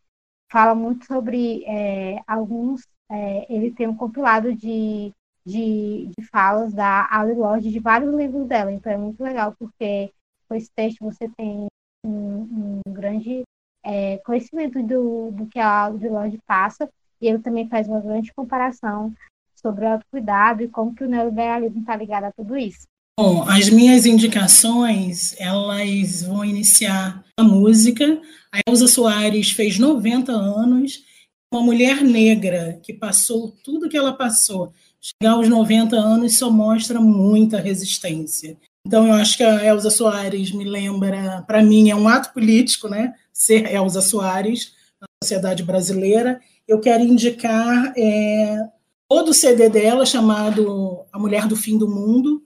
fala 0.54 0.72
muito 0.72 1.04
sobre 1.04 1.64
é, 1.66 2.22
alguns. 2.28 2.86
É, 3.10 3.52
ele 3.52 3.72
tem 3.72 3.88
um 3.88 3.96
compilado 3.96 4.54
de, 4.54 5.12
de, 5.44 6.08
de 6.16 6.24
falas 6.30 6.72
da 6.72 7.08
Audre 7.10 7.34
Lorde 7.34 7.72
de 7.72 7.80
vários 7.80 8.14
livros 8.14 8.46
dela, 8.46 8.70
então 8.70 8.92
é 8.92 8.96
muito 8.96 9.20
legal 9.20 9.52
porque 9.58 10.12
com 10.48 10.54
esse 10.54 10.70
texto 10.70 11.04
você 11.04 11.28
tem 11.36 11.66
um, 12.06 12.80
um 12.86 12.92
grande 12.92 13.42
é, 13.82 14.18
conhecimento 14.18 14.80
do, 14.80 15.32
do 15.32 15.46
que 15.46 15.58
a 15.58 15.86
Audre 15.86 16.08
Lorde 16.08 16.38
passa 16.46 16.88
e 17.20 17.26
ele 17.26 17.40
também 17.40 17.68
faz 17.68 17.88
uma 17.88 18.00
grande 18.00 18.32
comparação 18.32 19.12
sobre 19.56 19.84
o 19.84 19.88
autocuidado 19.88 20.62
e 20.62 20.68
como 20.68 20.94
que 20.94 21.02
o 21.02 21.08
neoliberalismo 21.08 21.80
está 21.80 21.96
ligado 21.96 22.24
a 22.24 22.32
tudo 22.32 22.56
isso. 22.56 22.86
Bom, 23.16 23.48
as 23.48 23.70
minhas 23.70 24.06
indicações, 24.06 25.36
elas 25.38 26.22
vão 26.22 26.44
iniciar 26.44 27.24
a 27.36 27.44
música. 27.44 28.20
A 28.50 28.58
Elza 28.68 28.88
Soares 28.88 29.52
fez 29.52 29.78
90 29.78 30.32
anos, 30.32 31.04
uma 31.52 31.62
mulher 31.62 32.02
negra 32.02 32.80
que 32.82 32.92
passou 32.92 33.54
tudo 33.62 33.88
que 33.88 33.96
ela 33.96 34.12
passou. 34.12 34.72
Chegar 35.00 35.34
aos 35.34 35.48
90 35.48 35.94
anos 35.94 36.38
só 36.38 36.50
mostra 36.50 37.00
muita 37.00 37.60
resistência. 37.60 38.56
Então, 38.84 39.06
eu 39.06 39.14
acho 39.14 39.36
que 39.36 39.44
a 39.44 39.64
Elza 39.64 39.90
Soares 39.90 40.50
me 40.50 40.64
lembra, 40.64 41.44
para 41.46 41.62
mim, 41.62 41.90
é 41.90 41.94
um 41.94 42.08
ato 42.08 42.32
político, 42.34 42.88
né? 42.88 43.14
Ser 43.32 43.72
Elza 43.72 44.00
Soares 44.00 44.72
na 45.00 45.06
sociedade 45.22 45.62
brasileira. 45.62 46.40
Eu 46.66 46.80
quero 46.80 47.04
indicar 47.04 47.92
é, 47.96 48.58
todo 49.08 49.28
o 49.28 49.34
CD 49.34 49.68
dela, 49.68 50.04
chamado 50.04 51.04
A 51.12 51.18
Mulher 51.18 51.46
do 51.46 51.54
Fim 51.54 51.78
do 51.78 51.88
Mundo, 51.88 52.42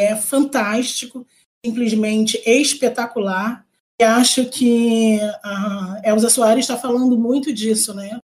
é 0.00 0.16
fantástico, 0.16 1.26
simplesmente 1.64 2.40
espetacular. 2.46 3.64
E 4.00 4.04
acho 4.04 4.46
que 4.46 5.18
a 5.42 6.00
Elza 6.04 6.30
Soares 6.30 6.64
está 6.64 6.76
falando 6.76 7.18
muito 7.18 7.52
disso, 7.52 7.92
né? 7.92 8.18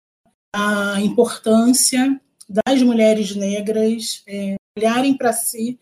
A 0.54 1.00
importância 1.02 2.18
das 2.48 2.80
mulheres 2.80 3.34
negras 3.34 4.22
é, 4.26 4.56
olharem 4.78 5.14
para 5.16 5.32
si, 5.32 5.78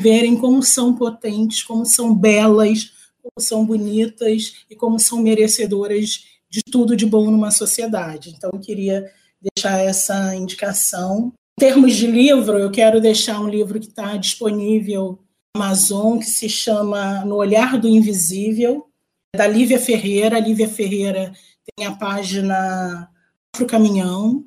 verem 0.00 0.36
como 0.36 0.62
são 0.62 0.94
potentes, 0.94 1.62
como 1.62 1.86
são 1.86 2.14
belas, 2.14 2.92
como 3.22 3.40
são 3.40 3.64
bonitas 3.64 4.64
e 4.68 4.76
como 4.76 4.98
são 4.98 5.22
merecedoras 5.22 6.24
de 6.50 6.62
tudo 6.62 6.96
de 6.96 7.06
bom 7.06 7.30
numa 7.30 7.50
sociedade. 7.50 8.34
Então, 8.36 8.50
eu 8.52 8.60
queria 8.60 9.10
deixar 9.40 9.78
essa 9.78 10.34
indicação. 10.34 11.32
Em 11.58 11.60
termos 11.60 11.94
de 11.96 12.06
livro, 12.06 12.58
eu 12.58 12.70
quero 12.70 13.00
deixar 13.00 13.40
um 13.40 13.48
livro 13.48 13.80
que 13.80 13.88
está 13.88 14.16
disponível 14.16 15.18
Amazon 15.56 16.18
que 16.18 16.26
se 16.26 16.48
chama 16.48 17.24
No 17.24 17.36
Olhar 17.36 17.78
do 17.78 17.88
Invisível, 17.88 18.88
da 19.34 19.46
Lívia 19.46 19.78
Ferreira. 19.78 20.36
A 20.36 20.40
Lívia 20.40 20.68
Ferreira 20.68 21.32
tem 21.76 21.86
a 21.86 21.94
página 21.94 23.10
Afro 23.54 23.66
Caminhão. 23.66 24.44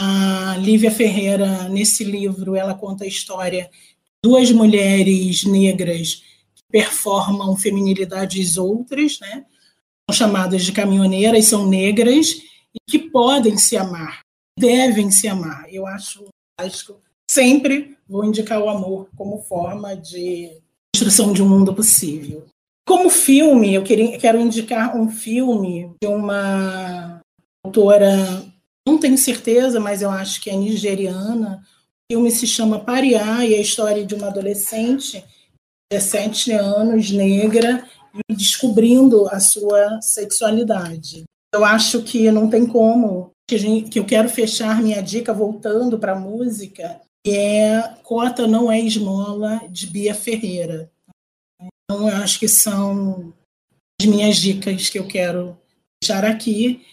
A 0.00 0.56
Lívia 0.58 0.90
Ferreira, 0.90 1.68
nesse 1.68 2.04
livro, 2.04 2.54
ela 2.54 2.74
conta 2.74 3.04
a 3.04 3.08
história 3.08 3.64
de 3.64 3.70
duas 4.22 4.50
mulheres 4.52 5.44
negras 5.44 6.22
que 6.54 6.62
performam 6.70 7.56
feminilidades 7.56 8.56
outras, 8.56 9.18
né? 9.20 9.44
São 10.08 10.16
chamadas 10.16 10.64
de 10.64 10.72
caminhoneiras, 10.72 11.46
são 11.46 11.68
negras 11.68 12.28
e 12.74 12.78
que 12.88 13.10
podem 13.10 13.58
se 13.58 13.76
amar, 13.76 14.20
devem 14.58 15.10
se 15.10 15.26
amar. 15.28 15.66
Eu 15.68 15.86
acho 15.86 16.24
fantástico 16.58 17.00
sempre 17.30 17.96
vou 18.08 18.24
indicar 18.24 18.60
o 18.60 18.68
amor 18.68 19.08
como 19.16 19.42
forma 19.42 19.94
de 19.94 20.50
construção 20.94 21.32
de 21.32 21.42
um 21.42 21.48
mundo 21.48 21.74
possível. 21.74 22.46
Como 22.86 23.10
filme, 23.10 23.74
eu 23.74 23.84
queria, 23.84 24.18
quero 24.18 24.40
indicar 24.40 24.96
um 24.96 25.10
filme 25.10 25.92
de 26.02 26.08
uma 26.08 27.20
autora, 27.64 28.44
não 28.86 28.98
tenho 28.98 29.18
certeza, 29.18 29.78
mas 29.78 30.00
eu 30.00 30.10
acho 30.10 30.40
que 30.40 30.48
é 30.48 30.56
nigeriana. 30.56 31.62
O 32.10 32.14
filme 32.14 32.30
se 32.30 32.46
chama 32.46 32.80
Pariá 32.80 33.44
e 33.44 33.54
é 33.54 33.58
a 33.58 33.62
história 33.62 34.06
de 34.06 34.14
uma 34.14 34.28
adolescente 34.28 35.18
de 35.20 35.98
17 35.98 36.52
anos, 36.52 37.10
negra, 37.10 37.86
e 38.28 38.34
descobrindo 38.34 39.28
a 39.28 39.38
sua 39.38 40.00
sexualidade. 40.00 41.24
Eu 41.54 41.64
acho 41.64 42.02
que 42.02 42.30
não 42.30 42.48
tem 42.48 42.66
como, 42.66 43.30
que 43.46 43.98
eu 43.98 44.04
quero 44.04 44.28
fechar 44.28 44.82
minha 44.82 45.02
dica 45.02 45.32
voltando 45.32 45.98
para 45.98 46.12
a 46.12 46.18
música, 46.18 47.00
é 47.26 47.94
Cota 48.02 48.46
Não 48.46 48.70
é 48.70 48.80
Esmola, 48.80 49.62
de 49.68 49.86
Bia 49.86 50.14
Ferreira. 50.14 50.90
Então, 51.60 52.08
eu 52.08 52.16
acho 52.16 52.38
que 52.38 52.48
são 52.48 53.32
as 54.00 54.06
minhas 54.06 54.36
dicas 54.36 54.88
que 54.88 54.98
eu 54.98 55.06
quero 55.06 55.56
deixar 56.00 56.24
aqui 56.24 56.84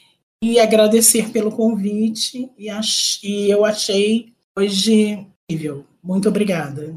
e 0.44 0.60
agradecer 0.60 1.32
pelo 1.32 1.52
convite 1.52 2.50
e, 2.58 2.70
ach 2.70 3.24
e 3.24 3.50
eu 3.50 3.66
achei 3.66 4.34
hoje 4.58 5.26
incrível. 5.50 5.86
Muito 6.04 6.30
obrigada. 6.30 6.96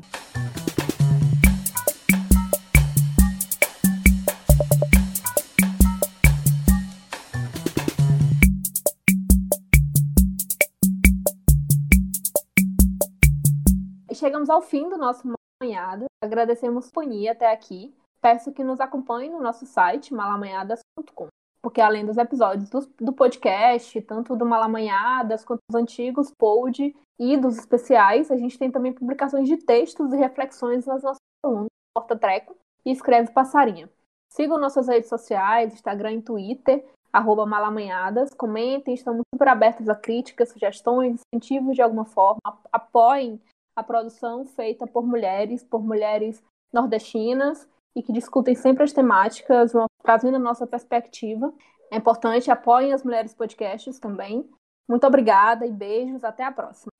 Chegamos 14.28 14.50
ao 14.50 14.60
fim 14.60 14.90
do 14.90 14.98
nosso 14.98 15.26
Malamanhada. 15.26 16.04
Agradecemos 16.22 16.84
a 16.84 16.88
companhia 16.88 17.32
até 17.32 17.50
aqui. 17.50 17.94
Peço 18.20 18.52
que 18.52 18.62
nos 18.62 18.78
acompanhe 18.78 19.30
no 19.30 19.40
nosso 19.40 19.64
site, 19.64 20.12
malamanhadas.com. 20.12 21.28
Porque 21.62 21.80
além 21.80 22.04
dos 22.04 22.18
episódios 22.18 22.68
do, 22.68 22.80
do, 23.00 23.12
podcast, 23.14 24.02
tanto 24.02 24.36
do 24.36 24.44
Malamanhadas 24.44 25.46
quanto 25.46 25.60
dos 25.70 25.80
antigos, 25.80 26.30
pod 26.38 26.94
e 27.18 27.36
dos 27.38 27.56
especiais, 27.56 28.30
a 28.30 28.36
gente 28.36 28.58
tem 28.58 28.70
também 28.70 28.92
publicações 28.92 29.48
de 29.48 29.56
textos 29.56 30.12
e 30.12 30.16
reflexões 30.16 30.84
nas 30.84 31.02
nossas 31.02 31.22
colunas, 31.42 31.68
Porta 31.96 32.14
Treco 32.14 32.54
e 32.84 32.92
Escreve 32.92 33.32
Passarinha. 33.32 33.88
Sigam 34.30 34.58
nossas 34.58 34.88
redes 34.88 35.08
sociais, 35.08 35.72
Instagram 35.72 36.12
e 36.12 36.22
Twitter, 36.22 36.84
arroba 37.10 37.46
malamanhadas. 37.46 38.34
Comentem, 38.34 38.92
estamos 38.92 39.22
super 39.34 39.48
abertos 39.48 39.88
a 39.88 39.94
críticas, 39.94 40.50
sugestões, 40.50 41.22
incentivos 41.32 41.74
de 41.74 41.80
alguma 41.80 42.04
forma. 42.04 42.40
Apoiem 42.70 43.40
a 43.78 43.82
produção 43.82 44.44
feita 44.44 44.86
por 44.86 45.06
mulheres, 45.06 45.62
por 45.62 45.82
mulheres 45.82 46.42
nordestinas 46.72 47.68
e 47.94 48.02
que 48.02 48.12
discutem 48.12 48.54
sempre 48.54 48.82
as 48.82 48.92
temáticas, 48.92 49.72
trazendo 50.02 50.36
a 50.36 50.40
nossa 50.40 50.66
perspectiva. 50.66 51.52
É 51.90 51.96
importante, 51.96 52.50
apoiem 52.50 52.92
as 52.92 53.04
mulheres 53.04 53.34
podcasts 53.34 53.98
também. 53.98 54.48
Muito 54.88 55.06
obrigada 55.06 55.64
e 55.64 55.70
beijos, 55.70 56.24
até 56.24 56.44
a 56.44 56.52
próxima. 56.52 56.98